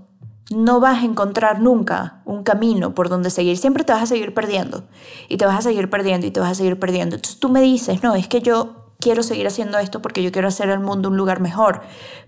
no 0.49 0.79
vas 0.79 1.03
a 1.03 1.05
encontrar 1.05 1.61
nunca 1.61 2.21
un 2.25 2.43
camino 2.43 2.95
por 2.95 3.09
donde 3.09 3.29
seguir. 3.29 3.57
Siempre 3.57 3.83
te 3.83 3.93
vas 3.93 4.03
a 4.03 4.07
seguir 4.07 4.33
perdiendo 4.33 4.83
y 5.27 5.37
te 5.37 5.45
vas 5.45 5.59
a 5.59 5.61
seguir 5.61 5.89
perdiendo 5.89 6.25
y 6.25 6.31
te 6.31 6.39
vas 6.39 6.51
a 6.51 6.55
seguir 6.55 6.79
perdiendo. 6.79 7.15
Entonces 7.15 7.39
tú 7.39 7.49
me 7.49 7.61
dices, 7.61 8.01
no, 8.03 8.15
es 8.15 8.27
que 8.27 8.41
yo 8.41 8.93
quiero 8.99 9.23
seguir 9.23 9.47
haciendo 9.47 9.77
esto 9.77 10.01
porque 10.01 10.23
yo 10.23 10.31
quiero 10.31 10.47
hacer 10.47 10.69
el 10.69 10.79
mundo 10.79 11.09
un 11.09 11.17
lugar 11.17 11.39
mejor 11.39 11.81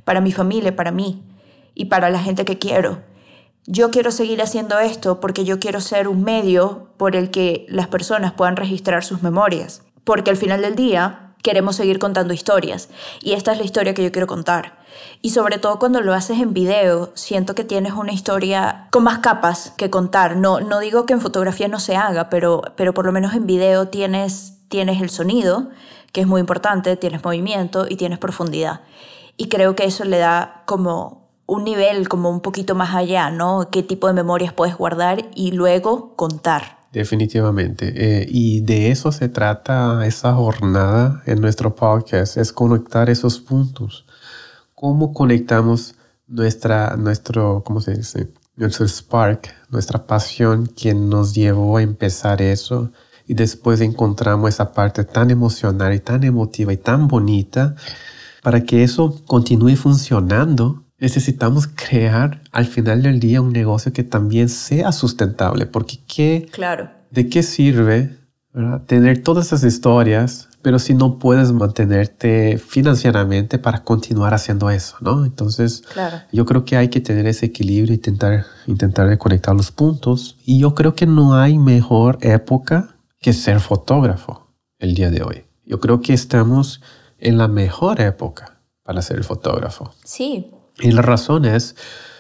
para 0.04 0.22
mi 0.22 0.32
familia, 0.32 0.76
para 0.76 0.92
mí 0.92 1.24
y 1.74 1.86
para 1.86 2.10
la 2.10 2.20
gente 2.20 2.46
que 2.46 2.60
quiero. 2.60 3.02
Yo 3.68 3.92
quiero 3.92 4.12
seguir 4.12 4.42
haciendo 4.42 4.80
esto 4.80 5.20
porque 5.20 5.44
yo 5.44 5.60
quiero 5.60 5.82
ser 5.82 6.08
un 6.08 6.24
medio 6.24 6.90
por 6.98 7.16
el 7.16 7.32
que 7.32 7.66
las 7.70 7.88
personas 7.88 8.34
puedan 8.34 8.56
registrar 8.56 9.04
sus 9.04 9.22
memorias. 9.22 9.84
Porque 10.04 10.32
al 10.32 10.38
final 10.38 10.62
del 10.62 10.76
día, 10.76 11.31
queremos 11.44 11.76
seguir 11.76 12.00
contando 12.00 12.34
historias. 12.34 12.90
Y 13.22 13.34
esta 13.34 13.52
es 13.52 13.58
la 13.58 13.64
historia 13.64 13.94
que 13.94 14.04
yo 14.04 14.12
quiero 14.12 14.28
contar. 14.28 14.80
Y 15.22 15.32
sobre 15.32 15.58
todo 15.58 15.80
cuando 15.80 16.02
lo 16.02 16.14
haces 16.14 16.40
en 16.40 16.54
video, 16.54 17.12
siento 17.14 17.56
que 17.56 17.64
tienes 17.64 17.94
una 17.94 18.12
historia 18.12 18.88
con 18.92 19.04
más 19.04 19.20
capas 19.20 19.74
que 19.78 19.90
contar. 19.90 20.36
No, 20.36 20.60
no 20.60 20.80
digo 20.80 21.06
que 21.06 21.14
en 21.14 21.22
fotografía 21.22 21.68
no 21.68 21.80
se 21.80 21.96
haga, 21.96 22.30
pero, 22.30 22.62
pero 22.76 22.94
por 22.94 23.06
lo 23.06 23.12
menos 23.12 23.34
en 23.34 23.46
video 23.46 23.88
tienes, 23.88 24.54
tienes 24.68 25.02
el 25.02 25.10
sonido, 25.10 25.70
que 26.12 26.22
es 26.22 26.28
muy 26.28 26.42
importante, 26.42 26.96
tienes 26.98 27.24
movimiento 27.24 27.86
y 27.88 27.96
tienes 27.96 28.20
profundidad. 28.20 28.82
Y 29.38 29.48
creo 29.48 29.76
que 29.76 29.86
eso 29.86 30.04
le 30.04 30.18
da 30.18 30.64
como 30.66 31.30
un 31.46 31.64
nivel 31.64 32.08
como 32.08 32.30
un 32.30 32.42
poquito 32.42 32.76
más 32.76 32.96
allá, 32.96 33.30
¿no? 33.30 33.70
¿Qué 33.72 33.84
tipo 33.84 34.08
de 34.08 34.14
memorias 34.14 34.54
puedes 34.54 34.78
guardar 34.78 35.30
y 35.36 35.52
luego 35.52 36.16
contar? 36.16 36.81
Definitivamente. 36.92 37.94
Eh, 37.96 38.28
y 38.30 38.62
de 38.62 38.92
eso 38.92 39.12
se 39.12 39.30
trata 39.30 40.06
esa 40.06 40.34
jornada 40.34 41.24
en 41.26 41.40
nuestro 41.40 41.74
podcast, 41.74 42.36
es 42.38 42.52
conectar 42.52 43.10
esos 43.10 43.40
puntos. 43.40 44.06
¿Cómo 44.76 45.14
conectamos 45.14 45.96
nuestra, 46.28 46.98
nuestro, 46.98 47.64
¿cómo 47.66 47.80
se 47.80 47.96
dice? 47.96 48.34
Nuestro 48.58 48.86
spark, 48.88 49.54
nuestra 49.70 50.06
pasión, 50.06 50.66
quien 50.66 51.10
nos 51.10 51.34
llevó 51.34 51.78
a 51.78 51.82
empezar 51.82 52.42
eso. 52.42 52.92
Y 53.26 53.36
después 53.36 53.80
encontramos 53.80 54.50
esa 54.50 54.74
parte 54.74 55.06
tan 55.06 55.32
emocional 55.32 55.94
y 55.94 56.00
tan 56.00 56.24
emotiva 56.26 56.74
y 56.74 56.78
tan 56.78 57.08
bonita 57.08 57.76
para 58.44 58.62
que 58.64 58.84
eso 58.84 59.22
continúe 59.28 59.76
funcionando 59.76 60.81
necesitamos 61.02 61.68
crear 61.68 62.42
al 62.52 62.66
final 62.66 63.02
del 63.02 63.20
día 63.20 63.42
un 63.42 63.52
negocio 63.52 63.92
que 63.92 64.04
también 64.04 64.48
sea 64.48 64.94
sustentable, 64.94 65.66
porque 65.66 66.00
¿qué, 66.08 66.48
claro. 66.52 66.92
¿de 67.10 67.28
qué 67.28 67.44
sirve 67.44 68.22
tener 68.86 69.24
todas 69.24 69.48
esas 69.48 69.64
historias, 69.64 70.50
pero 70.62 70.78
si 70.78 70.94
no 70.94 71.20
puedes 71.20 71.52
mantenerte 71.54 72.58
financieramente 72.58 73.58
para 73.58 73.84
continuar 73.84 74.34
haciendo 74.34 74.70
eso, 74.70 74.98
¿no? 75.00 75.26
Entonces, 75.26 75.84
yo 76.32 76.46
creo 76.46 76.66
que 76.66 76.78
hay 76.78 76.90
que 76.90 77.00
tener 77.00 77.26
ese 77.28 77.48
equilibrio, 77.48 77.96
intentar, 77.96 78.46
intentar 78.68 79.18
conectar 79.18 79.56
los 79.56 79.72
puntos, 79.72 80.38
y 80.46 80.60
yo 80.60 80.76
creo 80.76 80.96
que 80.96 81.08
no 81.08 81.36
hay 81.36 81.58
mejor 81.58 82.18
época 82.22 82.98
que 83.20 83.34
ser 83.34 83.60
fotógrafo 83.60 84.48
el 84.80 84.94
día 84.94 85.10
de 85.10 85.24
hoy. 85.24 85.46
Yo 85.66 85.80
creo 85.80 86.02
que 86.02 86.14
estamos 86.14 86.82
en 87.18 87.38
la 87.38 87.48
mejor 87.48 88.02
época 88.02 88.60
para 88.84 89.02
ser 89.02 89.24
fotógrafo. 89.24 89.94
Sí, 90.04 90.52
y 90.80 90.92
la 90.92 91.02
razón 91.02 91.46
es, 91.46 91.76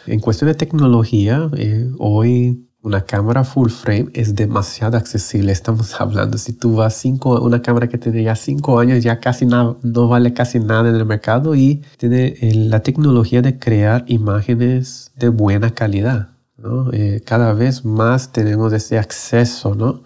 en 0.05 0.19
cuestión 0.19 0.49
de 0.49 0.55
tecnología, 0.55 1.49
eh, 1.57 1.89
hoy 1.99 2.67
una 2.83 3.01
cámara 3.05 3.43
full 3.43 3.69
frame 3.69 4.07
es 4.13 4.35
demasiado 4.35 4.97
accesible. 4.97 5.51
Estamos 5.51 5.93
hablando, 6.01 6.37
si 6.37 6.53
tú 6.53 6.75
vas 6.75 6.95
cinco, 6.95 7.39
una 7.41 7.61
cámara 7.61 7.87
que 7.87 7.97
tiene 7.97 8.23
ya 8.23 8.35
cinco 8.35 8.79
años, 8.79 9.03
ya 9.03 9.19
casi 9.19 9.45
no, 9.45 9.77
no 9.83 10.07
vale 10.07 10.33
casi 10.33 10.59
nada 10.59 10.89
en 10.89 10.95
el 10.95 11.05
mercado 11.05 11.55
y 11.55 11.83
tiene 11.97 12.35
eh, 12.41 12.53
la 12.55 12.81
tecnología 12.81 13.41
de 13.41 13.59
crear 13.59 14.03
imágenes 14.07 15.11
de 15.15 15.29
buena 15.29 15.73
calidad. 15.73 16.29
¿no? 16.57 16.91
Eh, 16.91 17.21
cada 17.25 17.53
vez 17.53 17.85
más 17.85 18.31
tenemos 18.31 18.71
ese 18.73 18.99
acceso 18.99 19.75
¿no? 19.75 20.03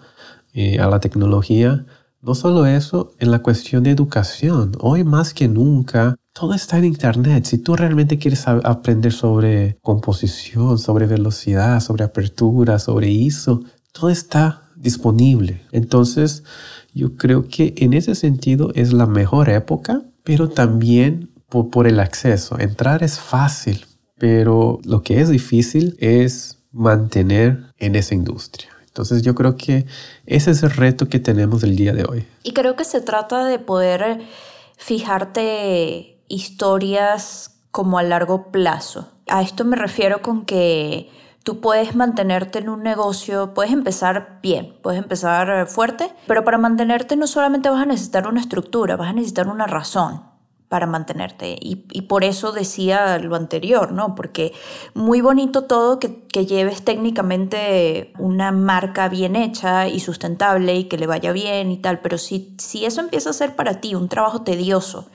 Eh, 0.52 0.78
a 0.78 0.88
la 0.88 1.00
tecnología. 1.00 1.86
No 2.22 2.34
solo 2.34 2.66
eso, 2.66 3.12
en 3.18 3.30
la 3.30 3.40
cuestión 3.40 3.84
de 3.84 3.90
educación, 3.90 4.72
hoy 4.80 5.04
más 5.04 5.32
que 5.32 5.48
nunca 5.48 6.16
todo 6.38 6.52
está 6.52 6.76
en 6.76 6.84
Internet. 6.84 7.46
Si 7.46 7.56
tú 7.56 7.76
realmente 7.76 8.18
quieres 8.18 8.46
aprender 8.46 9.10
sobre 9.10 9.78
composición, 9.80 10.78
sobre 10.78 11.06
velocidad, 11.06 11.80
sobre 11.80 12.04
apertura, 12.04 12.78
sobre 12.78 13.08
ISO, 13.08 13.62
todo 13.92 14.10
está 14.10 14.68
disponible. 14.76 15.62
Entonces, 15.72 16.44
yo 16.92 17.16
creo 17.16 17.48
que 17.48 17.72
en 17.78 17.94
ese 17.94 18.14
sentido 18.14 18.70
es 18.74 18.92
la 18.92 19.06
mejor 19.06 19.48
época, 19.48 20.02
pero 20.24 20.50
también 20.50 21.30
por, 21.48 21.86
el 21.86 22.00
acceso. 22.00 22.58
Entrar 22.58 23.02
es 23.02 23.18
fácil, 23.18 23.86
pero 24.18 24.78
lo 24.84 25.02
que 25.02 25.22
es 25.22 25.30
difícil 25.30 25.96
es 26.00 26.58
mantener 26.70 27.72
en 27.78 27.96
esa 27.96 28.14
industria. 28.14 28.68
Entonces 28.88 29.22
yo 29.22 29.34
creo 29.34 29.56
que 29.56 29.86
ese 30.26 30.50
es 30.50 30.62
el 30.62 30.70
reto 30.70 31.08
que 31.08 31.18
tenemos 31.18 31.62
el 31.62 31.76
día 31.76 31.94
de 31.94 32.04
hoy. 32.04 32.26
Y 32.42 32.52
creo 32.52 32.76
que 32.76 32.84
se 32.84 33.00
trata 33.00 33.46
de 33.46 33.58
poder 33.58 34.20
fijarte 34.76 36.15
historias 36.28 37.60
como 37.70 37.98
a 37.98 38.02
largo 38.02 38.50
plazo. 38.50 39.08
A 39.28 39.42
esto 39.42 39.64
me 39.64 39.76
refiero 39.76 40.22
con 40.22 40.44
que 40.44 41.10
tú 41.42 41.60
puedes 41.60 41.94
mantenerte 41.94 42.58
en 42.58 42.68
un 42.68 42.82
negocio, 42.82 43.54
puedes 43.54 43.72
empezar 43.72 44.40
bien, 44.42 44.76
puedes 44.82 45.00
empezar 45.00 45.66
fuerte, 45.68 46.10
pero 46.26 46.44
para 46.44 46.58
mantenerte 46.58 47.16
no 47.16 47.26
solamente 47.26 47.70
vas 47.70 47.82
a 47.82 47.86
necesitar 47.86 48.26
una 48.26 48.40
estructura, 48.40 48.96
vas 48.96 49.10
a 49.10 49.12
necesitar 49.12 49.46
una 49.48 49.66
razón 49.66 50.22
para 50.68 50.86
mantenerte. 50.86 51.56
Y, 51.60 51.76
por 52.02 52.24
eso 52.24 52.52
decía 52.52 53.18
lo 53.18 53.36
anterior, 53.36 53.92
¿no? 53.92 54.14
Porque 54.14 54.52
muy 54.94 55.20
bonito 55.20 55.64
todo 55.64 55.98
que, 55.98 56.24
que, 56.26 56.46
lleves 56.46 56.84
técnicamente 56.84 58.12
una 58.18 58.50
marca 58.50 59.08
bien 59.08 59.36
hecha 59.36 59.86
y 59.86 60.00
sustentable 60.00 60.74
y 60.74 60.84
que 60.84 60.98
le 60.98 61.06
vaya 61.06 61.32
bien 61.32 61.70
y 61.70 61.78
tal, 61.78 62.00
pero 62.00 62.18
si, 62.18 62.54
si 62.58 62.84
eso 62.84 63.00
empieza 63.00 63.30
a 63.30 63.34
ser 63.34 63.54
para 63.54 63.80
ti 63.80 63.94
un 63.94 64.08
trabajo 64.08 64.42
tedioso, 64.42 65.08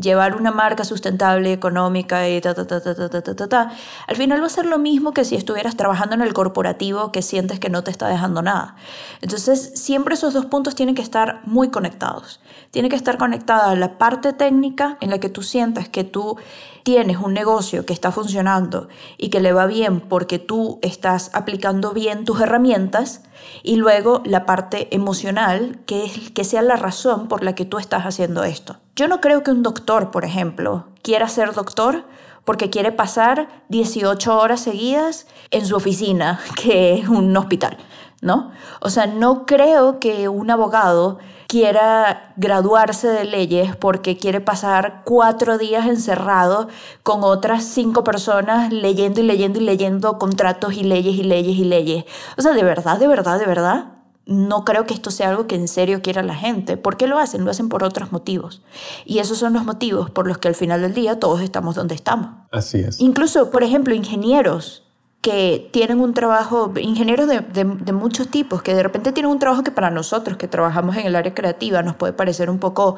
llevar 0.00 0.36
una 0.36 0.50
marca 0.50 0.84
sustentable, 0.84 1.52
económica 1.52 2.28
y 2.28 2.40
ta, 2.40 2.54
ta, 2.54 2.66
ta, 2.66 2.80
ta, 2.80 2.94
ta, 2.94 3.08
ta, 3.08 3.34
ta, 3.34 3.48
ta, 3.48 3.72
al 4.06 4.16
final 4.16 4.40
va 4.40 4.46
a 4.46 4.50
ser 4.50 4.66
lo 4.66 4.78
mismo 4.78 5.12
que 5.12 5.24
si 5.24 5.34
estuvieras 5.34 5.76
trabajando 5.76 6.14
en 6.14 6.22
el 6.22 6.32
corporativo 6.32 7.10
que 7.12 7.22
sientes 7.22 7.58
que 7.58 7.70
no 7.70 7.82
te 7.82 7.90
está 7.90 8.08
dejando 8.08 8.42
nada. 8.42 8.76
Entonces, 9.20 9.72
siempre 9.74 10.14
esos 10.14 10.34
dos 10.34 10.46
puntos 10.46 10.74
tienen 10.74 10.94
que 10.94 11.02
estar 11.02 11.40
muy 11.44 11.70
conectados. 11.70 12.40
Tiene 12.70 12.88
que 12.88 12.96
estar 12.96 13.18
conectada 13.18 13.74
la 13.74 13.98
parte 13.98 14.32
técnica 14.32 14.98
en 15.00 15.10
la 15.10 15.18
que 15.18 15.28
tú 15.28 15.42
sientas 15.42 15.88
que 15.88 16.04
tú 16.04 16.36
tienes 16.82 17.18
un 17.18 17.34
negocio 17.34 17.84
que 17.86 17.92
está 17.92 18.12
funcionando 18.12 18.88
y 19.16 19.30
que 19.30 19.40
le 19.40 19.52
va 19.52 19.66
bien 19.66 20.00
porque 20.00 20.38
tú 20.38 20.78
estás 20.82 21.30
aplicando 21.34 21.92
bien 21.92 22.24
tus 22.24 22.40
herramientas 22.40 23.22
y 23.62 23.76
luego 23.76 24.22
la 24.24 24.46
parte 24.46 24.94
emocional 24.94 25.78
que 25.86 26.04
es 26.04 26.30
que 26.30 26.44
sea 26.44 26.62
la 26.62 26.76
razón 26.76 27.28
por 27.28 27.44
la 27.44 27.54
que 27.54 27.64
tú 27.64 27.78
estás 27.78 28.04
haciendo 28.04 28.44
esto. 28.44 28.76
Yo 28.96 29.08
no 29.08 29.20
creo 29.20 29.42
que 29.42 29.50
un 29.50 29.62
doctor, 29.62 30.10
por 30.10 30.24
ejemplo, 30.24 30.86
quiera 31.02 31.28
ser 31.28 31.52
doctor 31.52 32.04
porque 32.44 32.70
quiere 32.70 32.92
pasar 32.92 33.48
18 33.68 34.38
horas 34.38 34.60
seguidas 34.60 35.26
en 35.50 35.66
su 35.66 35.76
oficina, 35.76 36.40
que 36.62 36.94
es 36.94 37.08
un 37.08 37.36
hospital, 37.36 37.76
¿no? 38.22 38.52
O 38.80 38.90
sea, 38.90 39.06
no 39.06 39.44
creo 39.44 40.00
que 40.00 40.28
un 40.28 40.50
abogado 40.50 41.18
quiera 41.48 42.34
graduarse 42.36 43.08
de 43.08 43.24
leyes 43.24 43.74
porque 43.74 44.18
quiere 44.18 44.40
pasar 44.40 45.00
cuatro 45.04 45.56
días 45.56 45.86
encerrado 45.86 46.68
con 47.02 47.24
otras 47.24 47.64
cinco 47.64 48.04
personas 48.04 48.70
leyendo 48.70 49.20
y 49.20 49.24
leyendo 49.24 49.58
y 49.58 49.64
leyendo 49.64 50.18
contratos 50.18 50.74
y 50.74 50.84
leyes 50.84 51.16
y 51.16 51.24
leyes 51.24 51.56
y 51.56 51.64
leyes. 51.64 52.04
O 52.36 52.42
sea, 52.42 52.52
de 52.52 52.62
verdad, 52.62 52.98
de 52.98 53.08
verdad, 53.08 53.40
de 53.40 53.46
verdad, 53.46 53.86
no 54.26 54.66
creo 54.66 54.84
que 54.84 54.92
esto 54.92 55.10
sea 55.10 55.30
algo 55.30 55.46
que 55.46 55.54
en 55.54 55.68
serio 55.68 56.02
quiera 56.02 56.22
la 56.22 56.34
gente. 56.34 56.76
¿Por 56.76 56.98
qué 56.98 57.06
lo 57.06 57.18
hacen? 57.18 57.46
Lo 57.46 57.50
hacen 57.50 57.70
por 57.70 57.82
otros 57.82 58.12
motivos. 58.12 58.60
Y 59.06 59.20
esos 59.20 59.38
son 59.38 59.54
los 59.54 59.64
motivos 59.64 60.10
por 60.10 60.28
los 60.28 60.36
que 60.36 60.48
al 60.48 60.54
final 60.54 60.82
del 60.82 60.92
día 60.92 61.18
todos 61.18 61.40
estamos 61.40 61.74
donde 61.74 61.94
estamos. 61.94 62.28
Así 62.52 62.78
es. 62.80 63.00
Incluso, 63.00 63.50
por 63.50 63.62
ejemplo, 63.62 63.94
ingenieros 63.94 64.87
que 65.28 65.68
tienen 65.72 66.00
un 66.00 66.14
trabajo, 66.14 66.72
ingenieros 66.80 67.28
de, 67.28 67.92
muchos 67.92 68.28
tipos, 68.28 68.62
que 68.62 68.72
de 68.72 68.82
repente 68.82 69.12
tienen 69.12 69.30
un 69.30 69.38
trabajo 69.38 69.62
que 69.62 69.70
para 69.70 69.90
nosotros 69.90 70.38
que 70.38 70.48
trabajamos 70.48 70.96
en 70.96 71.06
el 71.06 71.14
área 71.14 71.34
creativa 71.34 71.82
nos 71.82 71.96
puede 71.96 72.14
parecer 72.14 72.48
un 72.48 72.58
poco, 72.58 72.96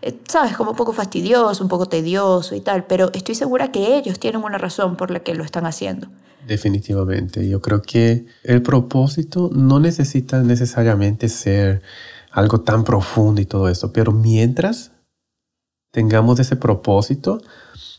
eh, 0.00 0.16
¿sabes? 0.28 0.56
Como 0.56 0.70
un 0.70 0.76
poco 0.76 0.92
fastidioso, 0.92 1.60
un 1.60 1.68
poco 1.68 1.86
tedioso 1.86 2.54
y 2.54 2.60
tal, 2.60 2.84
pero 2.84 3.10
estoy 3.12 3.34
segura 3.34 3.72
que 3.72 3.96
ellos 3.96 4.20
tienen 4.20 4.44
una 4.44 4.58
razón 4.58 4.96
por 4.96 5.10
la 5.10 5.20
que 5.20 5.34
lo 5.34 5.42
están 5.42 5.66
haciendo. 5.66 6.06
Definitivamente, 6.46 7.48
yo 7.48 7.60
creo 7.60 7.82
que 7.82 8.26
el 8.44 8.62
propósito 8.62 9.50
no 9.52 9.80
necesita 9.80 10.40
necesariamente 10.42 11.28
ser 11.28 11.82
algo 12.30 12.60
tan 12.60 12.84
profundo 12.84 13.40
y 13.40 13.46
todo 13.46 13.68
eso, 13.68 13.92
pero 13.92 14.12
mientras 14.12 14.92
tengamos 15.90 16.38
ese 16.38 16.54
propósito, 16.54 17.42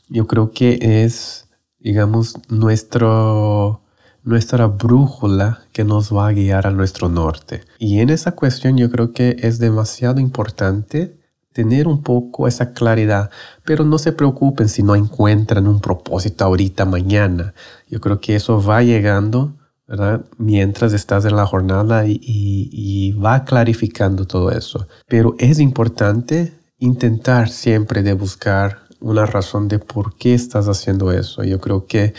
yo 0.07 0.25
creo 0.25 0.51
que 0.51 1.03
es 1.03 1.49
digamos, 1.83 2.35
nuestro, 2.49 3.81
nuestra 4.23 4.67
brújula 4.67 5.59
que 5.73 5.83
nos 5.83 6.15
va 6.15 6.29
a 6.29 6.31
guiar 6.31 6.65
a 6.65 6.71
nuestro 6.71 7.09
norte. 7.09 7.61
Y 7.77 7.99
en 7.99 8.09
esa 8.09 8.31
cuestión 8.31 8.77
yo 8.77 8.89
creo 8.89 9.11
que 9.11 9.35
es 9.39 9.59
demasiado 9.59 10.21
importante 10.21 11.19
tener 11.51 11.87
un 11.87 12.01
poco 12.01 12.47
esa 12.47 12.73
claridad, 12.73 13.29
pero 13.63 13.83
no 13.83 13.99
se 13.99 14.11
preocupen 14.13 14.69
si 14.69 14.81
no 14.81 14.95
encuentran 14.95 15.67
un 15.67 15.81
propósito 15.81 16.45
ahorita, 16.45 16.85
mañana. 16.85 17.53
Yo 17.89 17.99
creo 17.99 18.19
que 18.19 18.35
eso 18.35 18.63
va 18.63 18.81
llegando, 18.81 19.53
¿verdad? 19.87 20.25
Mientras 20.37 20.93
estás 20.93 21.25
en 21.25 21.35
la 21.35 21.45
jornada 21.45 22.07
y, 22.07 22.19
y 22.23 23.11
va 23.11 23.43
clarificando 23.43 24.25
todo 24.25 24.51
eso. 24.51 24.87
Pero 25.07 25.35
es 25.37 25.59
importante 25.59 26.53
intentar 26.79 27.49
siempre 27.49 28.03
de 28.03 28.13
buscar 28.13 28.82
una 29.03 29.25
razón 29.25 29.67
de 29.67 29.79
por 29.79 30.15
qué 30.15 30.33
estás 30.33 30.67
haciendo 30.67 31.11
eso. 31.11 31.43
Yo 31.43 31.59
creo 31.59 31.85
que 31.85 32.13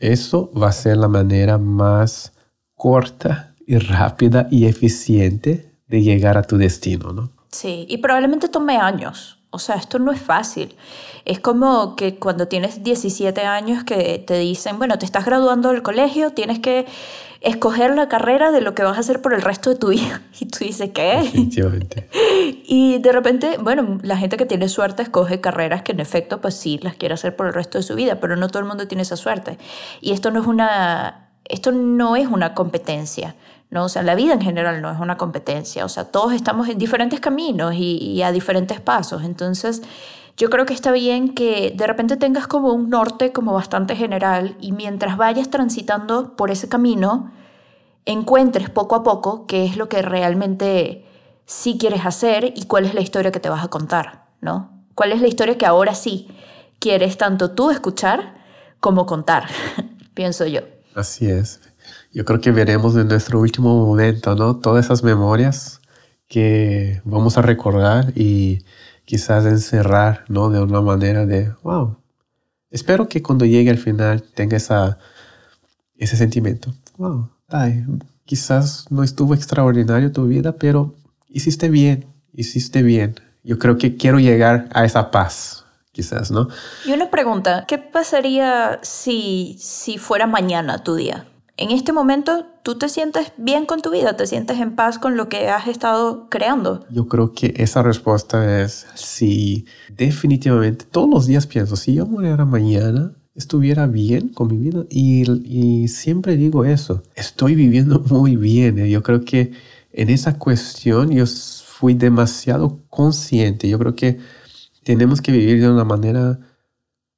eso 0.00 0.50
va 0.52 0.68
a 0.68 0.72
ser 0.72 0.96
la 0.96 1.08
manera 1.08 1.58
más 1.58 2.32
corta 2.74 3.54
y 3.66 3.76
rápida 3.78 4.48
y 4.50 4.66
eficiente 4.66 5.70
de 5.86 6.02
llegar 6.02 6.38
a 6.38 6.42
tu 6.42 6.56
destino, 6.56 7.12
¿no? 7.12 7.30
Sí, 7.52 7.86
y 7.88 7.98
probablemente 7.98 8.48
tome 8.48 8.78
años. 8.78 9.38
O 9.50 9.58
sea, 9.58 9.76
esto 9.76 9.98
no 9.98 10.12
es 10.12 10.20
fácil. 10.20 10.76
Es 11.24 11.40
como 11.40 11.96
que 11.96 12.16
cuando 12.16 12.48
tienes 12.48 12.82
17 12.82 13.42
años 13.42 13.84
que 13.84 14.22
te 14.24 14.38
dicen, 14.38 14.78
bueno, 14.78 14.98
te 14.98 15.04
estás 15.04 15.26
graduando 15.26 15.70
del 15.70 15.82
colegio, 15.82 16.30
tienes 16.30 16.60
que 16.60 16.86
escoger 17.40 17.94
la 17.94 18.08
carrera 18.08 18.52
de 18.52 18.60
lo 18.60 18.74
que 18.74 18.82
vas 18.82 18.96
a 18.96 19.00
hacer 19.00 19.22
por 19.22 19.32
el 19.32 19.42
resto 19.42 19.70
de 19.70 19.76
tu 19.76 19.88
vida. 19.88 20.22
Y 20.40 20.46
tú 20.46 20.64
dices, 20.64 20.90
¿qué? 20.94 21.30
Y 22.64 22.98
de 22.98 23.12
repente, 23.12 23.56
bueno, 23.58 23.98
la 24.02 24.16
gente 24.16 24.36
que 24.36 24.46
tiene 24.46 24.68
suerte 24.68 25.02
escoge 25.02 25.40
carreras 25.40 25.82
que 25.82 25.92
en 25.92 26.00
efecto, 26.00 26.40
pues 26.40 26.54
sí, 26.54 26.78
las 26.82 26.94
quiere 26.94 27.14
hacer 27.14 27.36
por 27.36 27.46
el 27.46 27.54
resto 27.54 27.78
de 27.78 27.82
su 27.82 27.94
vida, 27.94 28.20
pero 28.20 28.36
no 28.36 28.48
todo 28.48 28.60
el 28.60 28.66
mundo 28.66 28.86
tiene 28.86 29.02
esa 29.02 29.16
suerte. 29.16 29.58
Y 30.00 30.12
esto 30.12 30.30
no 30.30 30.40
es 30.40 30.46
una, 30.46 31.28
esto 31.44 31.72
no 31.72 32.16
es 32.16 32.28
una 32.28 32.54
competencia. 32.54 33.34
¿no? 33.70 33.84
O 33.84 33.88
sea, 33.88 34.02
la 34.02 34.14
vida 34.14 34.34
en 34.34 34.40
general 34.40 34.82
no 34.82 34.90
es 34.90 34.98
una 34.98 35.16
competencia, 35.16 35.84
o 35.84 35.88
sea, 35.88 36.04
todos 36.04 36.32
estamos 36.32 36.68
en 36.68 36.78
diferentes 36.78 37.20
caminos 37.20 37.74
y, 37.74 37.98
y, 37.98 38.22
a 38.22 38.32
diferentes 38.32 38.80
pasos, 38.80 39.22
entonces 39.22 39.82
yo 40.40 40.48
creo 40.48 40.64
que 40.64 40.72
está 40.72 40.90
bien 40.90 41.34
que 41.34 41.74
de 41.76 41.86
repente 41.86 42.16
tengas 42.16 42.46
como 42.46 42.72
un 42.72 42.88
norte 42.88 43.30
como 43.30 43.52
bastante 43.52 43.94
general 43.94 44.56
y 44.58 44.72
mientras 44.72 45.18
vayas 45.18 45.50
transitando 45.50 46.34
por 46.34 46.50
ese 46.50 46.66
camino, 46.66 47.30
encuentres 48.06 48.70
poco 48.70 48.94
a 48.94 49.02
poco 49.02 49.46
qué 49.46 49.66
es 49.66 49.76
lo 49.76 49.90
que 49.90 50.00
realmente 50.00 51.04
sí 51.44 51.76
quieres 51.78 52.06
hacer 52.06 52.54
y 52.56 52.64
cuál 52.64 52.86
es 52.86 52.94
la 52.94 53.02
historia 53.02 53.30
que 53.32 53.38
te 53.38 53.50
vas 53.50 53.62
a 53.62 53.68
contar, 53.68 54.28
¿no? 54.40 54.82
¿Cuál 54.94 55.12
es 55.12 55.20
la 55.20 55.28
historia 55.28 55.58
que 55.58 55.66
ahora 55.66 55.94
sí 55.94 56.28
quieres 56.78 57.18
tanto 57.18 57.50
tú 57.50 57.70
escuchar 57.70 58.40
como 58.80 59.04
contar, 59.04 59.44
pienso 60.14 60.46
yo. 60.46 60.62
Así 60.94 61.30
es. 61.30 61.60
Yo 62.14 62.24
creo 62.24 62.40
que 62.40 62.50
veremos 62.50 62.96
en 62.96 63.08
nuestro 63.08 63.40
último 63.40 63.84
momento, 63.84 64.34
¿no? 64.34 64.56
Todas 64.56 64.86
esas 64.86 65.02
memorias 65.02 65.82
que 66.28 67.02
vamos 67.04 67.36
a 67.36 67.42
recordar 67.42 68.16
y 68.16 68.64
quizás 69.10 69.44
encerrar, 69.44 70.24
¿no? 70.28 70.50
De 70.50 70.60
una 70.60 70.80
manera 70.80 71.26
de, 71.26 71.52
wow. 71.64 71.96
Espero 72.70 73.08
que 73.08 73.20
cuando 73.20 73.44
llegue 73.44 73.68
al 73.68 73.78
final 73.78 74.22
tenga 74.22 74.56
esa, 74.56 74.98
ese 75.96 76.16
sentimiento. 76.16 76.72
Wow, 76.96 77.28
ay, 77.48 77.84
quizás 78.24 78.86
no 78.88 79.02
estuvo 79.02 79.34
extraordinario 79.34 80.12
tu 80.12 80.28
vida, 80.28 80.52
pero 80.52 80.94
hiciste 81.28 81.68
bien, 81.68 82.06
hiciste 82.32 82.84
bien. 82.84 83.16
Yo 83.42 83.58
creo 83.58 83.78
que 83.78 83.96
quiero 83.96 84.20
llegar 84.20 84.68
a 84.72 84.84
esa 84.84 85.10
paz, 85.10 85.64
quizás, 85.90 86.30
¿no? 86.30 86.46
Y 86.86 86.92
una 86.92 87.10
pregunta, 87.10 87.64
¿qué 87.66 87.78
pasaría 87.78 88.78
si, 88.84 89.56
si 89.58 89.98
fuera 89.98 90.28
mañana 90.28 90.84
tu 90.84 90.94
día? 90.94 91.26
En 91.60 91.70
este 91.72 91.92
momento 91.92 92.46
tú 92.62 92.78
te 92.78 92.88
sientes 92.88 93.32
bien 93.36 93.66
con 93.66 93.82
tu 93.82 93.90
vida, 93.90 94.16
te 94.16 94.26
sientes 94.26 94.58
en 94.58 94.74
paz 94.74 94.98
con 94.98 95.18
lo 95.18 95.28
que 95.28 95.50
has 95.50 95.68
estado 95.68 96.26
creando. 96.30 96.86
Yo 96.90 97.06
creo 97.06 97.32
que 97.32 97.52
esa 97.58 97.82
respuesta 97.82 98.62
es 98.62 98.86
sí, 98.94 99.66
definitivamente. 99.94 100.86
Todos 100.90 101.10
los 101.10 101.26
días 101.26 101.46
pienso, 101.46 101.76
si 101.76 101.94
yo 101.94 102.06
muriera 102.06 102.46
mañana, 102.46 103.12
estuviera 103.34 103.86
bien 103.86 104.28
con 104.28 104.48
mi 104.48 104.56
vida. 104.56 104.86
Y, 104.88 105.86
siempre 105.88 106.38
digo 106.38 106.64
eso, 106.64 107.02
estoy 107.14 107.54
viviendo 107.54 108.00
muy 108.08 108.36
bien. 108.36 108.78
¿eh? 108.78 108.88
Yo 108.88 109.02
creo 109.02 109.26
que 109.26 109.52
en 109.92 110.08
esa 110.08 110.38
cuestión 110.38 111.10
yo 111.10 111.26
fui 111.26 111.92
demasiado 111.92 112.78
consciente. 112.88 113.68
Yo 113.68 113.78
creo 113.78 113.94
que 113.94 114.18
tenemos 114.82 115.20
que 115.20 115.32
vivir 115.32 115.60
de 115.60 115.70
una 115.70 115.84
manera 115.84 116.40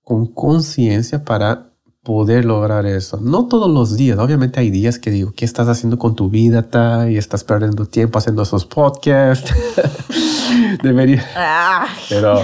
con 0.02 0.26
conciencia 0.26 1.24
para 1.24 1.71
poder 2.02 2.44
lograr 2.44 2.84
eso. 2.86 3.18
No 3.20 3.46
todos 3.46 3.70
los 3.70 3.96
días, 3.96 4.18
obviamente 4.18 4.60
hay 4.60 4.70
días 4.70 4.98
que 4.98 5.10
digo, 5.10 5.32
¿qué 5.36 5.44
estás 5.44 5.68
haciendo 5.68 5.98
con 5.98 6.16
tu 6.16 6.30
vida, 6.30 6.62
Tai? 6.62 7.16
Estás 7.16 7.44
perdiendo 7.44 7.86
tiempo 7.86 8.18
haciendo 8.18 8.42
esos 8.42 8.66
podcasts. 8.66 9.52
Debería. 10.82 11.24
Ah. 11.36 11.86
Pero, 12.08 12.42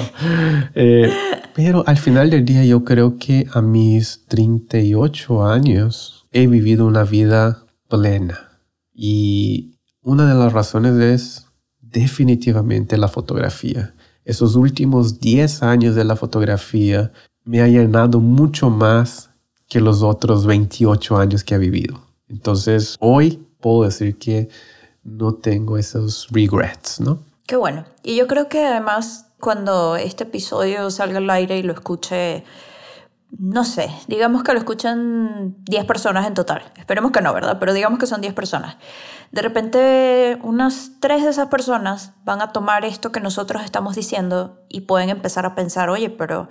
eh, 0.74 1.12
pero 1.54 1.82
al 1.86 1.98
final 1.98 2.30
del 2.30 2.44
día 2.44 2.64
yo 2.64 2.84
creo 2.84 3.18
que 3.18 3.46
a 3.52 3.60
mis 3.60 4.24
38 4.28 5.44
años 5.44 6.26
he 6.30 6.46
vivido 6.46 6.86
una 6.86 7.02
vida 7.02 7.64
plena. 7.88 8.60
Y 8.94 9.78
una 10.02 10.26
de 10.28 10.34
las 10.34 10.52
razones 10.52 10.94
es 10.94 11.46
definitivamente 11.80 12.96
la 12.96 13.08
fotografía. 13.08 13.94
Esos 14.24 14.56
últimos 14.56 15.20
10 15.20 15.62
años 15.62 15.94
de 15.94 16.04
la 16.04 16.14
fotografía 16.14 17.12
me 17.44 17.62
ha 17.62 17.66
llenado 17.66 18.20
mucho 18.20 18.68
más 18.70 19.27
que 19.68 19.80
los 19.80 20.02
otros 20.02 20.46
28 20.46 21.16
años 21.16 21.44
que 21.44 21.54
ha 21.54 21.58
vivido. 21.58 22.00
Entonces, 22.28 22.96
hoy 23.00 23.46
puedo 23.60 23.84
decir 23.84 24.18
que 24.18 24.48
no 25.04 25.34
tengo 25.34 25.78
esos 25.78 26.28
regrets, 26.30 27.00
¿no? 27.00 27.20
Qué 27.46 27.56
bueno. 27.56 27.84
Y 28.02 28.16
yo 28.16 28.26
creo 28.26 28.48
que 28.48 28.66
además 28.66 29.26
cuando 29.40 29.96
este 29.96 30.24
episodio 30.24 30.90
salga 30.90 31.18
al 31.18 31.30
aire 31.30 31.58
y 31.58 31.62
lo 31.62 31.72
escuche, 31.72 32.44
no 33.30 33.64
sé, 33.64 33.90
digamos 34.06 34.42
que 34.42 34.52
lo 34.52 34.58
escuchan 34.58 35.56
10 35.64 35.84
personas 35.84 36.26
en 36.26 36.34
total. 36.34 36.72
Esperemos 36.76 37.12
que 37.12 37.20
no, 37.20 37.32
¿verdad? 37.32 37.58
Pero 37.60 37.72
digamos 37.72 37.98
que 37.98 38.06
son 38.06 38.20
10 38.20 38.34
personas. 38.34 38.76
De 39.32 39.42
repente, 39.42 40.38
unas 40.42 40.92
3 41.00 41.24
de 41.24 41.30
esas 41.30 41.48
personas 41.48 42.12
van 42.24 42.40
a 42.40 42.52
tomar 42.52 42.84
esto 42.84 43.12
que 43.12 43.20
nosotros 43.20 43.62
estamos 43.62 43.94
diciendo 43.94 44.60
y 44.68 44.82
pueden 44.82 45.10
empezar 45.10 45.46
a 45.46 45.54
pensar, 45.54 45.90
oye, 45.90 46.10
pero 46.10 46.48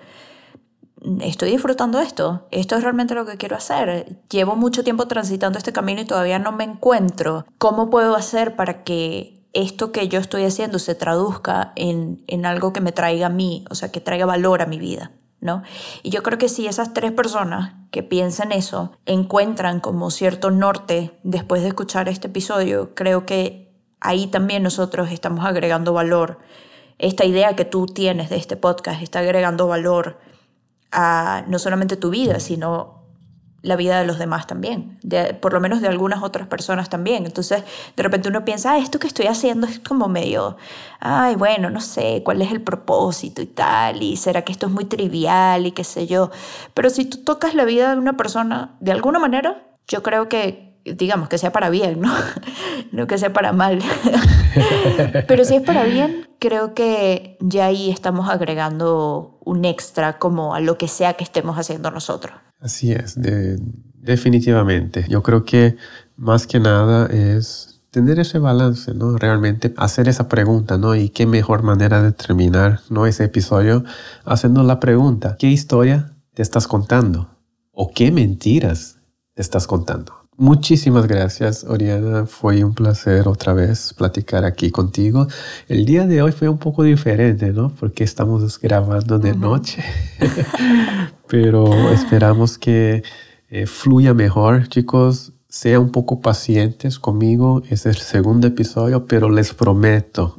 estoy 1.21 1.51
disfrutando 1.51 1.99
esto, 1.99 2.47
esto 2.51 2.75
es 2.75 2.83
realmente 2.83 3.15
lo 3.15 3.25
que 3.25 3.37
quiero 3.37 3.55
hacer, 3.55 4.19
llevo 4.29 4.55
mucho 4.55 4.83
tiempo 4.83 5.07
transitando 5.07 5.57
este 5.57 5.73
camino 5.73 6.01
y 6.01 6.05
todavía 6.05 6.39
no 6.39 6.51
me 6.51 6.63
encuentro, 6.63 7.45
¿cómo 7.57 7.89
puedo 7.89 8.15
hacer 8.15 8.55
para 8.55 8.83
que 8.83 9.37
esto 9.53 9.91
que 9.91 10.07
yo 10.07 10.19
estoy 10.19 10.43
haciendo 10.43 10.79
se 10.79 10.95
traduzca 10.95 11.73
en, 11.75 12.23
en 12.27 12.45
algo 12.45 12.73
que 12.73 12.81
me 12.81 12.91
traiga 12.91 13.27
a 13.27 13.29
mí, 13.29 13.65
o 13.69 13.75
sea, 13.75 13.91
que 13.91 14.01
traiga 14.01 14.25
valor 14.25 14.61
a 14.61 14.65
mi 14.65 14.79
vida? 14.79 15.11
¿No? 15.39 15.61
Y 16.01 16.09
yo 16.09 16.23
creo 16.23 16.39
que 16.39 16.49
si 16.49 16.65
esas 16.65 16.95
tres 16.95 17.11
personas 17.11 17.75
que 17.91 18.01
piensan 18.01 18.51
eso 18.51 18.93
encuentran 19.05 19.79
como 19.79 20.09
cierto 20.09 20.49
norte 20.49 21.19
después 21.21 21.61
de 21.61 21.67
escuchar 21.67 22.09
este 22.09 22.25
episodio, 22.25 22.95
creo 22.95 23.27
que 23.27 23.71
ahí 23.99 24.25
también 24.25 24.63
nosotros 24.63 25.11
estamos 25.11 25.45
agregando 25.45 25.93
valor. 25.93 26.39
Esta 26.97 27.23
idea 27.23 27.55
que 27.55 27.65
tú 27.65 27.85
tienes 27.85 28.31
de 28.31 28.37
este 28.37 28.57
podcast 28.57 29.03
está 29.03 29.19
agregando 29.19 29.67
valor 29.67 30.17
a 30.91 31.43
no 31.47 31.59
solamente 31.59 31.97
tu 31.97 32.09
vida, 32.09 32.39
sino 32.39 32.97
la 33.61 33.75
vida 33.75 33.99
de 33.99 34.05
los 34.05 34.19
demás 34.19 34.47
también, 34.47 34.97
de, 35.01 35.33
por 35.33 35.51
lo 35.51 35.59
menos 35.59 35.81
de 35.81 35.87
algunas 35.87 36.23
otras 36.23 36.47
personas 36.47 36.89
también. 36.89 37.25
Entonces, 37.25 37.63
de 37.95 38.03
repente 38.03 38.29
uno 38.29 38.45
piensa, 38.45 38.73
ah, 38.73 38.77
esto 38.77 38.99
que 38.99 39.07
estoy 39.07 39.27
haciendo 39.27 39.67
es 39.67 39.79
como 39.79 40.07
medio, 40.07 40.57
ay, 40.99 41.35
bueno, 41.35 41.69
no 41.69 41.81
sé 41.81 42.21
cuál 42.23 42.41
es 42.41 42.51
el 42.51 42.61
propósito 42.61 43.41
y 43.41 43.47
tal, 43.47 44.01
y 44.01 44.15
será 44.17 44.43
que 44.43 44.51
esto 44.51 44.67
es 44.67 44.71
muy 44.71 44.85
trivial 44.85 45.65
y 45.65 45.71
qué 45.71 45.83
sé 45.83 46.07
yo. 46.07 46.31
Pero 46.73 46.89
si 46.89 47.05
tú 47.05 47.17
tocas 47.23 47.55
la 47.55 47.65
vida 47.65 47.93
de 47.93 47.99
una 47.99 48.15
persona 48.15 48.75
de 48.79 48.91
alguna 48.91 49.19
manera, 49.19 49.63
yo 49.87 50.03
creo 50.03 50.29
que 50.29 50.67
digamos, 50.95 51.27
que 51.27 51.37
sea 51.37 51.51
para 51.51 51.69
bien, 51.69 51.99
¿no? 51.99 52.13
no 52.91 53.07
que 53.07 53.17
sea 53.17 53.33
para 53.33 53.51
mal. 53.51 53.79
Pero 55.27 55.43
si 55.43 55.55
es 55.55 55.61
para 55.61 55.83
bien, 55.83 56.29
creo 56.39 56.73
que 56.73 57.37
ya 57.41 57.65
ahí 57.65 57.89
estamos 57.89 58.29
agregando 58.29 59.36
un 59.47 59.63
extra 59.63 60.19
como 60.19 60.53
a 60.53 60.59
lo 60.59 60.77
que 60.77 60.89
sea 60.89 61.13
que 61.13 61.23
estemos 61.23 61.57
haciendo 61.57 61.89
nosotros. 61.89 62.35
Así 62.59 62.91
es, 62.91 63.17
definitivamente. 63.95 65.05
Yo 65.07 65.23
creo 65.23 65.45
que 65.45 65.77
más 66.17 66.47
que 66.47 66.59
nada 66.59 67.05
es 67.07 67.81
tener 67.91 68.19
ese 68.19 68.39
balance, 68.39 68.93
¿no? 68.93 69.17
Realmente 69.17 69.73
hacer 69.77 70.09
esa 70.09 70.27
pregunta, 70.27 70.77
¿no? 70.77 70.95
Y 70.95 71.09
qué 71.09 71.25
mejor 71.25 71.63
manera 71.63 72.03
de 72.03 72.11
terminar, 72.11 72.81
¿no? 72.89 73.05
Ese 73.05 73.23
episodio 73.23 73.85
haciendo 74.25 74.63
la 74.63 74.79
pregunta, 74.79 75.37
¿qué 75.39 75.47
historia 75.47 76.13
te 76.33 76.41
estás 76.41 76.67
contando? 76.67 77.29
¿O 77.71 77.91
qué 77.91 78.11
mentiras 78.11 78.97
te 79.33 79.41
estás 79.41 79.65
contando? 79.65 80.26
Muchísimas 80.39 81.07
gracias, 81.07 81.63
Oriana. 81.63 82.27
Fue 82.27 82.63
un 82.63 82.75
placer 82.75 83.27
otra 83.27 83.53
vez 83.53 83.95
platicar 83.95 84.45
aquí 84.45 84.69
contigo. 84.69 85.25
El 85.67 85.83
día 85.87 86.05
de 86.05 86.21
hoy 86.21 86.31
fue 86.31 86.47
un 86.47 86.59
poco 86.59 86.83
diferente, 86.83 87.51
¿no? 87.51 87.69
Porque 87.69 88.03
estamos 88.03 88.59
grabando 88.59 89.17
de 89.17 89.33
noche. 89.35 89.83
Pero 91.27 91.89
esperamos 91.89 92.59
que 92.59 93.01
eh, 93.49 93.65
fluya 93.65 94.13
mejor, 94.13 94.67
chicos. 94.69 95.33
Sean 95.49 95.81
un 95.81 95.91
poco 95.91 96.21
pacientes 96.21 96.99
conmigo. 96.99 97.63
Es 97.67 97.87
el 97.87 97.95
segundo 97.95 98.45
episodio, 98.45 99.07
pero 99.07 99.29
les 99.29 99.55
prometo, 99.55 100.37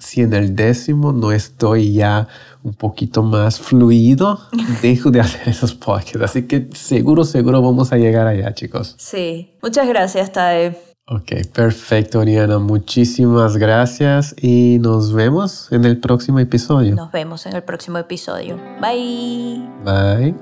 si 0.00 0.22
en 0.22 0.32
el 0.32 0.56
décimo 0.56 1.12
no 1.12 1.30
estoy 1.30 1.92
ya 1.92 2.26
un 2.62 2.74
poquito 2.74 3.22
más 3.22 3.60
fluido, 3.60 4.40
dejo 4.82 5.10
de 5.10 5.20
hacer 5.20 5.48
esos 5.48 5.74
podcasts. 5.74 6.22
Así 6.22 6.46
que 6.46 6.68
seguro, 6.74 7.24
seguro 7.24 7.62
vamos 7.62 7.92
a 7.92 7.96
llegar 7.96 8.26
allá, 8.26 8.52
chicos. 8.54 8.94
Sí, 8.98 9.54
muchas 9.62 9.86
gracias, 9.86 10.32
Tae. 10.32 10.76
Ok, 11.06 11.32
perfecto, 11.52 12.20
Oriana. 12.20 12.58
Muchísimas 12.58 13.56
gracias 13.56 14.34
y 14.40 14.78
nos 14.80 15.12
vemos 15.12 15.70
en 15.72 15.84
el 15.84 15.98
próximo 15.98 16.38
episodio. 16.38 16.94
Nos 16.94 17.10
vemos 17.10 17.46
en 17.46 17.56
el 17.56 17.64
próximo 17.64 17.98
episodio. 17.98 18.58
Bye. 18.80 19.60
Bye. 19.84 20.34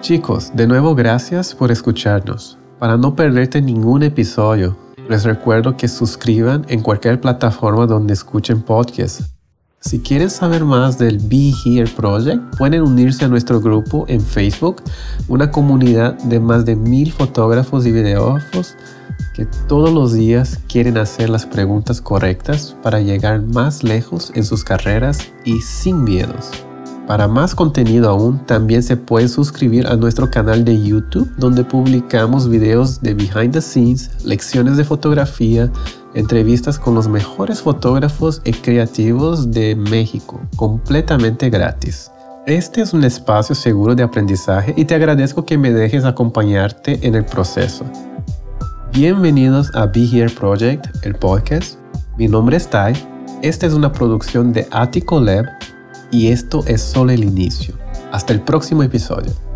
Chicos, 0.00 0.50
de 0.54 0.66
nuevo 0.66 0.94
gracias 0.94 1.54
por 1.54 1.70
escucharnos. 1.70 2.58
Para 2.78 2.96
no 2.96 3.14
perderte 3.14 3.60
ningún 3.62 4.02
episodio, 4.02 4.76
les 5.08 5.24
recuerdo 5.24 5.76
que 5.76 5.88
suscriban 5.88 6.64
en 6.68 6.80
cualquier 6.80 7.20
plataforma 7.20 7.86
donde 7.86 8.14
escuchen 8.14 8.62
podcasts. 8.62 9.24
Si 9.80 10.00
quieren 10.00 10.28
saber 10.28 10.64
más 10.64 10.98
del 10.98 11.18
Be 11.18 11.52
Here 11.64 11.88
Project, 11.88 12.56
pueden 12.58 12.82
unirse 12.82 13.24
a 13.24 13.28
nuestro 13.28 13.60
grupo 13.60 14.04
en 14.08 14.20
Facebook, 14.20 14.82
una 15.28 15.50
comunidad 15.50 16.14
de 16.24 16.40
más 16.40 16.64
de 16.64 16.74
mil 16.74 17.12
fotógrafos 17.12 17.86
y 17.86 17.92
videógrafos 17.92 18.74
que 19.34 19.46
todos 19.68 19.92
los 19.92 20.12
días 20.12 20.58
quieren 20.68 20.98
hacer 20.98 21.30
las 21.30 21.46
preguntas 21.46 22.00
correctas 22.00 22.76
para 22.82 23.00
llegar 23.00 23.40
más 23.42 23.84
lejos 23.84 24.32
en 24.34 24.44
sus 24.44 24.64
carreras 24.64 25.32
y 25.44 25.60
sin 25.60 26.02
miedos. 26.02 26.50
Para 27.08 27.26
más 27.26 27.54
contenido 27.54 28.10
aún, 28.10 28.38
también 28.44 28.82
se 28.82 28.94
puede 28.94 29.28
suscribir 29.28 29.86
a 29.86 29.96
nuestro 29.96 30.30
canal 30.30 30.62
de 30.62 30.78
YouTube, 30.78 31.26
donde 31.38 31.64
publicamos 31.64 32.50
videos 32.50 33.00
de 33.00 33.14
behind 33.14 33.54
the 33.54 33.62
scenes, 33.62 34.10
lecciones 34.26 34.76
de 34.76 34.84
fotografía, 34.84 35.72
entrevistas 36.12 36.78
con 36.78 36.94
los 36.94 37.08
mejores 37.08 37.62
fotógrafos 37.62 38.42
y 38.44 38.52
creativos 38.52 39.50
de 39.50 39.74
México, 39.74 40.38
completamente 40.56 41.48
gratis. 41.48 42.10
Este 42.44 42.82
es 42.82 42.92
un 42.92 43.02
espacio 43.02 43.54
seguro 43.54 43.94
de 43.94 44.02
aprendizaje 44.02 44.74
y 44.76 44.84
te 44.84 44.94
agradezco 44.94 45.46
que 45.46 45.56
me 45.56 45.72
dejes 45.72 46.04
acompañarte 46.04 46.98
en 47.06 47.14
el 47.14 47.24
proceso. 47.24 47.86
Bienvenidos 48.92 49.74
a 49.74 49.86
Be 49.86 50.04
Here 50.04 50.28
Project, 50.28 50.88
el 51.06 51.14
podcast. 51.14 51.78
Mi 52.18 52.28
nombre 52.28 52.58
es 52.58 52.68
Tai. 52.68 52.92
Esta 53.40 53.64
es 53.64 53.72
una 53.72 53.90
producción 53.90 54.52
de 54.52 54.68
Attico 54.70 55.18
Lab 55.18 55.46
y 56.10 56.28
esto 56.28 56.64
es 56.66 56.82
solo 56.82 57.12
el 57.12 57.24
inicio. 57.24 57.74
Hasta 58.12 58.32
el 58.32 58.40
próximo 58.40 58.82
episodio. 58.82 59.47